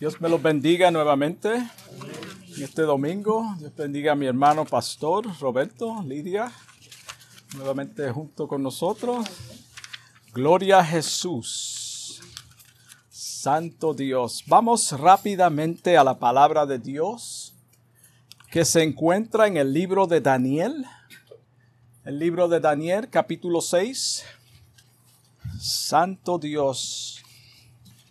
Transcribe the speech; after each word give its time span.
Dios 0.00 0.18
me 0.18 0.30
los 0.30 0.40
bendiga 0.40 0.90
nuevamente 0.90 1.56
en 1.56 2.62
este 2.62 2.80
domingo. 2.80 3.54
Dios 3.58 3.76
bendiga 3.76 4.12
a 4.12 4.14
mi 4.14 4.24
hermano 4.24 4.64
pastor 4.64 5.26
Roberto, 5.38 6.02
Lidia, 6.06 6.50
nuevamente 7.54 8.10
junto 8.10 8.48
con 8.48 8.62
nosotros. 8.62 9.26
Gloria 10.32 10.78
a 10.78 10.84
Jesús. 10.86 12.22
Santo 13.10 13.92
Dios. 13.92 14.42
Vamos 14.46 14.90
rápidamente 14.98 15.98
a 15.98 16.04
la 16.04 16.18
palabra 16.18 16.64
de 16.64 16.78
Dios 16.78 17.52
que 18.50 18.64
se 18.64 18.82
encuentra 18.82 19.48
en 19.48 19.58
el 19.58 19.74
libro 19.74 20.06
de 20.06 20.22
Daniel. 20.22 20.86
El 22.06 22.18
libro 22.18 22.48
de 22.48 22.58
Daniel, 22.58 23.10
capítulo 23.10 23.60
6. 23.60 24.24
Santo 25.58 26.38
Dios. 26.38 27.22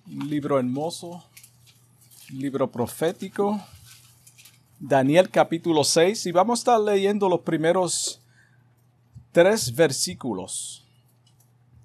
Un 0.06 0.30
libro 0.30 0.60
hermoso. 0.60 1.29
Libro 2.32 2.71
profético. 2.71 3.60
Daniel 4.79 5.32
capítulo 5.32 5.83
6. 5.83 6.28
Y 6.28 6.32
vamos 6.32 6.60
a 6.60 6.61
estar 6.61 6.79
leyendo 6.79 7.28
los 7.28 7.39
primeros 7.39 8.21
tres 9.32 9.74
versículos. 9.74 10.86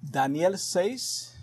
Daniel 0.01 0.59
6, 0.59 1.35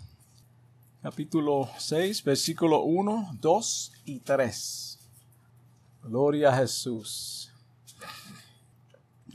capítulo 1.01 1.69
6, 1.77 2.23
versículo 2.23 2.83
1, 2.83 3.37
2 3.41 3.91
y 4.05 4.19
3. 4.19 4.99
Gloria 6.03 6.49
a 6.49 6.57
Jesús. 6.59 7.51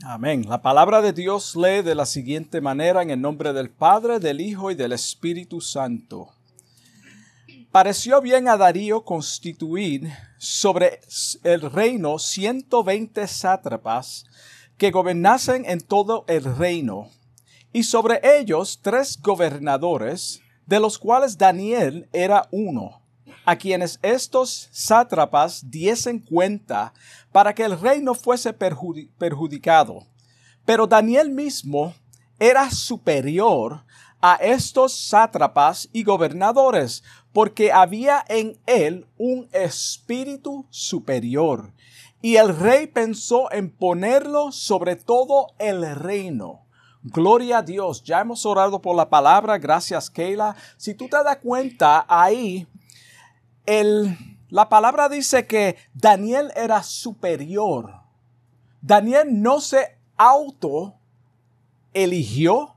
Amén. 0.01 0.49
La 0.49 0.63
palabra 0.63 0.99
de 1.03 1.13
Dios 1.13 1.55
lee 1.55 1.83
de 1.83 1.93
la 1.93 2.07
siguiente 2.07 2.59
manera 2.59 3.03
en 3.03 3.11
el 3.11 3.21
nombre 3.21 3.53
del 3.53 3.69
Padre, 3.69 4.19
del 4.19 4.41
Hijo 4.41 4.71
y 4.71 4.75
del 4.75 4.93
Espíritu 4.93 5.61
Santo. 5.61 6.31
Pareció 7.71 8.19
bien 8.19 8.47
a 8.47 8.57
Darío 8.57 9.05
constituir 9.05 10.11
sobre 10.39 11.01
el 11.43 11.61
reino 11.69 12.17
120 12.17 13.27
sátrapas 13.27 14.25
que 14.77 14.89
gobernasen 14.89 15.65
en 15.69 15.79
todo 15.79 16.25
el 16.27 16.45
reino, 16.57 17.11
y 17.71 17.83
sobre 17.83 18.21
ellos 18.23 18.79
tres 18.81 19.21
gobernadores, 19.21 20.41
de 20.65 20.79
los 20.79 20.97
cuales 20.97 21.37
Daniel 21.37 22.09
era 22.11 22.47
uno, 22.49 23.03
a 23.45 23.55
quienes 23.55 23.99
estos 24.01 24.69
sátrapas 24.71 25.69
diesen 25.69 26.17
cuenta 26.17 26.91
para 27.31 27.53
que 27.53 27.65
el 27.65 27.79
reino 27.79 28.15
fuese 28.15 28.51
perjudicado. 28.51 30.07
Pero 30.65 30.87
Daniel 30.87 31.29
mismo 31.29 31.93
era 32.39 32.71
superior 32.71 33.83
a 34.21 34.35
estos 34.35 34.93
sátrapas 34.93 35.87
y 35.93 36.03
gobernadores, 36.03 37.03
porque 37.33 37.71
había 37.71 38.23
en 38.27 38.57
él 38.65 39.07
un 39.17 39.47
espíritu 39.51 40.65
superior. 40.69 41.73
Y 42.21 42.35
el 42.35 42.55
rey 42.55 42.87
pensó 42.87 43.51
en 43.51 43.69
ponerlo 43.69 44.51
sobre 44.51 44.95
todo 44.95 45.47
el 45.57 45.95
reino. 45.95 46.65
Gloria 47.01 47.59
a 47.59 47.61
Dios. 47.61 48.03
Ya 48.03 48.19
hemos 48.19 48.45
orado 48.45 48.81
por 48.81 48.95
la 48.95 49.09
palabra. 49.09 49.57
Gracias, 49.57 50.09
Keila. 50.09 50.55
Si 50.75 50.93
tú 50.93 51.07
te 51.07 51.23
das 51.23 51.37
cuenta, 51.37 52.05
ahí 52.09 52.67
el, 53.65 54.17
la 54.49 54.67
palabra 54.67 55.07
dice 55.07 55.47
que 55.47 55.77
Daniel 55.93 56.51
era 56.55 56.83
superior. 56.83 58.01
Daniel 58.81 59.41
no 59.41 59.61
se 59.61 59.97
auto 60.17 60.95
eligió. 61.93 62.75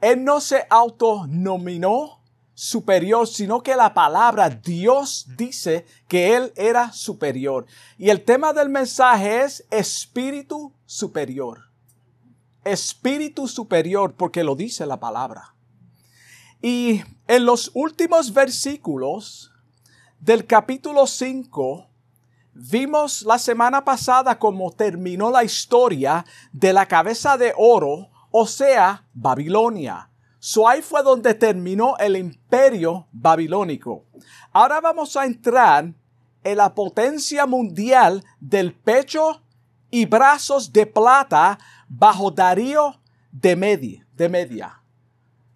Él 0.00 0.22
no 0.22 0.40
se 0.40 0.64
autonominó 0.70 2.15
superior, 2.56 3.28
sino 3.28 3.62
que 3.62 3.76
la 3.76 3.92
palabra 3.92 4.48
Dios 4.48 5.26
dice 5.36 5.84
que 6.08 6.34
Él 6.34 6.52
era 6.56 6.90
superior. 6.90 7.66
Y 7.98 8.08
el 8.08 8.24
tema 8.24 8.54
del 8.54 8.70
mensaje 8.70 9.42
es 9.42 9.66
espíritu 9.70 10.72
superior. 10.86 11.70
Espíritu 12.64 13.46
superior, 13.46 14.14
porque 14.14 14.42
lo 14.42 14.56
dice 14.56 14.86
la 14.86 14.98
palabra. 14.98 15.54
Y 16.62 17.02
en 17.28 17.44
los 17.44 17.70
últimos 17.74 18.32
versículos 18.32 19.52
del 20.18 20.46
capítulo 20.46 21.06
5, 21.06 21.90
vimos 22.54 23.20
la 23.20 23.38
semana 23.38 23.84
pasada 23.84 24.38
cómo 24.38 24.72
terminó 24.72 25.30
la 25.30 25.44
historia 25.44 26.24
de 26.52 26.72
la 26.72 26.86
cabeza 26.86 27.36
de 27.36 27.52
oro, 27.54 28.08
o 28.30 28.46
sea, 28.46 29.04
Babilonia 29.12 30.08
So 30.46 30.68
ahí 30.68 30.80
fue 30.80 31.02
donde 31.02 31.34
terminó 31.34 31.96
el 31.98 32.16
imperio 32.16 33.08
babilónico. 33.10 34.04
Ahora 34.52 34.80
vamos 34.80 35.16
a 35.16 35.24
entrar 35.24 35.92
en 36.44 36.56
la 36.56 36.72
potencia 36.72 37.46
mundial 37.46 38.24
del 38.38 38.72
pecho 38.72 39.42
y 39.90 40.06
brazos 40.06 40.72
de 40.72 40.86
plata 40.86 41.58
bajo 41.88 42.30
Darío 42.30 42.94
de 43.32 43.56
Media. 43.56 44.06
De 44.14 44.28
Media. 44.28 44.80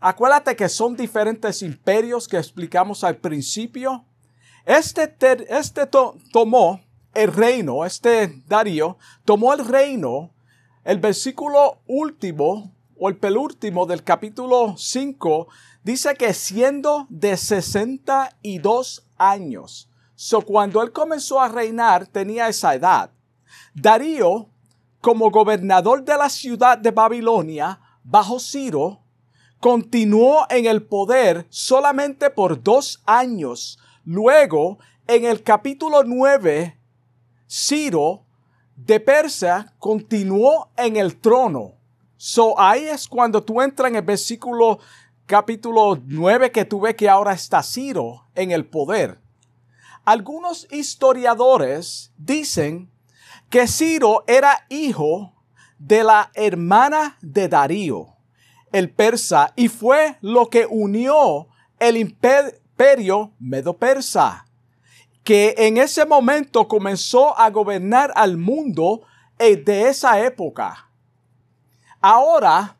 Acuérdate 0.00 0.56
que 0.56 0.68
son 0.68 0.96
diferentes 0.96 1.62
imperios 1.62 2.26
que 2.26 2.38
explicamos 2.38 3.04
al 3.04 3.18
principio. 3.18 4.04
Este, 4.66 5.14
este 5.50 5.86
tomó 6.32 6.80
el 7.14 7.32
reino, 7.32 7.84
este 7.84 8.42
Darío 8.48 8.98
tomó 9.24 9.54
el 9.54 9.64
reino. 9.64 10.32
El 10.82 10.98
versículo 10.98 11.78
último 11.86 12.72
o 13.00 13.08
el 13.08 13.16
penúltimo 13.16 13.86
del 13.86 14.04
capítulo 14.04 14.74
5 14.76 15.48
dice 15.82 16.14
que 16.16 16.34
siendo 16.34 17.06
de 17.08 17.34
62 17.38 19.06
años, 19.16 19.88
so 20.14 20.42
cuando 20.42 20.82
él 20.82 20.92
comenzó 20.92 21.40
a 21.40 21.48
reinar 21.48 22.06
tenía 22.06 22.48
esa 22.48 22.74
edad. 22.74 23.10
Darío, 23.74 24.50
como 25.00 25.30
gobernador 25.30 26.04
de 26.04 26.14
la 26.18 26.28
ciudad 26.28 26.76
de 26.76 26.90
Babilonia, 26.90 27.80
bajo 28.04 28.38
Ciro, 28.38 29.00
continuó 29.60 30.44
en 30.50 30.66
el 30.66 30.82
poder 30.82 31.46
solamente 31.48 32.28
por 32.28 32.62
dos 32.62 33.02
años. 33.06 33.78
Luego, 34.04 34.78
en 35.06 35.24
el 35.24 35.42
capítulo 35.42 36.04
9, 36.04 36.78
Ciro 37.48 38.26
de 38.76 39.00
Persia 39.00 39.74
continuó 39.78 40.68
en 40.76 40.98
el 40.98 41.16
trono. 41.18 41.79
So 42.22 42.60
ahí 42.60 42.84
es 42.84 43.08
cuando 43.08 43.42
tú 43.42 43.62
entras 43.62 43.88
en 43.88 43.96
el 43.96 44.02
versículo 44.02 44.78
capítulo 45.24 45.98
9 46.04 46.52
que 46.52 46.66
tú 46.66 46.82
ves 46.82 46.94
que 46.94 47.08
ahora 47.08 47.32
está 47.32 47.62
Ciro 47.62 48.26
en 48.34 48.50
el 48.50 48.66
poder. 48.66 49.18
Algunos 50.04 50.68
historiadores 50.70 52.12
dicen 52.18 52.90
que 53.48 53.66
Ciro 53.66 54.22
era 54.26 54.66
hijo 54.68 55.32
de 55.78 56.04
la 56.04 56.30
hermana 56.34 57.16
de 57.22 57.48
Darío, 57.48 58.08
el 58.70 58.90
persa, 58.90 59.54
y 59.56 59.68
fue 59.68 60.18
lo 60.20 60.50
que 60.50 60.66
unió 60.66 61.48
el 61.78 61.96
imperio 61.96 63.32
medo-persa, 63.38 64.44
que 65.24 65.54
en 65.56 65.78
ese 65.78 66.04
momento 66.04 66.68
comenzó 66.68 67.38
a 67.38 67.48
gobernar 67.48 68.12
al 68.14 68.36
mundo 68.36 69.00
eh, 69.38 69.56
de 69.56 69.88
esa 69.88 70.20
época. 70.20 70.89
Ahora 72.02 72.78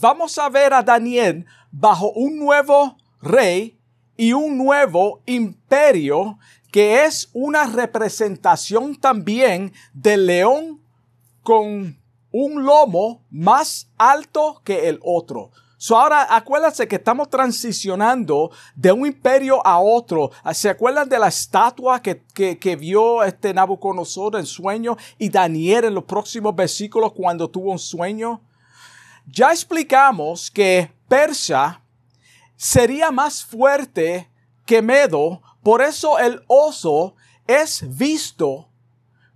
vamos 0.00 0.38
a 0.38 0.48
ver 0.48 0.72
a 0.72 0.82
Daniel 0.82 1.44
bajo 1.70 2.10
un 2.12 2.38
nuevo 2.38 2.96
rey 3.20 3.78
y 4.16 4.32
un 4.32 4.56
nuevo 4.56 5.22
imperio 5.26 6.38
que 6.72 7.04
es 7.04 7.28
una 7.34 7.66
representación 7.66 8.96
también 8.96 9.74
del 9.92 10.26
león 10.26 10.80
con 11.42 12.00
un 12.30 12.64
lomo 12.64 13.22
más 13.30 13.90
alto 13.98 14.62
que 14.64 14.88
el 14.88 15.00
otro. 15.02 15.50
So 15.84 15.98
ahora 15.98 16.34
acuérdense 16.34 16.88
que 16.88 16.96
estamos 16.96 17.28
transicionando 17.28 18.50
de 18.74 18.90
un 18.90 19.04
imperio 19.04 19.60
a 19.66 19.78
otro. 19.78 20.30
¿Se 20.54 20.70
acuerdan 20.70 21.10
de 21.10 21.18
la 21.18 21.28
estatua 21.28 22.00
que, 22.00 22.22
que, 22.32 22.76
vio 22.76 23.22
este 23.22 23.52
Nabucodonosor 23.52 24.36
en 24.36 24.46
sueño 24.46 24.96
y 25.18 25.28
Daniel 25.28 25.84
en 25.84 25.94
los 25.94 26.04
próximos 26.04 26.56
versículos 26.56 27.12
cuando 27.12 27.50
tuvo 27.50 27.70
un 27.70 27.78
sueño? 27.78 28.40
Ya 29.26 29.50
explicamos 29.50 30.50
que 30.50 30.90
Persia 31.06 31.82
sería 32.56 33.10
más 33.10 33.44
fuerte 33.44 34.30
que 34.64 34.80
Medo, 34.80 35.42
por 35.62 35.82
eso 35.82 36.18
el 36.18 36.42
oso 36.46 37.14
es 37.46 37.84
visto 37.94 38.70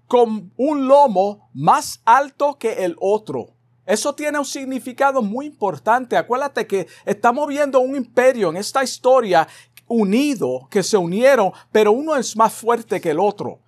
con 0.06 0.50
un 0.56 0.88
lomo 0.88 1.50
más 1.52 2.00
alto 2.06 2.56
que 2.56 2.86
el 2.86 2.96
otro. 3.00 3.57
Eso 3.88 4.14
tiene 4.14 4.38
un 4.38 4.44
significado 4.44 5.22
muy 5.22 5.46
importante. 5.46 6.14
Acuérdate 6.14 6.66
que 6.66 6.86
estamos 7.06 7.48
viendo 7.48 7.80
un 7.80 7.96
imperio 7.96 8.50
en 8.50 8.58
esta 8.58 8.84
historia 8.84 9.48
unido, 9.86 10.68
que 10.70 10.82
se 10.82 10.98
unieron, 10.98 11.52
pero 11.72 11.92
uno 11.92 12.14
es 12.14 12.36
más 12.36 12.52
fuerte 12.52 13.00
que 13.00 13.12
el 13.12 13.18
otro. 13.18 13.60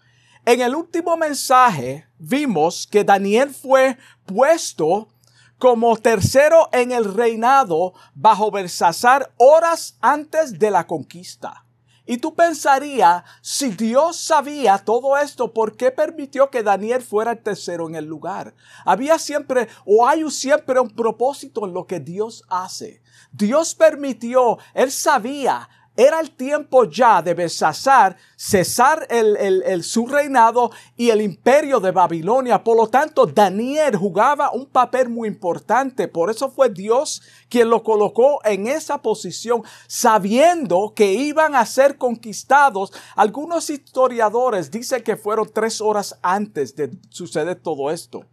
En 0.44 0.60
el 0.60 0.74
último 0.74 1.16
mensaje 1.16 2.06
vimos 2.18 2.86
que 2.86 3.02
Daniel 3.02 3.48
fue 3.48 3.96
puesto 4.26 5.08
como 5.56 5.96
tercero 5.96 6.68
en 6.70 6.92
el 6.92 7.14
reinado 7.14 7.94
bajo 8.14 8.50
Belsasar 8.50 9.32
horas 9.38 9.96
antes 10.02 10.58
de 10.58 10.70
la 10.70 10.86
conquista. 10.86 11.64
Y 12.10 12.18
tú 12.18 12.34
pensarías, 12.34 13.22
si 13.40 13.70
Dios 13.70 14.16
sabía 14.16 14.78
todo 14.78 15.16
esto, 15.16 15.54
¿por 15.54 15.76
qué 15.76 15.92
permitió 15.92 16.50
que 16.50 16.64
Daniel 16.64 17.02
fuera 17.02 17.30
el 17.30 17.38
tercero 17.40 17.88
en 17.88 17.94
el 17.94 18.04
lugar? 18.04 18.52
Había 18.84 19.16
siempre 19.16 19.68
o 19.86 20.04
hay 20.08 20.28
siempre 20.28 20.80
un 20.80 20.90
propósito 20.90 21.64
en 21.64 21.72
lo 21.72 21.86
que 21.86 22.00
Dios 22.00 22.42
hace. 22.48 23.00
Dios 23.30 23.76
permitió, 23.76 24.58
Él 24.74 24.90
sabía 24.90 25.68
era 26.00 26.18
el 26.18 26.30
tiempo 26.30 26.84
ya 26.84 27.20
de 27.20 27.34
Besasar 27.34 28.16
cesar 28.34 29.06
el, 29.10 29.84
su 29.84 30.06
reinado 30.06 30.70
y 30.96 31.10
el 31.10 31.20
imperio 31.20 31.78
de 31.78 31.90
Babilonia. 31.90 32.64
Por 32.64 32.78
lo 32.78 32.86
tanto, 32.86 33.26
Daniel 33.26 33.96
jugaba 33.96 34.50
un 34.50 34.64
papel 34.64 35.10
muy 35.10 35.28
importante. 35.28 36.08
Por 36.08 36.30
eso 36.30 36.50
fue 36.50 36.70
Dios 36.70 37.20
quien 37.50 37.68
lo 37.68 37.82
colocó 37.82 38.40
en 38.46 38.66
esa 38.66 39.02
posición, 39.02 39.62
sabiendo 39.86 40.94
que 40.96 41.12
iban 41.12 41.54
a 41.54 41.66
ser 41.66 41.98
conquistados. 41.98 42.94
Algunos 43.14 43.68
historiadores 43.68 44.70
dicen 44.70 45.02
que 45.02 45.16
fueron 45.16 45.50
tres 45.52 45.82
horas 45.82 46.18
antes 46.22 46.74
de 46.76 46.90
suceder 47.10 47.60
todo 47.60 47.90
esto. 47.90 48.24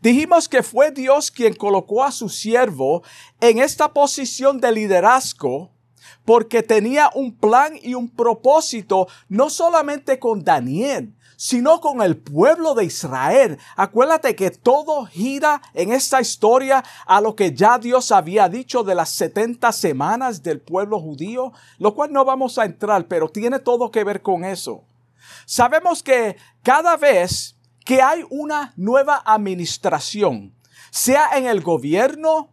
Dijimos 0.00 0.48
que 0.48 0.62
fue 0.62 0.90
Dios 0.90 1.30
quien 1.30 1.54
colocó 1.54 2.04
a 2.04 2.10
su 2.10 2.30
siervo 2.30 3.02
en 3.38 3.58
esta 3.58 3.92
posición 3.92 4.62
de 4.62 4.72
liderazgo 4.72 5.72
porque 6.24 6.62
tenía 6.62 7.10
un 7.14 7.34
plan 7.34 7.74
y 7.82 7.94
un 7.94 8.08
propósito 8.08 9.08
no 9.28 9.50
solamente 9.50 10.18
con 10.18 10.44
Daniel, 10.44 11.14
sino 11.36 11.80
con 11.80 12.02
el 12.02 12.16
pueblo 12.16 12.74
de 12.74 12.84
Israel. 12.84 13.58
Acuérdate 13.74 14.36
que 14.36 14.52
todo 14.52 15.06
gira 15.06 15.60
en 15.74 15.92
esta 15.92 16.20
historia 16.20 16.84
a 17.04 17.20
lo 17.20 17.34
que 17.34 17.52
ya 17.52 17.78
Dios 17.78 18.12
había 18.12 18.48
dicho 18.48 18.84
de 18.84 18.94
las 18.94 19.08
70 19.10 19.72
semanas 19.72 20.44
del 20.44 20.60
pueblo 20.60 21.00
judío, 21.00 21.52
lo 21.78 21.96
cual 21.96 22.12
no 22.12 22.24
vamos 22.24 22.58
a 22.58 22.64
entrar, 22.64 23.08
pero 23.08 23.28
tiene 23.28 23.58
todo 23.58 23.90
que 23.90 24.04
ver 24.04 24.22
con 24.22 24.44
eso. 24.44 24.84
Sabemos 25.44 26.04
que 26.04 26.36
cada 26.62 26.96
vez 26.96 27.56
que 27.84 28.00
hay 28.00 28.24
una 28.30 28.72
nueva 28.76 29.20
administración, 29.24 30.54
sea 30.92 31.30
en 31.36 31.46
el 31.46 31.60
gobierno, 31.60 32.51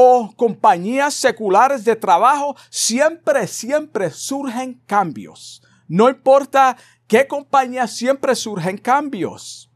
o 0.00 0.32
compañías 0.36 1.12
seculares 1.12 1.84
de 1.84 1.96
trabajo, 1.96 2.54
siempre, 2.70 3.48
siempre 3.48 4.12
surgen 4.12 4.80
cambios. 4.86 5.60
No 5.88 6.08
importa 6.08 6.76
qué 7.08 7.26
compañía, 7.26 7.88
siempre 7.88 8.36
surgen 8.36 8.78
cambios. 8.78 9.72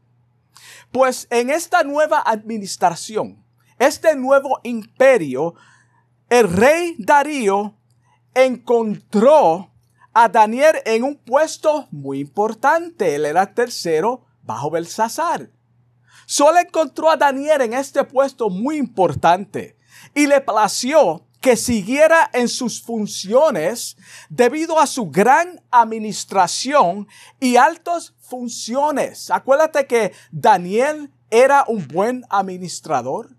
Pues 0.93 1.27
en 1.29 1.49
esta 1.49 1.83
nueva 1.83 2.23
administración, 2.25 3.43
este 3.77 4.15
nuevo 4.15 4.61
imperio, 4.63 5.55
el 6.29 6.49
rey 6.49 6.95
Darío 6.99 7.75
encontró 8.33 9.73
a 10.13 10.29
Daniel 10.29 10.77
en 10.85 11.03
un 11.03 11.17
puesto 11.17 11.89
muy 11.91 12.21
importante. 12.21 13.15
Él 13.15 13.25
era 13.25 13.53
tercero 13.53 14.23
bajo 14.41 14.71
Belsasar. 14.71 15.51
Solo 16.25 16.59
encontró 16.59 17.09
a 17.09 17.17
Daniel 17.17 17.59
en 17.59 17.73
este 17.73 18.05
puesto 18.05 18.49
muy 18.49 18.77
importante 18.77 19.82
y 20.13 20.27
le 20.27 20.41
plació 20.41 21.25
que 21.43 21.57
siguiera 21.57 22.29
en 22.33 22.47
sus 22.47 22.81
funciones 22.81 23.97
debido 24.29 24.79
a 24.79 24.87
su 24.87 25.09
gran 25.11 25.61
administración 25.71 27.07
y 27.39 27.57
altas 27.57 28.13
funciones. 28.21 29.29
Acuérdate 29.29 29.85
que 29.85 30.13
Daniel 30.31 31.11
era 31.29 31.65
un 31.67 31.85
buen 31.87 32.23
administrador. 32.29 33.35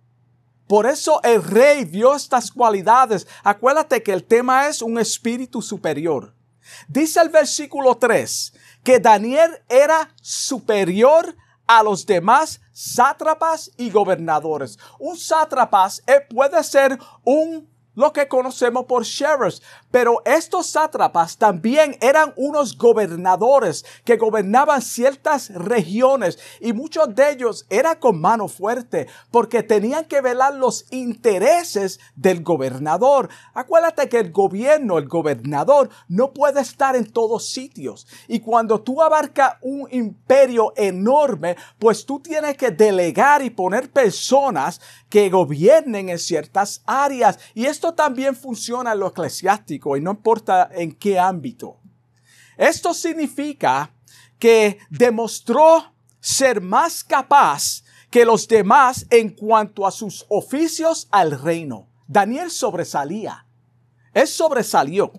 Por 0.67 0.87
eso 0.87 1.23
el 1.23 1.43
rey 1.43 1.85
vio 1.85 2.15
estas 2.15 2.51
cualidades. 2.51 3.27
Acuérdate 3.43 4.03
que 4.03 4.13
el 4.13 4.25
tema 4.25 4.69
es 4.69 4.83
un 4.83 4.99
espíritu 4.99 5.63
superior. 5.63 6.35
Dice 6.89 7.21
el 7.21 7.31
versículo 7.31 7.97
3 7.97 8.55
que 8.83 8.99
Daniel 8.99 9.63
era 9.69 10.15
superior 10.21 11.35
a 11.67 11.83
los 11.83 12.07
demás 12.07 12.61
sátrapas 12.73 13.71
y 13.77 13.91
gobernadores. 13.91 14.79
Un 14.99 15.17
sátrapas 15.17 16.03
eh, 16.07 16.21
puede 16.29 16.63
ser 16.65 16.99
un 17.25 17.69
lo 17.95 18.13
que 18.13 18.29
conocemos 18.29 18.87
por 18.87 19.05
sheriffs. 19.05 19.63
Pero 19.91 20.23
estos 20.25 20.67
sátrapas 20.67 21.37
también 21.37 21.97
eran 22.01 22.33
unos 22.37 22.77
gobernadores 22.77 23.85
que 24.05 24.17
gobernaban 24.17 24.83
ciertas 24.83 25.51
regiones 25.51 26.39
y 26.61 26.73
muchos 26.73 27.15
de 27.15 27.31
ellos 27.31 27.67
eran 27.71 27.97
con 27.97 28.21
mano 28.21 28.49
fuerte 28.49 29.07
porque 29.31 29.63
tenían 29.63 30.05
que 30.07 30.21
velar 30.21 30.55
los 30.55 30.93
intereses 30.93 32.01
del 32.17 32.43
gobernador. 32.43 33.29
Acuérdate 33.55 34.09
que 34.09 34.19
el 34.19 34.33
gobierno, 34.33 34.99
el 34.99 35.09
gobernador, 35.09 35.91
no 36.09 36.33
puede 36.33 36.61
estar 36.61 36.97
en 36.97 37.11
todos 37.11 37.49
sitios. 37.49 38.07
Y 38.29 38.41
cuando 38.41 38.81
tú 38.81 39.03
abarcas 39.03 39.55
un 39.61 39.89
imperio 39.91 40.73
enorme, 40.77 41.57
pues 41.79 42.05
tú 42.05 42.21
tienes 42.21 42.57
que 42.57 42.71
delegar 42.71 43.43
y 43.43 43.51
poner 43.51 43.91
personas 43.91 44.81
que 45.09 45.31
gobiernen 45.31 46.09
en 46.09 46.19
ciertas 46.19 46.83
áreas. 46.87 47.39
Y 47.55 47.67
esto 47.67 47.84
también 47.93 48.35
funciona 48.35 48.93
en 48.93 49.01
lo 49.01 49.09
eclesiástico 49.09 49.97
y 49.97 50.01
no 50.01 50.13
importa 50.13 50.71
en 50.73 50.93
qué 50.93 51.19
ámbito. 51.19 51.81
Esto 52.57 52.95
significa 52.95 53.93
que 54.39 54.79
demostró 54.89 55.93
ser 56.21 56.61
más 56.61 57.05
capaz 57.05 57.85
que 58.11 58.25
los 58.25 58.47
demás 58.47 59.07
en 59.11 59.31
cuanto 59.31 59.87
a 59.87 59.91
sus 59.91 60.25
oficios 60.29 61.09
al 61.11 61.39
reino. 61.39 61.89
Daniel 62.07 62.51
sobresalía. 62.51 63.47
Él 64.13 64.29
sobresalió. 64.29 65.13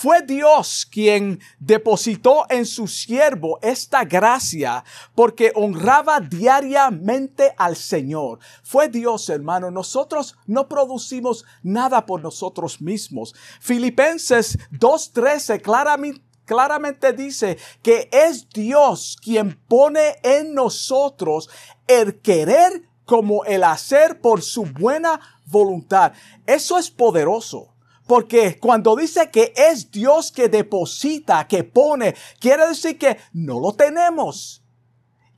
Fue 0.00 0.22
Dios 0.22 0.86
quien 0.88 1.40
depositó 1.58 2.46
en 2.50 2.66
su 2.66 2.86
siervo 2.86 3.58
esta 3.62 4.04
gracia 4.04 4.84
porque 5.16 5.50
honraba 5.56 6.20
diariamente 6.20 7.52
al 7.58 7.74
Señor. 7.74 8.38
Fue 8.62 8.88
Dios, 8.88 9.28
hermano. 9.28 9.72
Nosotros 9.72 10.36
no 10.46 10.68
producimos 10.68 11.44
nada 11.64 12.06
por 12.06 12.22
nosotros 12.22 12.80
mismos. 12.80 13.34
Filipenses 13.60 14.56
2.13 14.70 15.60
claramente 15.62 16.22
claramente 16.44 17.12
dice 17.12 17.58
que 17.82 18.08
es 18.12 18.48
Dios 18.50 19.18
quien 19.20 19.60
pone 19.66 20.14
en 20.22 20.54
nosotros 20.54 21.50
el 21.88 22.20
querer 22.20 22.88
como 23.04 23.44
el 23.46 23.64
hacer 23.64 24.20
por 24.20 24.42
su 24.42 24.64
buena 24.64 25.20
voluntad. 25.44 26.12
Eso 26.46 26.78
es 26.78 26.88
poderoso. 26.88 27.74
Porque 28.08 28.58
cuando 28.58 28.96
dice 28.96 29.30
que 29.30 29.52
es 29.54 29.90
Dios 29.90 30.32
que 30.32 30.48
deposita, 30.48 31.46
que 31.46 31.62
pone, 31.62 32.14
quiere 32.40 32.66
decir 32.66 32.98
que 32.98 33.18
no 33.34 33.60
lo 33.60 33.74
tenemos. 33.74 34.64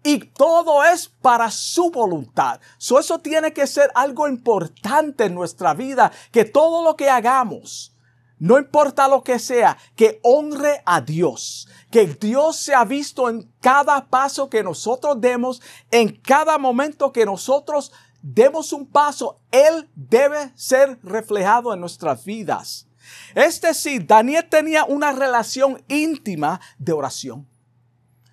Y 0.04 0.21
todo 0.21 0.85
es 0.85 1.09
para 1.09 1.50
su 1.50 1.90
voluntad. 1.90 2.61
eso 2.78 3.18
tiene 3.18 3.52
que 3.52 3.66
ser 3.66 3.90
algo 3.97 4.28
importante 4.28 5.25
en 5.25 5.35
nuestra 5.35 5.75
vida, 5.75 6.12
que 6.30 6.45
todo 6.45 6.85
lo 6.85 6.95
que 6.95 7.11
hagamos, 7.11 7.97
no 8.38 8.56
importa 8.56 9.09
lo 9.09 9.25
que 9.25 9.40
sea, 9.40 9.76
que 9.97 10.21
honre 10.23 10.80
a 10.87 11.00
Dios, 11.00 11.66
que 11.90 12.06
Dios 12.06 12.56
sea 12.56 12.85
visto 12.85 13.28
en 13.28 13.52
cada 13.61 14.06
paso 14.06 14.49
que 14.49 14.62
nosotros 14.62 15.21
demos, 15.21 15.61
en 15.90 16.09
cada 16.23 16.56
momento 16.56 17.12
que 17.12 17.26
nosotros 17.26 17.90
demos 18.23 18.73
un 18.73 18.87
paso, 18.87 19.41
Él 19.50 19.89
debe 19.95 20.53
ser 20.55 20.99
reflejado 21.03 21.73
en 21.73 21.81
nuestras 21.81 22.25
vidas. 22.25 22.87
Es 23.35 23.61
decir, 23.61 24.07
Daniel 24.07 24.47
tenía 24.49 24.85
una 24.85 25.12
relación 25.12 25.83
íntima 25.89 26.61
de 26.79 26.93
oración. 26.93 27.49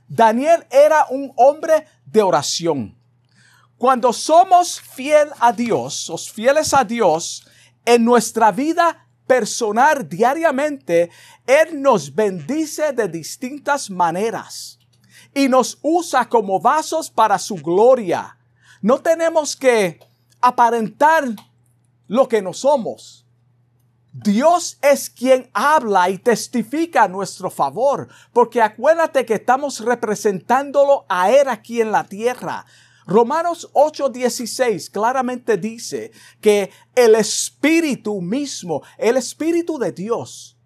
Daniel 0.07 0.65
era 0.69 1.05
un 1.09 1.33
hombre 1.35 1.87
de 2.05 2.21
oración. 2.21 2.97
Cuando 3.77 4.11
somos 4.13 4.79
fiel 4.79 5.29
a 5.39 5.51
Dios, 5.51 6.09
o 6.09 6.17
fieles 6.17 6.73
a 6.73 6.83
Dios, 6.83 7.47
en 7.85 8.03
nuestra 8.03 8.51
vida 8.51 9.07
personal 9.27 10.07
diariamente, 10.07 11.11
Él 11.45 11.81
nos 11.81 12.13
bendice 12.13 12.93
de 12.93 13.07
distintas 13.07 13.89
maneras 13.89 14.79
y 15.33 15.47
nos 15.47 15.77
usa 15.81 16.27
como 16.27 16.59
vasos 16.59 17.09
para 17.09 17.37
su 17.37 17.55
gloria. 17.55 18.36
No 18.81 18.99
tenemos 18.99 19.55
que 19.55 19.99
aparentar 20.41 21.25
lo 22.07 22.27
que 22.27 22.41
no 22.41 22.53
somos. 22.53 23.25
Dios 24.13 24.79
es 24.81 25.09
quien 25.09 25.49
habla 25.53 26.09
y 26.09 26.17
testifica 26.17 27.03
a 27.03 27.07
nuestro 27.07 27.51
favor, 27.51 28.07
porque 28.33 28.61
acuérdate 28.61 29.25
que 29.25 29.35
estamos 29.35 29.79
representándolo 29.81 31.05
a 31.07 31.29
Él 31.29 31.47
aquí 31.49 31.81
en 31.81 31.91
la 31.91 32.03
tierra. 32.03 32.65
Romanos 33.05 33.69
8:16 33.73 34.89
claramente 34.89 35.57
dice 35.57 36.11
que 36.41 36.71
el 36.95 37.15
Espíritu 37.15 38.21
mismo, 38.21 38.81
el 38.97 39.17
Espíritu 39.17 39.77
de 39.77 39.91
Dios, 39.91 40.56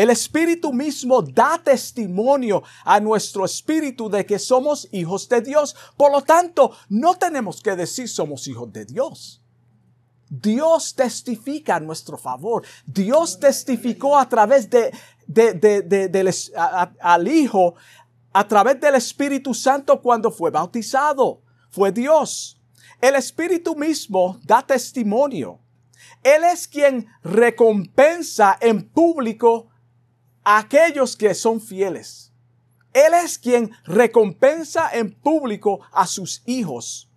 el 0.00 0.08
Espíritu 0.08 0.72
mismo 0.72 1.20
da 1.20 1.60
testimonio 1.62 2.62
a 2.86 2.98
nuestro 3.00 3.44
espíritu 3.44 4.08
de 4.08 4.24
que 4.24 4.38
somos 4.38 4.88
hijos 4.92 5.28
de 5.28 5.42
Dios. 5.42 5.76
Por 5.94 6.10
lo 6.10 6.22
tanto, 6.22 6.72
no 6.88 7.16
tenemos 7.16 7.60
que 7.60 7.76
decir 7.76 8.08
somos 8.08 8.48
hijos 8.48 8.72
de 8.72 8.86
Dios. 8.86 9.42
Dios 10.30 10.94
testifica 10.94 11.76
a 11.76 11.80
nuestro 11.80 12.16
favor. 12.16 12.64
Dios 12.86 13.38
testificó 13.38 14.16
a 14.16 14.26
través 14.26 14.70
de, 14.70 14.90
del, 15.26 16.34
al 16.98 17.28
Hijo, 17.28 17.74
a 18.32 18.48
través 18.48 18.80
del 18.80 18.94
Espíritu 18.94 19.52
Santo 19.52 20.00
cuando 20.00 20.30
fue 20.30 20.50
bautizado. 20.50 21.42
Fue 21.68 21.92
Dios. 21.92 22.58
El 23.02 23.16
Espíritu 23.16 23.76
mismo 23.76 24.40
da 24.44 24.62
testimonio. 24.62 25.60
Él 26.22 26.42
es 26.44 26.66
quien 26.66 27.06
recompensa 27.22 28.56
en 28.62 28.88
público 28.88 29.69
aquellos 30.44 31.16
que 31.16 31.34
son 31.34 31.60
fieles. 31.60 32.32
Él 32.92 33.14
es 33.14 33.38
quien 33.38 33.70
recompensa 33.84 34.90
en 34.92 35.12
público 35.12 35.80
a 35.92 36.06
sus 36.06 36.42
hijos. 36.46 37.08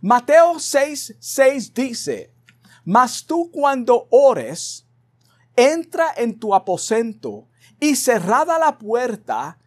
Mateo 0.00 0.58
6, 0.58 1.16
6 1.18 1.74
dice, 1.74 2.32
mas 2.84 3.26
tú 3.26 3.50
cuando 3.52 4.06
ores, 4.10 4.86
entra 5.56 6.12
en 6.16 6.38
tu 6.38 6.54
aposento 6.54 7.48
y 7.78 7.96
cerrada 7.96 8.58
la 8.58 8.78
puerta, 8.78 9.58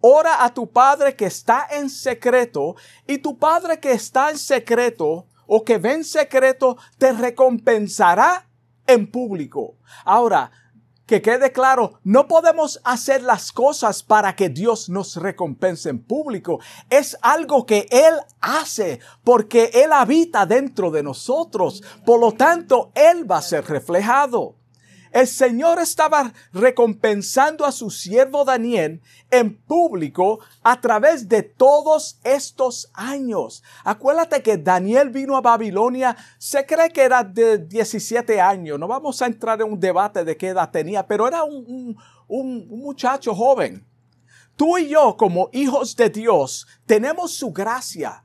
ora 0.00 0.44
a 0.44 0.54
tu 0.54 0.70
Padre 0.70 1.16
que 1.16 1.26
está 1.26 1.66
en 1.70 1.90
secreto 1.90 2.76
y 3.06 3.18
tu 3.18 3.38
Padre 3.38 3.80
que 3.80 3.92
está 3.92 4.30
en 4.30 4.38
secreto 4.38 5.26
o 5.46 5.64
que 5.64 5.78
ve 5.78 5.94
en 5.94 6.04
secreto 6.04 6.76
te 6.98 7.12
recompensará 7.12 8.48
en 8.86 9.10
público. 9.10 9.76
Ahora, 10.04 10.52
que 11.10 11.22
quede 11.22 11.50
claro, 11.50 11.94
no 12.04 12.28
podemos 12.28 12.80
hacer 12.84 13.24
las 13.24 13.50
cosas 13.50 14.04
para 14.04 14.36
que 14.36 14.48
Dios 14.48 14.88
nos 14.88 15.16
recompense 15.16 15.88
en 15.88 15.98
público. 15.98 16.60
Es 16.88 17.18
algo 17.20 17.66
que 17.66 17.88
Él 17.90 18.14
hace 18.40 19.00
porque 19.24 19.72
Él 19.74 19.92
habita 19.92 20.46
dentro 20.46 20.92
de 20.92 21.02
nosotros. 21.02 21.82
Por 22.06 22.20
lo 22.20 22.30
tanto, 22.30 22.92
Él 22.94 23.28
va 23.28 23.38
a 23.38 23.42
ser 23.42 23.64
reflejado. 23.64 24.59
El 25.12 25.26
Señor 25.26 25.80
estaba 25.80 26.32
recompensando 26.52 27.64
a 27.64 27.72
su 27.72 27.90
siervo 27.90 28.44
Daniel 28.44 29.00
en 29.30 29.56
público 29.56 30.38
a 30.62 30.80
través 30.80 31.28
de 31.28 31.42
todos 31.42 32.20
estos 32.22 32.90
años. 32.94 33.64
Acuérdate 33.82 34.40
que 34.40 34.56
Daniel 34.56 35.10
vino 35.10 35.36
a 35.36 35.40
Babilonia, 35.40 36.16
se 36.38 36.64
cree 36.64 36.90
que 36.90 37.02
era 37.02 37.24
de 37.24 37.58
17 37.58 38.40
años. 38.40 38.78
No 38.78 38.86
vamos 38.86 39.20
a 39.20 39.26
entrar 39.26 39.60
en 39.60 39.72
un 39.72 39.80
debate 39.80 40.24
de 40.24 40.36
qué 40.36 40.48
edad 40.48 40.70
tenía, 40.70 41.04
pero 41.04 41.26
era 41.26 41.42
un, 41.42 41.96
un 42.28 42.68
muchacho 42.68 43.34
joven. 43.34 43.84
Tú 44.54 44.78
y 44.78 44.90
yo, 44.90 45.16
como 45.16 45.48
hijos 45.52 45.96
de 45.96 46.10
Dios, 46.10 46.68
tenemos 46.86 47.32
su 47.32 47.50
gracia 47.50 48.24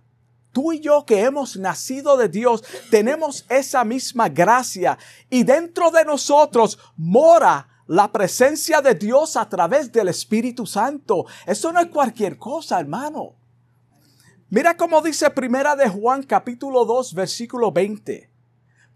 tú 0.55 0.71
y 0.71 0.79
yo 0.79 1.05
que 1.05 1.19
hemos 1.19 1.57
nacido 1.57 2.15
de 2.15 2.29
Dios 2.29 2.63
tenemos 2.89 3.45
esa 3.49 3.83
misma 3.83 4.29
gracia 4.29 4.97
y 5.29 5.43
dentro 5.43 5.91
de 5.91 6.05
nosotros 6.05 6.79
mora 6.95 7.67
la 7.87 8.09
presencia 8.09 8.81
de 8.81 8.95
Dios 8.95 9.35
a 9.35 9.49
través 9.49 9.91
del 9.91 10.07
Espíritu 10.07 10.65
Santo. 10.65 11.25
Eso 11.45 11.73
no 11.73 11.81
es 11.81 11.87
cualquier 11.87 12.37
cosa, 12.37 12.79
hermano. 12.79 13.35
Mira 14.49 14.77
cómo 14.77 15.01
dice 15.01 15.29
Primera 15.29 15.75
de 15.75 15.89
Juan 15.89 16.23
capítulo 16.23 16.85
2 16.85 17.13
versículo 17.15 17.73
20. 17.73 18.31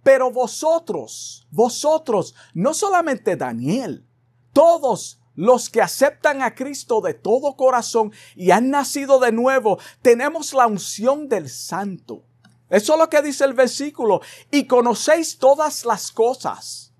Pero 0.02 0.32
vosotros, 0.32 1.46
vosotros, 1.52 2.36
no 2.54 2.74
solamente 2.74 3.36
Daniel, 3.36 4.08
todos 4.54 5.19
los 5.40 5.70
que 5.70 5.82
aceptan 5.82 6.42
a 6.42 6.54
Cristo 6.54 7.00
de 7.00 7.14
todo 7.14 7.56
corazón 7.56 8.12
y 8.36 8.52
han 8.52 8.70
nacido 8.70 9.20
de 9.20 9.32
nuevo, 9.32 9.80
tenemos 10.02 10.52
la 10.54 10.68
unción 10.68 11.30
del 11.30 11.48
santo. 11.48 12.26
Eso 12.70 12.94
es 12.94 13.00
lo 13.00 13.10
que 13.10 13.22
dice 13.22 13.46
el 13.46 13.54
versículo. 13.54 14.20
Y 14.52 14.66
conocéis 14.66 15.38
todas 15.38 15.86
las 15.86 16.12
cosas. 16.12 16.94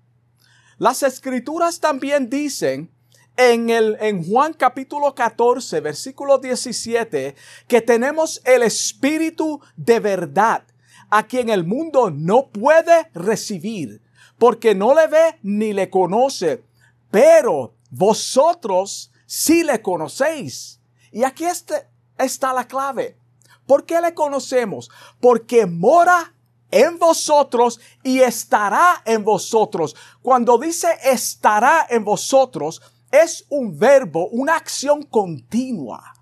Las 0.78 1.02
escrituras 1.02 1.80
también 1.80 2.30
dicen 2.30 2.90
en, 3.36 3.68
el, 3.68 3.98
en 4.00 4.24
Juan 4.24 4.54
capítulo 4.54 5.14
14, 5.14 5.80
versículo 5.80 6.38
17, 6.38 7.34
que 7.68 7.82
tenemos 7.82 8.40
el 8.46 8.62
Espíritu 8.62 9.60
de 9.76 10.00
verdad, 10.00 10.64
a 11.10 11.26
quien 11.26 11.50
el 11.50 11.64
mundo 11.64 12.10
no 12.10 12.48
puede 12.48 13.10
recibir, 13.12 14.00
porque 14.38 14.74
no 14.74 14.94
le 14.94 15.08
ve 15.08 15.38
ni 15.42 15.74
le 15.74 15.90
conoce. 15.90 16.64
Pero 17.10 17.74
vosotros 17.90 19.12
sí 19.26 19.62
le 19.64 19.82
conocéis. 19.82 20.80
Y 21.12 21.24
aquí 21.24 21.44
este, 21.44 21.88
está 22.18 22.52
la 22.52 22.66
clave. 22.66 23.18
¿Por 23.66 23.84
qué 23.84 24.00
le 24.00 24.14
conocemos? 24.14 24.90
Porque 25.20 25.66
mora 25.66 26.34
en 26.70 26.98
vosotros 26.98 27.80
y 28.02 28.20
estará 28.20 29.02
en 29.04 29.24
vosotros. 29.24 29.96
Cuando 30.22 30.58
dice 30.58 30.88
estará 31.04 31.86
en 31.88 32.04
vosotros, 32.04 32.80
es 33.10 33.44
un 33.48 33.78
verbo, 33.78 34.28
una 34.28 34.56
acción 34.56 35.02
continua. 35.02 36.14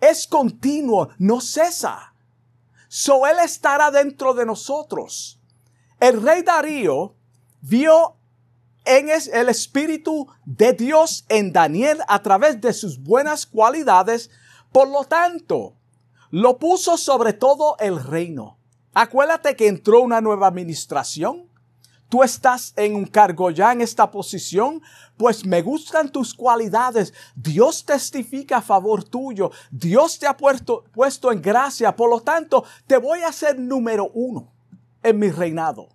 Es 0.00 0.26
continuo, 0.26 1.08
no 1.18 1.40
cesa. 1.40 2.14
So 2.88 3.26
él 3.26 3.36
estará 3.42 3.90
dentro 3.90 4.34
de 4.34 4.46
nosotros. 4.46 5.40
El 6.00 6.22
rey 6.22 6.42
Darío 6.42 7.14
vio 7.60 8.16
en 8.84 9.08
el 9.08 9.48
Espíritu 9.48 10.28
de 10.44 10.72
Dios 10.72 11.24
en 11.28 11.52
Daniel 11.52 12.00
a 12.06 12.22
través 12.22 12.60
de 12.60 12.72
sus 12.72 13.02
buenas 13.02 13.46
cualidades. 13.46 14.30
Por 14.72 14.88
lo 14.88 15.04
tanto, 15.04 15.74
lo 16.30 16.58
puso 16.58 16.96
sobre 16.96 17.32
todo 17.32 17.76
el 17.78 18.02
reino. 18.02 18.58
Acuérdate 18.92 19.56
que 19.56 19.68
entró 19.68 20.02
una 20.02 20.20
nueva 20.20 20.48
administración. 20.48 21.48
Tú 22.08 22.22
estás 22.22 22.74
en 22.76 22.94
un 22.94 23.06
cargo 23.06 23.50
ya 23.50 23.72
en 23.72 23.80
esta 23.80 24.10
posición, 24.10 24.82
pues 25.16 25.44
me 25.44 25.62
gustan 25.62 26.12
tus 26.12 26.34
cualidades. 26.34 27.12
Dios 27.34 27.84
testifica 27.84 28.58
a 28.58 28.62
favor 28.62 29.02
tuyo. 29.02 29.50
Dios 29.70 30.18
te 30.18 30.26
ha 30.26 30.36
puesto, 30.36 30.84
puesto 30.92 31.32
en 31.32 31.40
gracia. 31.40 31.96
Por 31.96 32.10
lo 32.10 32.20
tanto, 32.20 32.64
te 32.86 32.98
voy 32.98 33.22
a 33.22 33.32
ser 33.32 33.58
número 33.58 34.10
uno 34.12 34.52
en 35.02 35.18
mi 35.18 35.30
reinado 35.30 35.93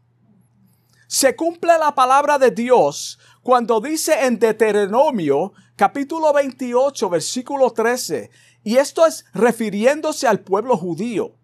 se 1.10 1.36
cumple 1.36 1.76
la 1.80 1.96
palabra 1.96 2.38
de 2.38 2.52
Dios 2.52 3.18
cuando 3.42 3.82
dice 3.82 4.28
en 4.28 4.38
Deuteronomio 4.38 5.54
capítulo 5.76 6.32
28 6.32 7.10
versículo 7.10 7.72
13, 7.72 8.30
y 8.64 8.78
esto 8.78 9.08
es 9.08 9.26
refiriéndose 9.34 10.28
al 10.28 10.42
pueblo 10.42 10.78
judío, 10.78 11.36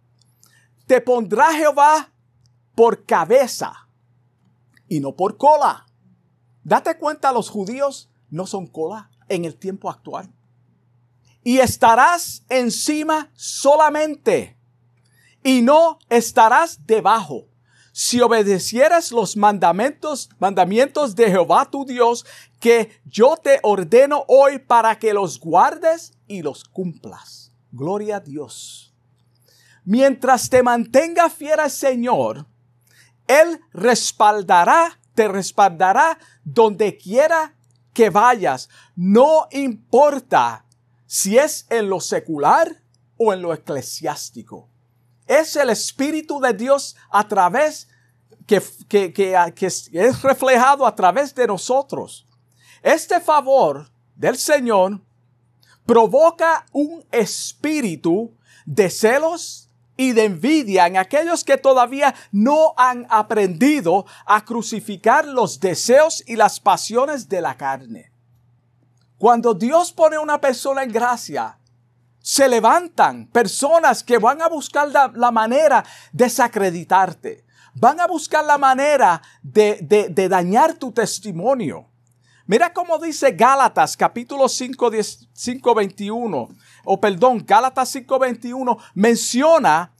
te 0.86 1.02
pondrá 1.02 1.52
Jehová 1.52 2.14
por 2.76 3.06
cabeza 3.06 3.90
y 4.88 5.00
no 5.00 5.16
por 5.16 5.36
cola. 5.36 5.88
Date 6.64 7.00
cuenta, 7.00 7.32
los 7.32 7.50
judíos 7.50 8.12
no 8.30 8.46
son 8.46 8.68
cola 8.68 9.10
en 9.30 9.46
el 9.46 9.56
tiempo 9.56 9.90
actual. 9.90 10.32
Y 11.44 11.58
estarás 11.58 12.44
encima 12.50 13.32
solamente 13.34 14.60
y 15.44 15.64
no 15.64 15.98
estarás 16.10 16.86
debajo 16.86 17.48
si 17.98 18.20
obedecieras 18.20 19.14
los 19.14 19.38
mandamientos, 19.38 20.30
mandamientos 20.38 21.16
de 21.16 21.32
Jehová 21.32 21.72
tu 21.72 21.86
Dios, 21.86 22.26
que 22.60 23.00
yo 23.06 23.38
te 23.38 23.62
ordeno 23.64 24.26
hoy 24.28 24.60
para 24.60 25.00
que 25.00 25.14
los 25.14 25.40
guardes 25.40 26.12
y 26.28 26.42
los 26.42 26.66
cumplas. 26.66 27.54
Gloria 27.72 28.18
a 28.18 28.20
Dios. 28.20 28.94
Mientras 29.86 30.50
te 30.50 30.62
mantenga 30.62 31.30
fiel 31.30 31.58
al 31.58 31.72
Señor, 31.72 32.46
Él 33.28 33.62
respaldará, 33.72 35.00
te 35.14 35.30
respaldará 35.30 36.20
donde 36.44 36.98
quiera 36.98 37.56
que 37.94 38.10
vayas. 38.10 38.68
No 38.98 39.48
importa 39.52 40.66
si 41.06 41.38
es 41.38 41.66
en 41.70 41.90
lo 41.90 42.02
secular 42.02 42.76
o 43.16 43.32
en 43.32 43.42
lo 43.42 43.54
eclesiástico. 43.54 44.68
Es 45.28 45.56
el 45.56 45.70
Espíritu 45.70 46.40
de 46.40 46.54
Dios 46.54 46.96
a 47.10 47.28
través 47.28 47.88
que, 48.46 48.62
que, 49.14 49.56
es 49.92 50.22
reflejado 50.22 50.86
a 50.86 50.96
través 50.96 51.34
de 51.34 51.48
nosotros. 51.48 52.26
Este 52.82 53.20
favor 53.20 53.90
del 54.16 54.38
Señor 54.38 55.02
provoca 55.86 56.66
un 56.72 57.04
espíritu 57.12 58.32
de 58.66 58.90
celos 58.90 59.70
y 59.98 60.12
de 60.12 60.26
envidia 60.26 60.88
en 60.88 60.98
aquellos 60.98 61.44
que 61.44 61.58
todavía 61.58 62.14
no 62.32 62.74
han 62.78 63.08
aprendido 63.10 64.06
a 64.26 64.44
crucificar 64.44 65.26
los 65.26 65.60
deseos 65.60 66.24
y 66.28 66.36
las 66.36 66.60
pasiones 66.60 67.30
de 67.30 67.42
la 67.42 67.56
carne. 67.56 68.12
Cuando 69.18 69.54
Dios 69.54 69.94
pone 69.94 70.18
a 70.18 70.22
una 70.22 70.42
persona 70.42 70.84
en 70.84 70.92
gracia, 70.92 71.58
se 72.26 72.50
levantan 72.50 73.28
personas 73.28 74.04
que 74.04 74.18
van 74.18 74.42
a 74.42 74.48
buscar 74.48 74.90
la, 74.90 75.32
manera 75.32 75.86
de 76.12 76.26
desacreditarte. 76.26 77.46
Van 77.76 78.00
a 78.00 78.08
buscar 78.08 78.44
la 78.44 78.58
manera 78.58 79.22
de, 79.44 80.10
dañar 80.28 80.74
tu 80.74 80.92
testimonio. 80.92 81.86
Mira 82.48 82.74
cómo 82.74 82.98
dice 82.98 83.34
Gálatas 83.34 83.96
capítulo 83.96 84.50
5, 84.50 84.90
5, 85.34 85.76
21, 85.76 86.50
o 86.86 87.00
perdón, 87.00 87.46
Gálatas 87.46 87.90
5, 87.90 88.18
21, 88.18 88.76
menciona 88.96 89.94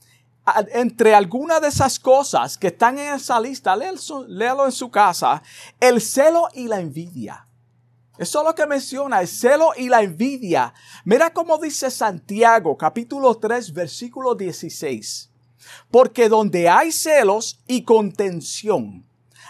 entre 0.72 1.14
algunas 1.14 1.60
de 1.60 1.68
esas 1.68 2.00
cosas 2.00 2.58
que 2.58 2.68
están 2.68 2.98
en 2.98 3.14
esa 3.14 3.38
lista, 3.38 3.76
léalo 3.76 4.66
en 4.66 4.72
su 4.72 4.90
casa, 4.90 5.44
el 5.78 6.00
celo 6.00 6.48
y 6.54 6.66
la 6.66 6.80
envidia. 6.80 7.45
Eso 8.18 8.40
es 8.40 8.46
lo 8.46 8.54
que 8.54 8.66
menciona, 8.66 9.20
el 9.20 9.28
celo 9.28 9.72
y 9.76 9.88
la 9.88 10.02
envidia. 10.02 10.72
Mira 11.04 11.32
cómo 11.32 11.58
dice 11.58 11.90
Santiago, 11.90 12.76
capítulo 12.76 13.34
3, 13.34 13.72
versículo 13.74 14.34
16. 14.34 15.30
Porque 15.90 16.28
donde 16.28 16.68
hay 16.68 16.92
celos 16.92 17.60
y 17.66 17.82
contención, 17.82 19.04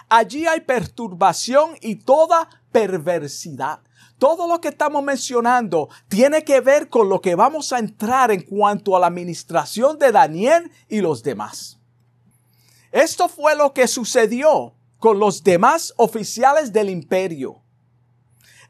allí 0.09 0.47
hay 0.47 0.63
perturbación 0.63 1.77
y 1.81 1.97
toda 1.97 2.49
perversidad. 2.73 3.81
Todo 4.19 4.49
lo 4.49 4.61
que 4.61 4.69
estamos 4.69 5.03
mencionando 5.03 5.89
tiene 6.09 6.43
que 6.43 6.61
ver 6.61 6.89
con 6.89 7.09
lo 7.09 7.21
que 7.21 7.35
vamos 7.35 7.73
a 7.73 7.79
entrar 7.79 8.31
en 8.31 8.43
cuanto 8.43 8.97
a 8.97 9.01
la 9.01 9.07
administración 9.09 9.99
de 9.99 10.11
Daniel 10.11 10.73
y 10.89 11.03
los 11.03 11.23
demás. 11.23 11.79
Esto 12.91 13.29
fue 13.29 13.55
lo 13.55 13.75
que 13.75 13.87
sucedió 13.87 14.75
con 14.99 15.19
los 15.19 15.45
demás 15.45 15.93
oficiales 15.99 16.73
del 16.73 16.89
imperio. 16.89 17.63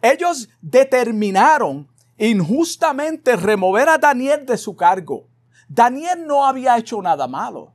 Ellos 0.03 0.49
determinaron 0.61 1.89
injustamente 2.19 3.37
remover 3.37 3.89
a 3.89 3.99
Daniel 3.99 4.47
de 4.47 4.57
su 4.57 4.77
cargo. 4.77 5.29
Daniel 5.69 6.27
no 6.27 6.47
había 6.47 6.77
hecho 6.77 7.03
nada 7.03 7.27
malo. 7.27 7.73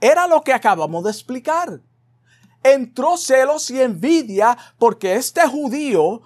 Era 0.00 0.26
lo 0.26 0.42
que 0.42 0.52
acabamos 0.52 1.04
de 1.04 1.10
explicar. 1.10 1.80
Entró 2.62 3.16
celos 3.16 3.70
y 3.70 3.80
envidia 3.80 4.56
porque 4.78 5.14
este 5.14 5.46
judío 5.46 6.22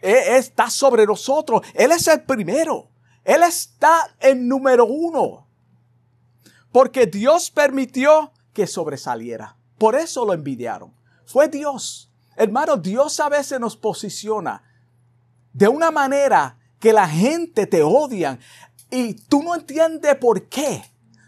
e, 0.00 0.36
está 0.36 0.70
sobre 0.70 1.06
nosotros. 1.06 1.62
Él 1.74 1.92
es 1.92 2.06
el 2.08 2.22
primero. 2.22 2.88
Él 3.24 3.42
está 3.42 4.14
en 4.20 4.48
número 4.48 4.86
uno. 4.86 5.46
Porque 6.72 7.06
Dios 7.06 7.50
permitió 7.50 8.32
que 8.52 8.66
sobresaliera. 8.66 9.56
Por 9.78 9.94
eso 9.94 10.24
lo 10.24 10.32
envidiaron. 10.32 10.94
Fue 11.24 11.48
Dios. 11.48 12.09
Hermano, 12.36 12.76
Dios 12.76 13.20
a 13.20 13.28
veces 13.28 13.60
nos 13.60 13.76
posiciona 13.76 14.62
de 15.52 15.68
una 15.68 15.90
manera 15.90 16.58
que 16.78 16.92
la 16.92 17.08
gente 17.08 17.66
te 17.66 17.82
odia 17.82 18.38
y 18.90 19.14
tú 19.14 19.42
no 19.42 19.54
entiendes 19.54 20.16
por 20.16 20.48
qué. 20.48 20.82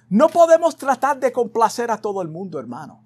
No 0.09 0.29
podemos 0.29 0.77
tratar 0.77 1.19
de 1.19 1.33
complacer 1.33 1.91
a 1.91 1.99
todo 1.99 2.23
el 2.23 2.29
mundo, 2.29 2.59
hermano. 2.59 3.03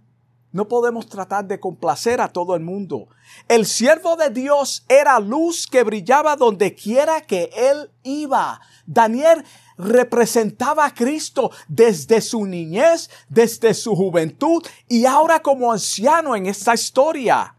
No 0.52 0.68
podemos 0.68 1.06
tratar 1.06 1.44
de 1.44 1.60
complacer 1.60 2.20
a 2.20 2.28
todo 2.28 2.54
el 2.54 2.62
mundo. 2.62 3.08
El 3.46 3.66
siervo 3.66 4.16
de 4.16 4.30
Dios 4.30 4.86
era 4.88 5.20
luz 5.20 5.66
que 5.66 5.82
brillaba 5.82 6.34
donde 6.36 6.74
quiera 6.74 7.20
que 7.20 7.50
él 7.54 7.90
iba. 8.02 8.60
Daniel 8.86 9.44
representaba 9.76 10.86
a 10.86 10.94
Cristo 10.94 11.50
desde 11.68 12.20
su 12.20 12.46
niñez, 12.46 13.10
desde 13.28 13.74
su 13.74 13.94
juventud 13.94 14.64
y 14.88 15.04
ahora 15.04 15.42
como 15.42 15.72
anciano 15.72 16.34
en 16.34 16.46
esta 16.46 16.72
historia. 16.72 17.55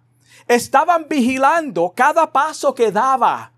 Estaban 0.48 1.08
vigilando 1.10 1.94
cada 1.96 2.32
paso 2.32 2.74
que 2.74 2.92
daba 2.92 3.52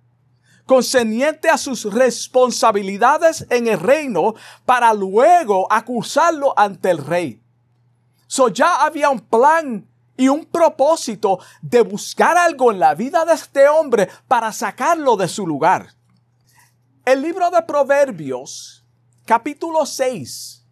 concerniente 0.65 1.50
a 1.50 1.58
sus 1.58 1.91
responsabilidades 1.91 3.46
en 3.50 3.67
el 3.67 3.79
reino 3.79 4.36
para 4.65 4.93
luego 4.93 5.72
acusarlo 5.72 6.53
ante 6.58 6.91
el 6.91 7.00
rey. 7.00 7.41
So 8.27 8.50
ya 8.50 8.84
había 8.84 9.10
un 9.10 9.19
plan 9.19 9.88
y 10.15 10.27
un 10.27 10.46
propósito 10.46 11.39
de 11.62 11.81
buscar 11.81 12.38
algo 12.38 12.72
en 12.72 12.79
la 12.79 12.93
vida 12.93 13.25
de 13.25 13.34
este 13.34 13.67
hombre 13.67 14.10
para 14.27 14.51
sacarlo 14.51 15.15
de 15.15 15.27
su 15.27 15.48
lugar. 15.48 15.93
El 17.05 17.24
libro 17.24 17.50
de 17.50 17.63
Proverbios, 17.63 18.86
capítulo 19.25 19.86
6, 19.88 20.63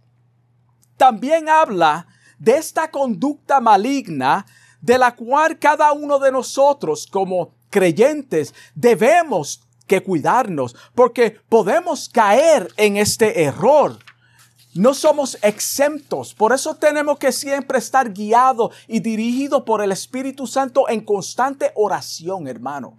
también 0.95 1.49
habla 1.49 2.05
de 2.37 2.57
esta 2.57 2.91
conducta 2.91 3.59
maligna 3.59 4.45
de 4.81 4.97
la 4.97 5.15
cual 5.15 5.59
cada 5.59 5.91
uno 5.91 6.19
de 6.19 6.31
nosotros 6.31 7.07
como 7.07 7.53
creyentes 7.69 8.53
debemos 8.75 9.61
que 9.87 10.03
cuidarnos 10.03 10.75
porque 10.93 11.39
podemos 11.49 12.09
caer 12.09 12.71
en 12.77 12.97
este 12.97 13.43
error. 13.43 13.97
No 14.73 14.93
somos 14.93 15.39
exentos, 15.41 16.35
por 16.35 16.53
eso 16.53 16.75
tenemos 16.75 17.17
que 17.17 17.31
siempre 17.31 17.79
estar 17.79 18.13
guiados 18.13 18.75
y 18.87 18.99
dirigidos 18.99 19.63
por 19.63 19.81
el 19.81 19.91
Espíritu 19.91 20.45
Santo 20.45 20.87
en 20.87 21.03
constante 21.03 21.71
oración, 21.73 22.47
hermano. 22.47 22.95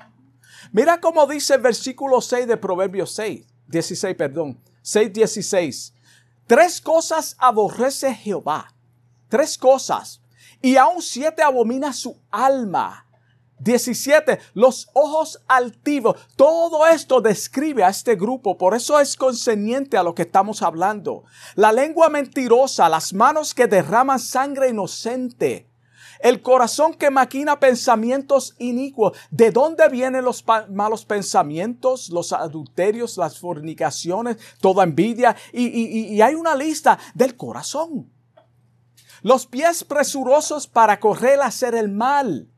Mira 0.73 1.01
cómo 1.01 1.27
dice 1.27 1.55
el 1.55 1.61
versículo 1.61 2.21
6 2.21 2.49
de 2.49 2.57
Proverbios 2.57 3.13
6, 3.13 3.47
16, 3.69 4.17
perdón, 4.17 4.59
6, 4.83 5.13
16. 5.13 5.95
Tres 6.49 6.81
cosas 6.81 7.37
aborrece 7.39 8.13
Jehová, 8.13 8.75
tres 9.29 9.57
cosas, 9.57 10.21
y 10.61 10.77
aún 10.77 11.03
siete 11.03 11.43
abomina 11.43 11.93
su 11.93 12.17
alma 12.31 13.09
17. 13.61 14.39
Los 14.55 14.89
ojos 14.95 15.41
altivos. 15.49 16.17
Todo 16.37 16.87
esto 16.87 17.21
describe 17.21 17.85
a 17.85 17.89
este 17.89 18.15
grupo. 18.15 18.57
Por 18.57 18.75
eso 18.75 18.99
es 19.01 19.17
concerniente 19.17 19.97
a 19.97 20.03
lo 20.03 20.15
que 20.15 20.23
estamos 20.23 20.63
hablando. 20.63 21.25
La 21.55 21.73
lengua 21.73 22.09
mentirosa, 22.09 22.89
las 22.89 23.13
manos 23.13 23.55
que 23.55 23.67
derraman 23.67 24.19
sangre 24.19 24.71
inocente. 24.71 25.69
El 26.21 26.43
corazón 26.43 26.95
que 26.95 27.11
maquina 27.11 27.61
pensamientos 27.61 28.55
inicuos. 28.59 29.17
¿De 29.31 29.51
dónde 29.51 29.89
vienen 29.89 30.25
los 30.25 30.45
malos 30.69 31.05
pensamientos, 31.05 32.11
los 32.11 32.33
adulterios, 32.33 33.17
las 33.17 33.39
fornicaciones, 33.39 34.37
toda 34.61 34.83
envidia? 34.83 35.37
Y, 35.53 35.67
y 35.67 36.21
hay 36.21 36.35
una 36.35 36.57
lista 36.57 36.99
del 37.15 37.37
corazón. 37.37 38.11
Los 39.23 39.47
pies 39.47 39.85
presurosos 39.85 40.67
para 40.67 41.01
correr 41.01 41.41
a 41.41 41.47
hacer 41.47 41.75
el 41.75 41.89
mal 41.89 42.49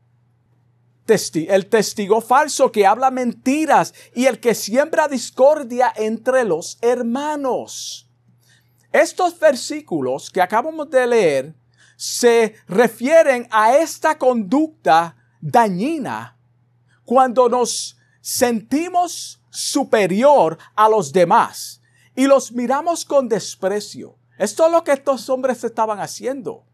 el 1.13 1.65
testigo 1.67 2.21
falso 2.21 2.71
que 2.71 2.85
habla 2.85 3.11
mentiras 3.11 3.93
y 4.15 4.27
el 4.27 4.39
que 4.39 4.55
siembra 4.55 5.07
discordia 5.07 5.91
entre 5.95 6.45
los 6.45 6.77
hermanos. 6.81 8.07
Estos 8.91 9.37
versículos 9.37 10.29
que 10.29 10.41
acabamos 10.41 10.89
de 10.89 11.07
leer 11.07 11.55
se 11.97 12.55
refieren 12.67 13.47
a 13.51 13.77
esta 13.77 14.17
conducta 14.17 15.15
dañina 15.41 16.37
cuando 17.03 17.49
nos 17.49 17.97
sentimos 18.21 19.41
superior 19.49 20.57
a 20.75 20.87
los 20.87 21.11
demás 21.11 21.81
y 22.15 22.25
los 22.25 22.51
miramos 22.51 23.03
con 23.03 23.27
desprecio. 23.27 24.15
Esto 24.41 24.65
es 24.65 24.71
lo 24.71 24.83
que 24.83 24.93
estos 24.93 25.29
hombres 25.29 25.63
estaban 25.63 25.99
haciendo. 25.99 26.65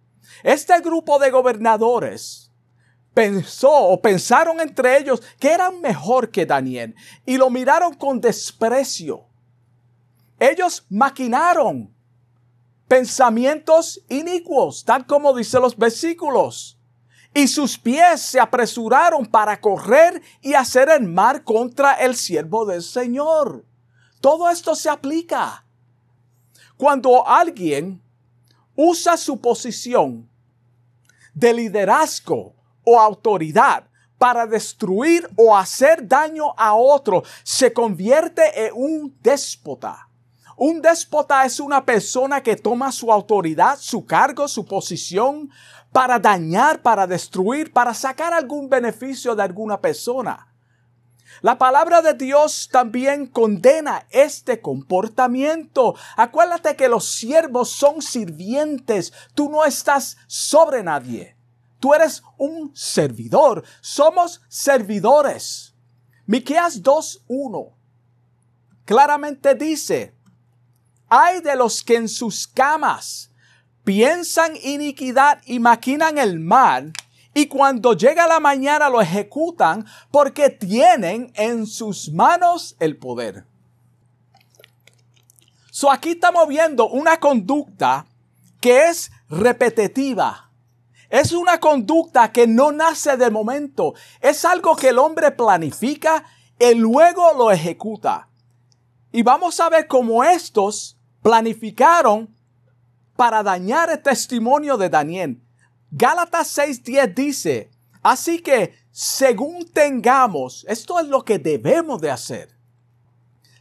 Este 0.42 0.80
grupo 0.80 1.20
de 1.20 1.32
gobernadores 1.32 2.50
pensó 3.14 3.70
o 3.70 4.02
pensaron 4.02 4.62
entre 4.62 4.98
ellos 4.98 5.22
que 5.38 5.52
eran 5.52 5.82
mejor 5.82 6.32
que 6.32 6.46
Daniel 6.46 6.96
y 7.26 7.36
lo 7.36 7.50
miraron 7.50 7.94
con 7.96 8.22
desprecio. 8.22 9.26
Ellos 10.40 10.86
maquinaron 10.90 11.94
pensamientos 12.88 14.02
inicuos, 14.08 14.86
tal 14.86 15.06
como 15.06 15.36
dice 15.36 15.60
los 15.60 15.76
versículos. 15.76 16.80
Y 17.34 17.50
sus 17.50 17.78
pies 17.78 18.22
se 18.22 18.40
apresuraron 18.40 19.26
para 19.26 19.60
correr 19.60 20.22
y 20.42 20.54
hacer 20.54 20.88
el 20.88 21.04
mar 21.04 21.44
contra 21.44 21.96
el 21.96 22.16
siervo 22.16 22.66
del 22.66 22.82
Señor. 22.82 23.66
Todo 24.22 24.50
esto 24.50 24.74
se 24.74 24.90
aplica. 24.90 25.67
Cuando 26.78 27.28
alguien 27.28 28.02
usa 28.76 29.18
su 29.18 29.42
posición 29.42 30.30
de 31.34 31.54
liderazgo 31.54 32.54
o 32.84 33.00
autoridad 33.00 33.84
para 34.18 34.46
destruir 34.46 35.28
o 35.36 35.56
hacer 35.56 36.08
daño 36.08 36.54
a 36.56 36.76
otro, 36.76 37.24
se 37.44 37.74
convierte 37.74 38.68
en 38.68 38.74
un 38.76 39.18
déspota. 39.22 40.08
Un 40.56 40.82
déspota 40.82 41.46
es 41.46 41.60
una 41.60 41.86
persona 41.86 42.42
que 42.42 42.56
toma 42.56 42.92
su 42.92 43.12
autoridad, 43.12 43.78
su 43.80 44.06
cargo, 44.06 44.48
su 44.48 44.66
posición 44.66 45.52
para 45.92 46.18
dañar, 46.18 46.82
para 46.82 47.06
destruir, 47.06 47.72
para 47.72 47.94
sacar 47.94 48.34
algún 48.34 48.68
beneficio 48.70 49.36
de 49.36 49.44
alguna 49.44 49.80
persona. 49.80 50.47
La 51.42 51.58
palabra 51.58 52.02
de 52.02 52.14
Dios 52.14 52.70
también 52.72 53.28
condena 53.28 54.08
este 54.10 54.62
comportamiento. 54.62 55.96
Acuérdate 56.16 56.76
que 56.76 56.90
los 56.90 57.06
siervos 57.06 57.70
son 57.70 58.02
sirvientes. 58.02 59.14
Tú 59.34 59.50
no 59.50 59.66
estás 59.66 60.18
sobre 60.28 60.84
nadie. 60.84 61.38
Tú 61.80 61.94
eres 61.94 62.24
un 62.38 62.76
servidor. 62.76 63.64
Somos 63.82 64.42
servidores. 64.48 65.76
Miqueas 66.26 66.82
2:1 66.82 67.78
claramente 68.88 69.54
dice: 69.54 70.16
Hay 71.10 71.42
de 71.42 71.56
los 71.56 71.84
que 71.84 71.98
en 71.98 72.10
sus 72.10 72.48
camas 72.48 73.32
piensan 73.84 74.54
iniquidad 74.64 75.42
y 75.46 75.60
maquinan 75.60 76.18
el 76.18 76.40
mal, 76.40 76.94
y 77.38 77.46
cuando 77.46 77.94
llega 77.94 78.26
la 78.26 78.40
mañana 78.40 78.90
lo 78.90 79.00
ejecutan 79.00 79.86
porque 80.10 80.50
tienen 80.50 81.32
en 81.36 81.68
sus 81.68 82.12
manos 82.12 82.76
el 82.80 82.98
poder. 82.98 83.46
So 85.70 85.92
aquí 85.92 86.14
estamos 86.14 86.48
viendo 86.48 86.90
una 86.90 87.20
conducta 87.20 88.08
que 88.60 88.86
es 88.86 89.12
repetitiva. 89.30 90.50
Es 91.12 91.32
una 91.32 91.60
conducta 91.60 92.32
que 92.32 92.48
no 92.48 92.72
nace 92.72 93.18
de 93.18 93.30
momento. 93.30 93.94
Es 94.20 94.44
algo 94.44 94.76
que 94.76 94.90
el 94.90 94.98
hombre 94.98 95.30
planifica 95.30 96.24
y 96.58 96.74
luego 96.74 97.34
lo 97.38 97.52
ejecuta. 97.52 98.30
Y 99.12 99.22
vamos 99.22 99.60
a 99.60 99.70
ver 99.70 99.86
cómo 99.86 100.24
estos 100.24 100.98
planificaron 101.22 102.36
para 103.16 103.44
dañar 103.44 103.92
el 103.92 104.02
testimonio 104.02 104.76
de 104.76 104.90
Daniel. 104.90 105.44
Gálatas 105.92 106.58
6:10 106.58 107.14
dice, 107.14 107.72
así 108.02 108.40
que 108.40 108.74
según 108.92 109.66
tengamos, 109.72 110.66
esto 110.68 111.00
es 111.00 111.08
lo 111.08 111.24
que 111.24 111.40
debemos 111.40 112.02
de 112.02 112.12
hacer, 112.12 112.58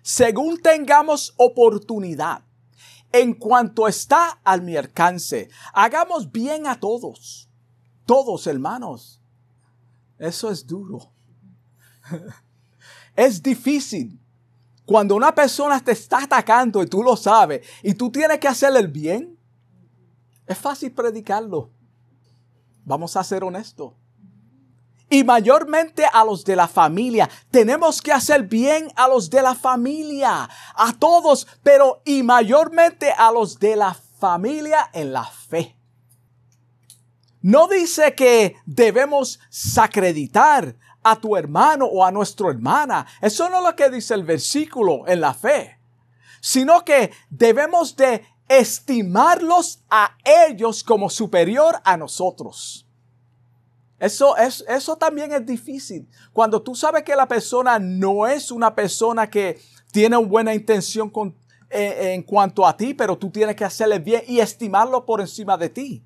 según 0.02 0.60
tengamos 0.60 1.34
oportunidad, 1.36 2.42
en 3.12 3.34
cuanto 3.34 3.86
está 3.86 4.40
al 4.44 4.62
mi 4.62 4.76
alcance, 4.76 5.48
hagamos 5.72 6.30
bien 6.30 6.66
a 6.66 6.78
todos, 6.78 7.48
todos 8.04 8.46
hermanos. 8.46 9.20
Eso 10.18 10.50
es 10.50 10.66
duro. 10.66 11.12
es 13.16 13.42
difícil. 13.42 14.18
Cuando 14.84 15.16
una 15.16 15.34
persona 15.34 15.82
te 15.82 15.92
está 15.92 16.22
atacando 16.22 16.82
y 16.82 16.86
tú 16.86 17.02
lo 17.02 17.16
sabes 17.16 17.66
y 17.82 17.94
tú 17.94 18.10
tienes 18.10 18.38
que 18.38 18.48
hacerle 18.48 18.80
el 18.80 18.88
bien, 18.88 19.38
es 20.46 20.56
fácil 20.56 20.92
predicarlo. 20.92 21.72
Vamos 22.86 23.16
a 23.16 23.24
ser 23.24 23.42
honestos. 23.42 23.94
Y 25.10 25.24
mayormente 25.24 26.04
a 26.10 26.24
los 26.24 26.44
de 26.44 26.54
la 26.54 26.68
familia. 26.68 27.28
Tenemos 27.50 28.00
que 28.00 28.12
hacer 28.12 28.44
bien 28.44 28.90
a 28.94 29.08
los 29.08 29.28
de 29.28 29.42
la 29.42 29.56
familia. 29.56 30.48
A 30.74 30.92
todos, 30.98 31.48
pero 31.64 32.00
y 32.04 32.22
mayormente 32.22 33.10
a 33.10 33.32
los 33.32 33.58
de 33.58 33.74
la 33.74 33.94
familia 34.18 34.88
en 34.92 35.12
la 35.12 35.24
fe. 35.24 35.76
No 37.42 37.66
dice 37.66 38.14
que 38.14 38.56
debemos 38.66 39.40
sacreditar 39.50 40.76
a 41.02 41.16
tu 41.16 41.36
hermano 41.36 41.86
o 41.86 42.04
a 42.04 42.12
nuestra 42.12 42.50
hermana. 42.50 43.04
Eso 43.20 43.50
no 43.50 43.58
es 43.58 43.64
lo 43.64 43.76
que 43.76 43.90
dice 43.90 44.14
el 44.14 44.22
versículo 44.22 45.08
en 45.08 45.20
la 45.20 45.34
fe. 45.34 45.80
Sino 46.40 46.84
que 46.84 47.10
debemos 47.30 47.96
de 47.96 48.24
estimarlos 48.48 49.80
a 49.90 50.16
ellos 50.48 50.82
como 50.82 51.10
superior 51.10 51.76
a 51.84 51.96
nosotros. 51.96 52.86
Eso, 53.98 54.36
es, 54.36 54.64
eso 54.68 54.96
también 54.96 55.32
es 55.32 55.44
difícil. 55.46 56.06
Cuando 56.32 56.60
tú 56.60 56.74
sabes 56.74 57.02
que 57.02 57.16
la 57.16 57.26
persona 57.26 57.78
no 57.78 58.26
es 58.26 58.50
una 58.50 58.74
persona 58.74 59.28
que 59.28 59.58
tiene 59.90 60.16
buena 60.16 60.54
intención 60.54 61.08
con, 61.08 61.34
eh, 61.70 62.12
en 62.14 62.22
cuanto 62.22 62.66
a 62.66 62.76
ti, 62.76 62.92
pero 62.92 63.16
tú 63.16 63.30
tienes 63.30 63.56
que 63.56 63.64
hacerle 63.64 63.98
bien 63.98 64.22
y 64.26 64.40
estimarlo 64.40 65.06
por 65.06 65.20
encima 65.20 65.56
de 65.56 65.70
ti. 65.70 66.04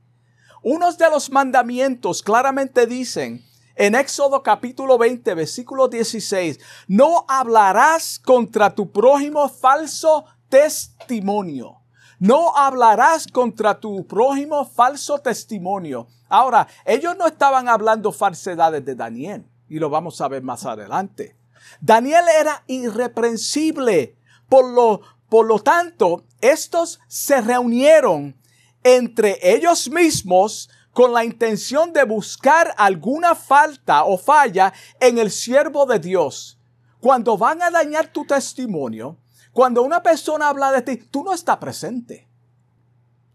Unos 0.63 0.99
de 0.99 1.11
los 1.11 1.31
mandamientos 1.31 2.23
claramente 2.23 2.87
dicen 2.87 3.45
en 3.75 3.95
Éxodo 3.95 4.43
capítulo 4.43 4.99
20, 4.99 5.35
versículo 5.35 5.89
16, 5.89 6.61
no 6.87 7.25
hablarás 7.29 8.19
contra 8.19 8.75
tu 8.75 8.93
prójimo 8.93 9.49
falso 9.49 10.27
testimonio. 10.51 11.80
No 12.21 12.55
hablarás 12.55 13.27
contra 13.27 13.81
tu 13.81 14.07
prójimo 14.07 14.67
falso 14.67 15.19
testimonio. 15.21 16.07
Ahora, 16.29 16.69
ellos 16.85 17.17
no 17.17 17.27
estaban 17.27 17.67
hablando 17.67 18.13
falsedades 18.13 18.85
de 18.85 18.95
Daniel, 18.95 19.47
y 19.71 19.79
lo 19.79 19.89
vamos 19.89 20.21
a 20.21 20.29
ver 20.29 20.43
más 20.43 20.67
adelante. 20.67 21.35
Daniel 21.81 22.25
era 22.39 22.63
irreprensible. 22.67 24.19
Por 24.51 24.71
lo, 24.71 25.01
por 25.31 25.47
lo 25.47 25.61
tanto, 25.61 26.25
estos 26.43 27.01
se 27.09 27.41
reunieron 27.41 28.37
entre 28.83 29.39
ellos 29.43 29.89
mismos 29.89 30.69
con 30.93 31.15
la 31.15 31.25
intención 31.25 31.95
de 31.95 32.05
buscar 32.05 32.75
alguna 32.77 33.35
falta 33.35 34.05
o 34.05 34.19
falla 34.19 34.75
en 35.01 35.17
el 35.17 35.31
siervo 35.31 35.87
de 35.87 35.99
Dios. 35.99 36.59
Cuando 37.01 37.39
van 37.39 37.63
a 37.63 37.71
dañar 37.71 38.09
tu 38.09 38.27
testimonio, 38.27 39.17
cuando 39.53 39.83
una 39.83 40.03
persona 40.03 40.49
habla 40.49 40.71
de 40.73 40.83
ti, 40.83 40.97
tú 40.97 41.25
no 41.25 41.33
estás 41.33 41.57
presente. 41.57 42.29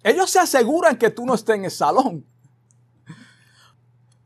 Ellos 0.04 0.30
se 0.30 0.40
aseguran 0.40 0.98
que 0.98 1.10
tú 1.10 1.26
no 1.26 1.34
estés 1.34 1.56
en 1.56 1.66
el 1.66 1.72
salón. 1.72 2.26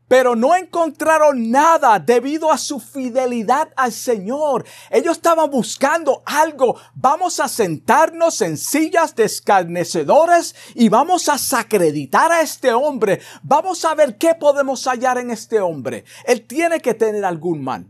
Pero 0.06 0.34
no 0.34 0.56
encontraron 0.56 1.50
nada 1.50 2.00
debido 2.00 2.50
a 2.50 2.58
su 2.58 2.80
fidelidad 2.80 3.72
al 3.76 3.92
Señor. 3.92 4.66
Ellos 4.90 5.16
estaban 5.16 5.48
buscando 5.50 6.22
algo. 6.26 6.76
Vamos 6.94 7.38
a 7.38 7.48
sentarnos 7.48 8.42
en 8.42 8.56
sillas 8.58 9.14
de 9.14 9.24
escarnecedores 9.24 10.56
y 10.74 10.88
vamos 10.88 11.28
a 11.28 11.38
sacreditar 11.38 12.32
a 12.32 12.40
este 12.40 12.72
hombre. 12.72 13.20
Vamos 13.42 13.84
a 13.84 13.94
ver 13.94 14.18
qué 14.18 14.34
podemos 14.34 14.84
hallar 14.86 15.16
en 15.18 15.30
este 15.30 15.60
hombre. 15.60 16.04
Él 16.26 16.44
tiene 16.44 16.80
que 16.80 16.94
tener 16.94 17.24
algún 17.24 17.62
mal. 17.62 17.86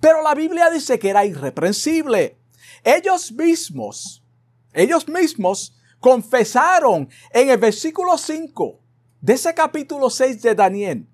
Pero 0.00 0.22
la 0.22 0.34
Biblia 0.34 0.70
dice 0.70 0.98
que 0.98 1.10
era 1.10 1.26
irreprensible. 1.26 2.39
Ellos 2.84 3.32
mismos, 3.32 4.22
ellos 4.72 5.08
mismos 5.08 5.74
confesaron 5.98 7.08
en 7.32 7.50
el 7.50 7.58
versículo 7.58 8.16
5 8.16 8.80
de 9.20 9.32
ese 9.34 9.54
capítulo 9.54 10.10
6 10.10 10.42
de 10.42 10.54
Daniel. 10.54 11.06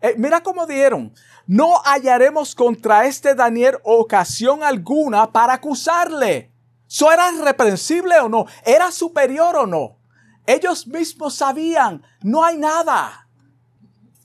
Eh, 0.00 0.14
mira 0.16 0.42
cómo 0.42 0.66
dijeron, 0.66 1.12
no 1.46 1.80
hallaremos 1.84 2.54
contra 2.54 3.06
este 3.06 3.34
Daniel 3.34 3.78
ocasión 3.84 4.62
alguna 4.62 5.30
para 5.30 5.54
acusarle. 5.54 6.50
¿So 6.86 7.10
era 7.10 7.30
reprensible 7.42 8.18
o 8.18 8.28
no? 8.28 8.46
¿Era 8.64 8.90
superior 8.90 9.56
o 9.56 9.66
no? 9.66 9.98
Ellos 10.46 10.86
mismos 10.86 11.36
sabían, 11.36 12.02
no 12.22 12.44
hay 12.44 12.58
nada. 12.58 13.28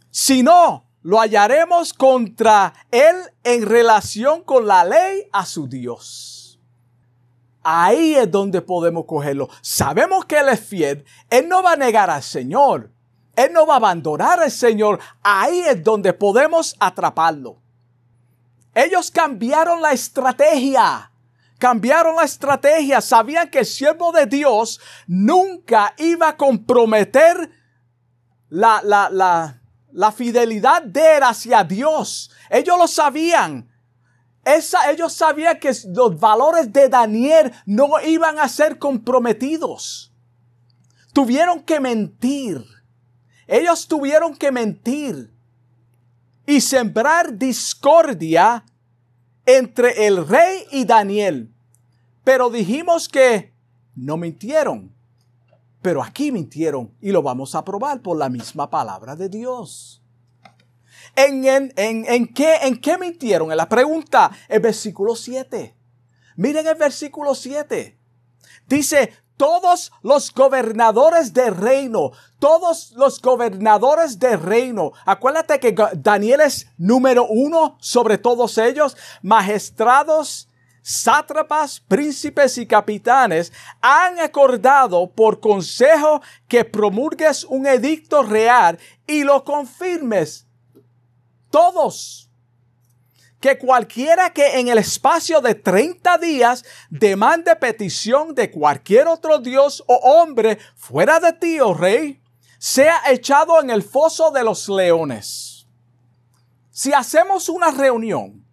Si 0.10 0.42
no, 0.42 0.88
lo 1.04 1.20
hallaremos 1.20 1.94
contra 1.94 2.74
él 2.92 3.16
en 3.44 3.66
relación 3.66 4.44
con 4.44 4.66
la 4.68 4.84
ley 4.84 5.30
a 5.32 5.46
su 5.46 5.68
Dios. 5.68 6.37
Ahí 7.70 8.16
es 8.16 8.32
donde 8.32 8.62
podemos 8.62 9.04
cogerlo. 9.04 9.50
Sabemos 9.60 10.24
que 10.24 10.40
Él 10.40 10.48
es 10.48 10.62
fiel. 10.62 11.04
Él 11.30 11.50
no 11.50 11.62
va 11.62 11.74
a 11.74 11.76
negar 11.76 12.10
al 12.10 12.24
Señor. 12.24 12.94
Él 13.36 13.52
no 13.52 13.68
va 13.68 13.74
a 13.74 13.78
abandonar 13.78 14.40
al 14.40 14.52
Señor. 14.52 15.02
Ahí 15.22 15.60
es 15.60 15.84
donde 15.84 16.14
podemos 16.14 16.78
atraparlo. 16.80 17.62
Ellos 18.74 19.12
cambiaron 19.12 19.82
la 19.82 19.92
estrategia. 19.92 21.12
Cambiaron 21.58 22.16
la 22.16 22.24
estrategia. 22.24 23.02
Sabían 23.02 23.50
que 23.50 23.60
el 23.60 23.66
siervo 23.66 24.14
de 24.14 24.28
Dios 24.28 24.80
nunca 25.06 25.94
iba 25.98 26.30
a 26.30 26.38
comprometer 26.38 27.52
la, 28.48 28.80
la, 28.82 29.10
la, 29.10 29.62
la 29.92 30.12
fidelidad 30.14 30.84
de 30.84 31.18
él 31.18 31.24
hacia 31.24 31.66
Dios. 31.66 32.32
Ellos 32.50 32.78
lo 32.78 32.88
sabían 32.88 33.70
ellos 34.90 35.14
sabían 35.14 35.60
que 35.60 35.72
los 35.94 36.20
valores 36.20 36.72
de 36.72 36.90
Daniel 36.90 37.52
no 37.66 38.00
iban 38.02 38.40
a 38.40 38.48
ser 38.48 38.80
comprometidos. 38.80 40.14
Tuvieron 41.14 41.62
que 41.64 41.80
mentir. 41.80 42.64
Ellos 43.48 43.88
tuvieron 43.88 44.36
que 44.36 44.52
mentir 44.52 45.34
y 46.46 46.62
sembrar 46.62 47.38
discordia 47.38 48.66
entre 49.46 50.08
el 50.08 50.28
rey 50.28 50.66
y 50.72 50.86
Daniel. 50.86 51.54
Pero 52.24 52.50
dijimos 52.50 53.10
que 53.10 53.54
no 53.96 54.18
mintieron. 54.18 54.94
Pero 55.82 56.04
aquí 56.04 56.32
mintieron 56.32 56.94
y 57.02 57.12
lo 57.12 57.22
vamos 57.22 57.56
a 57.56 57.64
probar 57.64 58.02
por 58.02 58.18
la 58.18 58.30
misma 58.30 58.70
palabra 58.70 59.16
de 59.16 59.30
Dios. 59.30 60.02
¿En, 61.18 61.74
en, 61.76 62.28
qué, 62.28 62.58
¿En 62.62 62.80
qué 62.80 62.96
mintieron? 63.00 63.50
En 63.50 63.58
la 63.58 63.68
pregunta, 63.68 64.30
el 64.48 64.60
versículo 64.60 65.16
7. 65.16 65.76
Miren 66.36 66.68
el 66.68 66.76
versículo 66.76 67.34
7. 67.34 67.98
Dice, 68.68 69.14
todos 69.36 69.92
los 70.04 70.32
gobernadores 70.32 71.34
de 71.34 71.50
reino, 71.50 72.12
todos 72.38 72.92
los 72.92 73.20
gobernadores 73.20 74.20
de 74.20 74.38
reino. 74.38 74.92
Acuérdate 75.06 75.60
que 75.60 75.76
Daniel 75.96 76.42
es 76.42 76.68
número 76.78 77.26
uno 77.28 77.78
sobre 77.82 78.20
todos 78.20 78.60
ellos, 78.60 78.96
magistrados, 79.24 80.50
sátrapas, 80.84 81.80
príncipes 81.80 82.60
y 82.60 82.68
capitanes 82.68 83.52
han 83.82 84.20
acordado 84.20 85.10
por 85.10 85.40
consejo 85.40 86.22
que 86.48 86.64
promulgues 86.64 87.44
un 87.44 87.66
edicto 87.66 88.22
real 88.22 88.78
y 89.08 89.24
lo 89.24 89.44
confirmes 89.44 90.47
todos. 91.50 92.30
Que 93.40 93.58
cualquiera 93.58 94.34
que 94.34 94.60
en 94.60 94.68
el 94.68 94.78
espacio 94.80 95.42
de 95.42 95.56
30 95.56 96.18
días 96.18 96.66
demande 96.90 97.56
petición 97.56 98.34
de 98.34 98.50
cualquier 98.50 99.08
otro 99.08 99.40
dios 99.40 99.84
o 99.88 99.96
hombre 99.96 100.58
fuera 100.76 101.20
de 101.20 101.34
ti, 101.34 101.60
oh 101.60 101.74
rey, 101.74 102.22
sea 102.58 103.02
echado 103.10 103.62
en 103.62 103.70
el 103.70 103.84
foso 103.84 104.32
de 104.32 104.44
los 104.44 104.68
leones. 104.68 105.68
Si 106.72 106.94
hacemos 106.94 107.50
una 107.50 107.72
reunión 107.72 108.46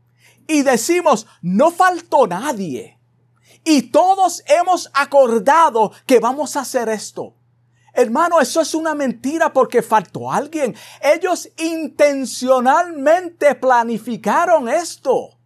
y 0.47 0.63
decimos, 0.63 1.27
no 1.41 1.71
faltó 1.71 2.27
nadie, 2.27 2.95
y 3.65 3.91
todos 3.91 4.43
hemos 4.47 4.91
acordado 4.93 5.93
que 6.07 6.21
vamos 6.21 6.57
a 6.57 6.61
hacer 6.61 6.91
esto, 6.91 7.35
Hermano, 7.95 8.41
eso 8.41 8.61
es 8.61 8.75
una 8.75 8.93
mentira 8.95 9.53
porque 9.53 9.81
faltó 9.81 10.33
alguien. 10.33 10.75
Ellos 11.01 11.49
intencionalmente 11.57 13.55
planificaron 13.55 14.69
esto. 14.69 15.39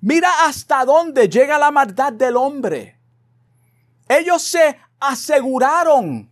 Mira 0.00 0.28
hasta 0.44 0.84
dónde 0.84 1.28
llega 1.28 1.56
la 1.58 1.70
maldad 1.70 2.12
del 2.12 2.36
hombre. 2.36 2.98
Ellos 4.08 4.42
se 4.42 4.76
aseguraron 4.98 6.30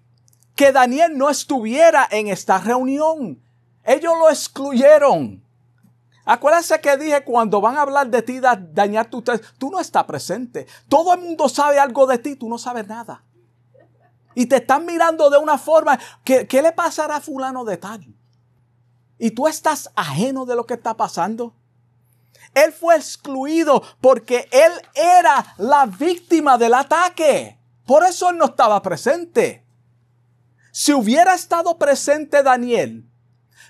que 0.57 0.73
Daniel 0.73 1.17
no 1.17 1.31
estuviera 1.31 2.09
en 2.11 2.27
esta 2.29 2.59
reunión. 2.59 3.41
Ellos 3.85 4.15
lo 4.19 4.29
excluyeron. 4.31 5.45
Acuérdense 6.25 6.81
que 6.81 6.97
dije 6.97 7.23
cuando 7.23 7.61
van 7.61 7.77
a 7.77 7.83
hablar 7.83 8.09
de 8.09 8.23
ti, 8.23 8.41
dañar 8.41 9.07
tu 9.11 9.23
tú 9.23 9.71
no 9.71 9.79
estás 9.79 10.05
presente. 10.05 10.67
Todo 10.89 11.13
el 11.15 11.21
mundo 11.21 11.49
sabe 11.49 11.79
algo 11.79 12.07
de 12.07 12.19
ti, 12.19 12.35
tú 12.35 12.49
no 12.49 12.59
sabes 12.59 12.87
nada. 12.89 13.23
Y 14.35 14.47
te 14.47 14.57
están 14.57 14.87
mirando 14.87 15.31
de 15.31 15.39
una 15.39 15.59
forma, 15.59 15.99
¿qué, 16.25 16.47
qué 16.47 16.63
le 16.63 16.73
pasará 16.73 17.17
a 17.17 17.21
fulano 17.21 17.65
de 17.65 17.77
tal? 17.77 18.15
Y 19.19 19.31
tú 19.31 19.47
estás 19.47 19.91
ajeno 19.95 20.45
de 20.45 20.57
lo 20.57 20.67
que 20.67 20.75
está 20.75 20.97
pasando. 20.97 21.55
Él 22.55 22.73
fue 22.73 22.97
excluido 22.97 23.83
porque 24.01 24.49
él 24.51 24.73
era 24.95 25.55
la 25.59 25.87
víctima 25.87 26.57
del 26.59 26.75
ataque. 26.75 27.59
Por 27.87 28.05
eso 28.05 28.31
él 28.31 28.39
no 28.39 28.47
estaba 28.47 28.81
presente. 28.83 29.65
Si 30.73 30.93
hubiera 30.93 31.35
estado 31.35 31.79
presente 31.79 32.43
Daniel, 32.43 33.09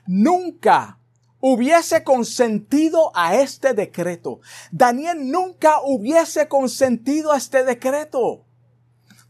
nunca 0.06 0.98
hubiese 1.40 2.02
consentido 2.02 3.12
a 3.14 3.36
este 3.36 3.74
decreto. 3.74 4.40
Daniel 4.70 5.30
nunca 5.30 5.80
hubiese 5.82 6.48
consentido 6.48 7.32
a 7.32 7.36
este 7.36 7.64
decreto. 7.64 8.46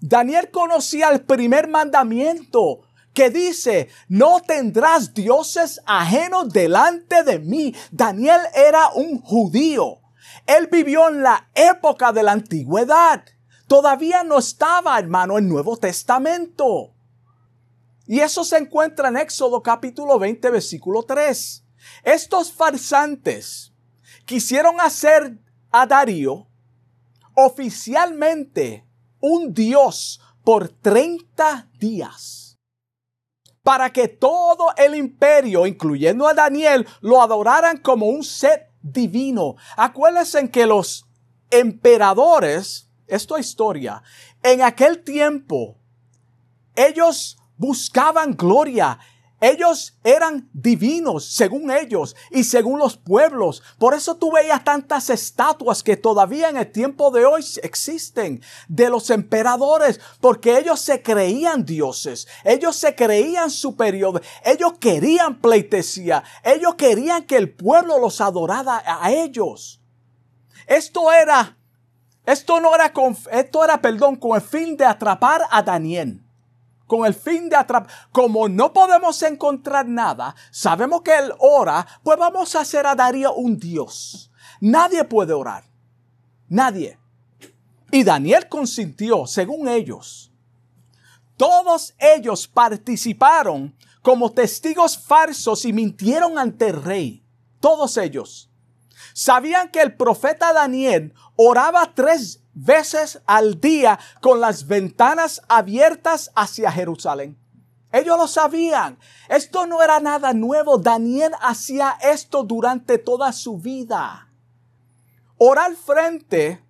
Daniel 0.07 0.51
conocía 0.51 1.09
el 1.09 1.23
primer 1.23 1.67
mandamiento 1.67 2.83
que 3.15 3.31
dice, 3.31 3.89
no 4.07 4.43
tendrás 4.47 5.15
dioses 5.15 5.81
ajenos 5.87 6.51
delante 6.51 7.23
de 7.23 7.39
mí. 7.39 7.75
Daniel 7.91 8.43
era 8.55 8.91
un 8.91 9.19
judío. 9.23 10.03
Él 10.47 10.69
vivió 10.71 11.09
en 11.09 11.23
la 11.23 11.49
época 11.55 12.13
de 12.13 12.23
la 12.23 12.33
antigüedad. 12.33 13.25
Todavía 13.67 14.25
no 14.25 14.41
estaba, 14.41 14.99
hermano, 14.99 15.39
en 15.39 15.49
Nuevo 15.49 15.79
Testamento. 15.79 16.93
Y 18.07 18.21
eso 18.21 18.45
se 18.45 18.59
encuentra 18.59 19.09
en 19.09 19.17
Éxodo 19.17 19.63
capítulo 19.63 20.19
20, 20.19 20.51
versículo 20.51 21.05
3. 21.05 21.65
Estos 22.03 22.53
farsantes 22.53 23.73
quisieron 24.27 24.83
hacer 24.83 25.39
a 25.71 25.87
Darío 25.87 26.47
oficialmente 27.35 28.85
un 29.27 29.55
dios 29.55 30.21
por 30.45 30.69
30 30.69 31.71
días 31.79 32.59
para 33.63 33.91
que 33.91 34.07
todo 34.09 34.67
el 34.77 34.95
imperio, 34.95 35.67
incluyendo 35.67 36.29
a 36.29 36.35
Daniel, 36.35 36.87
lo 37.01 37.23
adoraran 37.23 37.79
como 37.79 38.05
un 38.05 38.23
ser 38.23 38.69
divino. 38.83 39.57
Acuérdense 39.79 40.51
que 40.51 40.67
los 40.67 41.09
emperadores, 41.51 42.91
esto 43.07 43.39
es 43.39 43.47
historia, 43.47 44.03
en 44.43 44.61
aquel 44.61 45.03
tiempo, 45.03 45.79
ellos 46.77 47.39
buscaban 47.57 48.37
gloria, 48.37 48.99
ellos 49.45 49.99
eran 50.05 50.49
divinos 50.55 51.27
según 51.27 51.71
ellos 51.71 52.17
y 52.31 52.45
según 52.45 52.79
los 52.79 52.97
pueblos. 52.97 53.63
Por 53.79 53.93
eso 53.93 54.17
tú 54.17 54.33
veías 54.33 54.65
tantas 54.65 55.11
estatuas 55.11 55.83
que 55.83 55.99
todavía 55.99 56.49
en 56.49 56.57
el 56.57 56.73
tiempo 56.73 57.11
de 57.11 57.27
hoy 57.27 57.45
existen 57.63 58.43
de 58.69 58.89
los 58.89 59.11
emperadores, 59.11 60.01
porque 60.21 60.59
ellos 60.59 60.81
se 60.81 61.03
creían 61.03 61.67
dioses, 61.67 62.27
ellos 62.43 62.75
se 62.77 62.95
creían 62.95 63.51
superiores, 63.51 64.27
ellos 64.45 64.79
querían 64.81 65.41
pleitesía, 65.41 66.25
ellos 66.43 66.77
querían 66.77 67.25
que 67.25 67.37
el 67.37 67.55
pueblo 67.55 67.99
los 67.99 68.23
adorara 68.23 68.83
a 68.87 69.13
ellos. 69.13 69.83
Esto 70.67 71.13
era, 71.13 71.59
esto 72.25 72.61
no 72.61 72.75
era 72.75 72.95
con, 72.95 73.15
esto 73.31 73.63
era, 73.63 73.83
perdón, 73.83 74.17
con 74.17 74.37
el 74.37 74.43
fin 74.43 74.75
de 74.79 74.87
atrapar 74.87 75.43
a 75.51 75.63
Daniel 75.63 76.24
con 76.87 77.07
el 77.07 77.15
fin 77.15 77.49
de 77.49 77.57
atrapar. 77.57 77.91
Como 78.13 78.49
no 78.49 78.73
podemos 78.73 79.23
encontrar 79.23 79.87
nada, 79.87 80.35
sabemos 80.51 81.03
que 81.03 81.17
él 81.17 81.33
ora, 81.39 81.87
pues 82.03 82.19
vamos 82.19 82.55
a 82.55 82.61
hacer 82.61 82.87
a 82.87 82.95
Darío 82.95 83.35
un 83.35 83.59
Dios. 83.59 84.31
Nadie 84.61 85.05
puede 85.05 85.33
orar. 85.33 85.65
Nadie. 86.49 86.99
Y 87.91 88.05
Daniel 88.05 88.49
consintió, 88.49 89.27
según 89.27 89.69
ellos. 89.69 90.33
Todos 91.37 91.95
ellos 91.99 92.47
participaron 92.47 93.77
como 94.03 94.33
testigos 94.33 94.99
falsos 94.99 95.65
y 95.65 95.73
mintieron 95.73 96.39
ante 96.39 96.69
el 96.69 96.83
rey. 96.83 97.25
Todos 97.61 97.97
ellos. 97.97 98.51
Sabían 99.15 99.69
que 99.69 99.81
el 99.81 99.95
profeta 99.95 100.53
Daniel 100.53 101.15
oraba 101.37 101.95
tres 101.95 102.43
veces 102.53 103.23
al 103.27 103.61
día 103.61 103.97
con 104.21 104.41
las 104.41 104.67
ventanas 104.67 105.41
abiertas 105.49 106.33
hacia 106.35 106.73
Jerusalén. 106.73 107.39
Ellos 107.93 108.19
lo 108.19 108.27
sabían. 108.27 108.99
Esto 109.29 109.69
no 109.69 109.85
era 109.85 110.01
nada 110.01 110.33
nuevo. 110.33 110.79
Daniel 110.79 111.31
hacía 111.41 111.97
esto 112.03 112.43
durante 112.43 112.99
toda 112.99 113.33
su 113.33 113.57
vida. 113.57 114.33
Orar 115.39 115.77
frente 115.77 116.61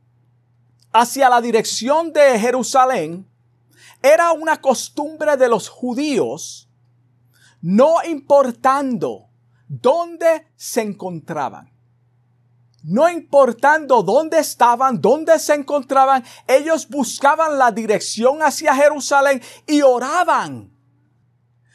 hacia 0.93 1.31
la 1.31 1.41
dirección 1.41 2.13
de 2.13 2.39
Jerusalén 2.39 3.27
era 4.03 4.33
una 4.33 4.61
costumbre 4.61 5.39
de 5.39 5.49
los 5.49 5.71
judíos, 5.71 6.69
no 7.63 8.05
importando 8.05 9.31
dónde 9.67 10.47
se 10.57 10.83
encontraban 10.83 11.74
no 12.85 13.09
importando 13.09 14.03
dónde 14.03 14.39
estaban, 14.39 15.01
dónde 15.01 15.39
se 15.39 15.55
encontraban, 15.55 16.23
ellos 16.47 16.87
buscaban 16.89 17.59
la 17.59 17.73
dirección 17.73 18.43
hacia 18.43 18.75
Jerusalén 18.75 19.43
y 19.67 19.81
oraban. 19.81 20.71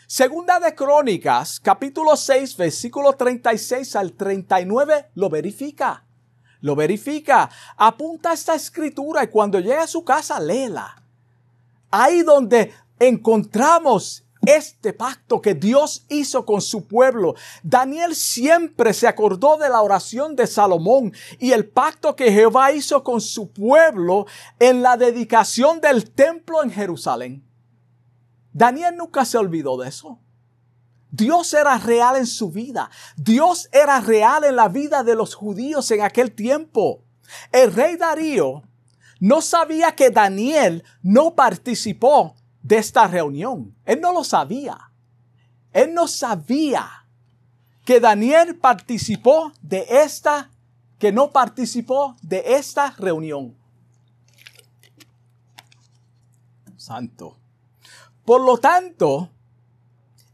Segunda 0.05 0.59
de 0.59 0.73
Crónicas, 0.75 1.59
capítulo 1.59 2.15
6, 2.15 2.57
versículo 2.57 3.13
36 3.13 3.95
al 3.95 4.13
39, 4.13 5.09
lo 5.15 5.29
verifica. 5.29 6.05
Lo 6.61 6.75
verifica. 6.75 7.49
Apunta 7.77 8.33
esta 8.33 8.53
escritura 8.53 9.23
y 9.23 9.27
cuando 9.27 9.59
llegue 9.59 9.77
a 9.77 9.87
su 9.87 10.03
casa, 10.03 10.39
léela. 10.39 11.03
Ahí 11.89 12.21
donde 12.21 12.73
encontramos 12.99 14.25
este 14.55 14.93
pacto 14.93 15.41
que 15.41 15.53
Dios 15.53 16.05
hizo 16.09 16.45
con 16.45 16.61
su 16.61 16.87
pueblo. 16.87 17.35
Daniel 17.63 18.15
siempre 18.15 18.93
se 18.93 19.07
acordó 19.07 19.57
de 19.57 19.69
la 19.69 19.81
oración 19.81 20.35
de 20.35 20.47
Salomón 20.47 21.13
y 21.39 21.51
el 21.51 21.67
pacto 21.67 22.15
que 22.15 22.31
Jehová 22.31 22.71
hizo 22.71 23.03
con 23.03 23.21
su 23.21 23.51
pueblo 23.51 24.25
en 24.59 24.81
la 24.81 24.97
dedicación 24.97 25.81
del 25.81 26.11
templo 26.11 26.63
en 26.63 26.71
Jerusalén. 26.71 27.45
Daniel 28.51 28.95
nunca 28.97 29.25
se 29.25 29.37
olvidó 29.37 29.77
de 29.77 29.89
eso. 29.89 30.19
Dios 31.11 31.53
era 31.53 31.77
real 31.77 32.17
en 32.17 32.27
su 32.27 32.51
vida. 32.51 32.89
Dios 33.17 33.67
era 33.71 33.99
real 33.99 34.43
en 34.43 34.55
la 34.55 34.67
vida 34.67 35.03
de 35.03 35.15
los 35.15 35.33
judíos 35.33 35.89
en 35.91 36.01
aquel 36.01 36.33
tiempo. 36.33 37.03
El 37.51 37.73
rey 37.73 37.95
Darío 37.95 38.63
no 39.19 39.41
sabía 39.41 39.95
que 39.95 40.09
Daniel 40.09 40.83
no 41.01 41.35
participó 41.35 42.35
de 42.69 42.77
esta 42.77 43.07
reunión. 43.07 43.75
Él 43.83 43.99
no 43.99 44.13
lo 44.13 44.23
sabía. 44.23 44.91
Él 45.73 45.91
no 45.95 46.07
sabía 46.07 47.07
que 47.83 47.99
Daniel 47.99 48.57
participó 48.57 49.51
de 49.63 49.87
esta, 49.89 50.51
que 50.99 51.11
no 51.11 51.31
participó 51.31 52.15
de 52.21 52.43
esta 52.45 52.91
reunión. 52.91 53.57
Santo. 56.77 57.37
Por 58.23 58.41
lo 58.41 58.59
tanto, 58.59 59.29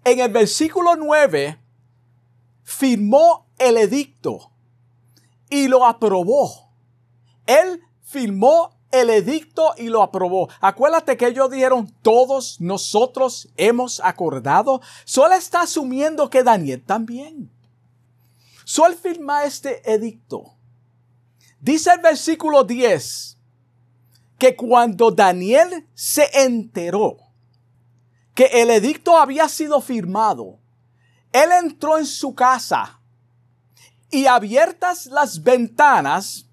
en 0.03 0.19
el 0.19 0.29
versículo 0.29 0.97
9, 0.97 1.57
firmó 2.63 3.45
el 3.57 3.77
edicto 3.77 4.51
y 5.49 5.69
lo 5.69 5.85
aprobó. 5.85 6.69
Él 7.45 7.81
firmó 8.03 8.74
el 9.01 9.09
edicto 9.09 9.73
y 9.77 9.89
lo 9.89 10.01
aprobó. 10.01 10.49
Acuérdate 10.61 11.17
que 11.17 11.27
ellos 11.27 11.49
dijeron, 11.49 11.93
todos 12.01 12.59
nosotros 12.59 13.49
hemos 13.57 13.99
acordado. 14.03 14.81
Solo 15.03 15.35
está 15.35 15.61
asumiendo 15.61 16.29
que 16.29 16.43
Daniel 16.43 16.83
también. 16.83 17.51
Sol 18.63 18.95
firma 18.95 19.43
este 19.43 19.89
edicto. 19.91 20.55
Dice 21.59 21.91
el 21.91 21.99
versículo 21.99 22.63
10 22.63 23.37
que 24.37 24.55
cuando 24.55 25.11
Daniel 25.11 25.87
se 25.93 26.29
enteró 26.33 27.17
que 28.33 28.45
el 28.45 28.69
edicto 28.69 29.17
había 29.17 29.47
sido 29.47 29.79
firmado, 29.81 30.59
él 31.31 31.49
entró 31.63 31.97
en 31.97 32.05
su 32.05 32.35
casa 32.35 32.99
y 34.09 34.25
abiertas 34.25 35.05
las 35.07 35.41
ventanas 35.43 36.45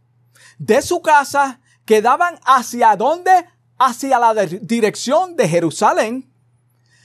de 0.59 0.83
su 0.83 1.03
casa, 1.03 1.61
quedaban 1.85 2.39
hacia 2.45 2.97
dónde? 2.97 3.47
Hacia 3.79 4.19
la 4.19 4.35
dirección 4.35 5.37
de 5.37 5.49
Jerusalén. 5.49 6.29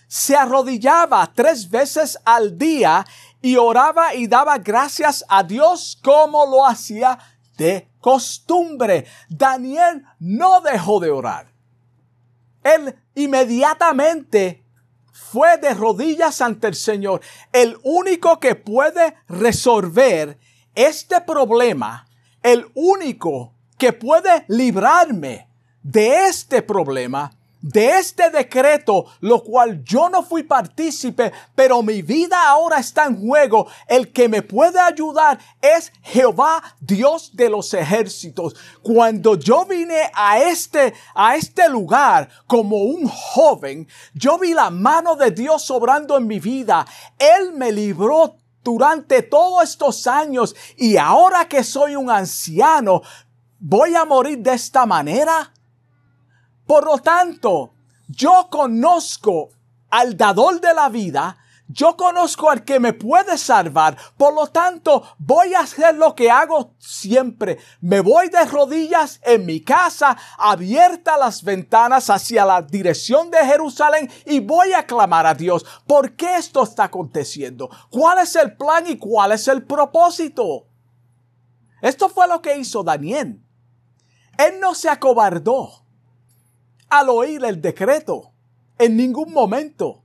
se 0.07 0.37
arrodillaba 0.37 1.29
tres 1.35 1.69
veces 1.69 2.17
al 2.23 2.57
día 2.57 3.05
y 3.41 3.57
oraba 3.57 4.15
y 4.15 4.27
daba 4.27 4.57
gracias 4.57 5.25
a 5.27 5.43
Dios 5.43 5.99
como 6.01 6.45
lo 6.45 6.65
hacía 6.65 7.19
de 7.57 7.89
costumbre. 7.99 9.05
Daniel 9.29 10.05
no 10.19 10.61
dejó 10.61 10.99
de 10.99 11.11
orar. 11.11 11.51
Él 12.63 12.95
inmediatamente 13.15 14.63
fue 15.11 15.57
de 15.57 15.73
rodillas 15.73 16.41
ante 16.41 16.67
el 16.67 16.75
Señor. 16.75 17.21
El 17.51 17.77
único 17.83 18.39
que 18.39 18.55
puede 18.55 19.15
resolver 19.27 20.39
este 20.73 21.19
problema, 21.21 22.07
el 22.43 22.69
único 22.75 23.56
que 23.77 23.93
puede 23.93 24.45
librarme 24.47 25.47
de 25.83 26.27
este 26.27 26.61
problema 26.61 27.31
de 27.61 27.97
este 27.97 28.29
decreto, 28.29 29.05
lo 29.21 29.43
cual 29.43 29.83
yo 29.83 30.09
no 30.09 30.23
fui 30.23 30.43
partícipe, 30.43 31.31
pero 31.55 31.81
mi 31.81 32.01
vida 32.01 32.47
ahora 32.47 32.79
está 32.79 33.05
en 33.05 33.27
juego. 33.27 33.67
El 33.87 34.11
que 34.11 34.29
me 34.29 34.41
puede 34.41 34.79
ayudar 34.79 35.39
es 35.61 35.91
Jehová, 36.03 36.61
Dios 36.79 37.35
de 37.35 37.49
los 37.49 37.73
ejércitos. 37.73 38.55
Cuando 38.81 39.35
yo 39.35 39.65
vine 39.65 40.09
a 40.13 40.39
este, 40.39 40.93
a 41.15 41.35
este 41.35 41.67
lugar 41.67 42.29
como 42.45 42.77
un 42.77 43.07
joven, 43.07 43.87
yo 44.13 44.37
vi 44.37 44.53
la 44.53 44.69
mano 44.69 45.15
de 45.15 45.31
Dios 45.31 45.69
obrando 45.71 46.17
en 46.17 46.27
mi 46.27 46.39
vida. 46.39 46.85
Él 47.17 47.53
me 47.53 47.71
libró 47.71 48.35
durante 48.63 49.21
todos 49.23 49.63
estos 49.63 50.07
años 50.07 50.55
y 50.75 50.97
ahora 50.97 51.47
que 51.47 51.63
soy 51.63 51.95
un 51.95 52.09
anciano, 52.09 53.01
¿voy 53.59 53.95
a 53.95 54.05
morir 54.05 54.39
de 54.39 54.53
esta 54.53 54.85
manera? 54.85 55.53
Por 56.65 56.85
lo 56.85 56.97
tanto, 56.99 57.73
yo 58.07 58.47
conozco 58.49 59.49
al 59.89 60.17
dador 60.17 60.59
de 60.59 60.73
la 60.73 60.89
vida, 60.89 61.37
yo 61.69 61.97
conozco 61.97 62.49
al 62.49 62.63
que 62.63 62.79
me 62.79 62.93
puede 62.93 63.37
salvar. 63.37 63.97
Por 64.15 64.33
lo 64.33 64.47
tanto, 64.47 65.03
voy 65.17 65.53
a 65.53 65.61
hacer 65.61 65.95
lo 65.95 66.15
que 66.15 66.31
hago 66.31 66.73
siempre. 66.79 67.57
Me 67.81 67.99
voy 67.99 68.29
de 68.29 68.45
rodillas 68.45 69.19
en 69.23 69.45
mi 69.45 69.61
casa, 69.61 70.17
abierta 70.37 71.17
las 71.17 71.43
ventanas 71.43 72.09
hacia 72.09 72.45
la 72.45 72.61
dirección 72.61 73.29
de 73.31 73.39
Jerusalén 73.39 74.09
y 74.25 74.39
voy 74.39 74.71
a 74.73 74.85
clamar 74.85 75.25
a 75.25 75.33
Dios. 75.33 75.65
¿Por 75.85 76.15
qué 76.15 76.37
esto 76.37 76.63
está 76.63 76.85
aconteciendo? 76.85 77.69
¿Cuál 77.89 78.19
es 78.19 78.35
el 78.37 78.55
plan 78.55 78.85
y 78.87 78.97
cuál 78.97 79.33
es 79.33 79.47
el 79.49 79.63
propósito? 79.63 80.67
Esto 81.81 82.07
fue 82.07 82.27
lo 82.27 82.41
que 82.41 82.57
hizo 82.57 82.81
Daniel. 82.81 83.43
Él 84.37 84.59
no 84.59 84.75
se 84.75 84.89
acobardó 84.89 85.83
al 86.89 87.09
oír 87.09 87.43
el 87.43 87.61
decreto 87.61 88.31
en 88.77 88.95
ningún 88.95 89.33
momento, 89.33 90.03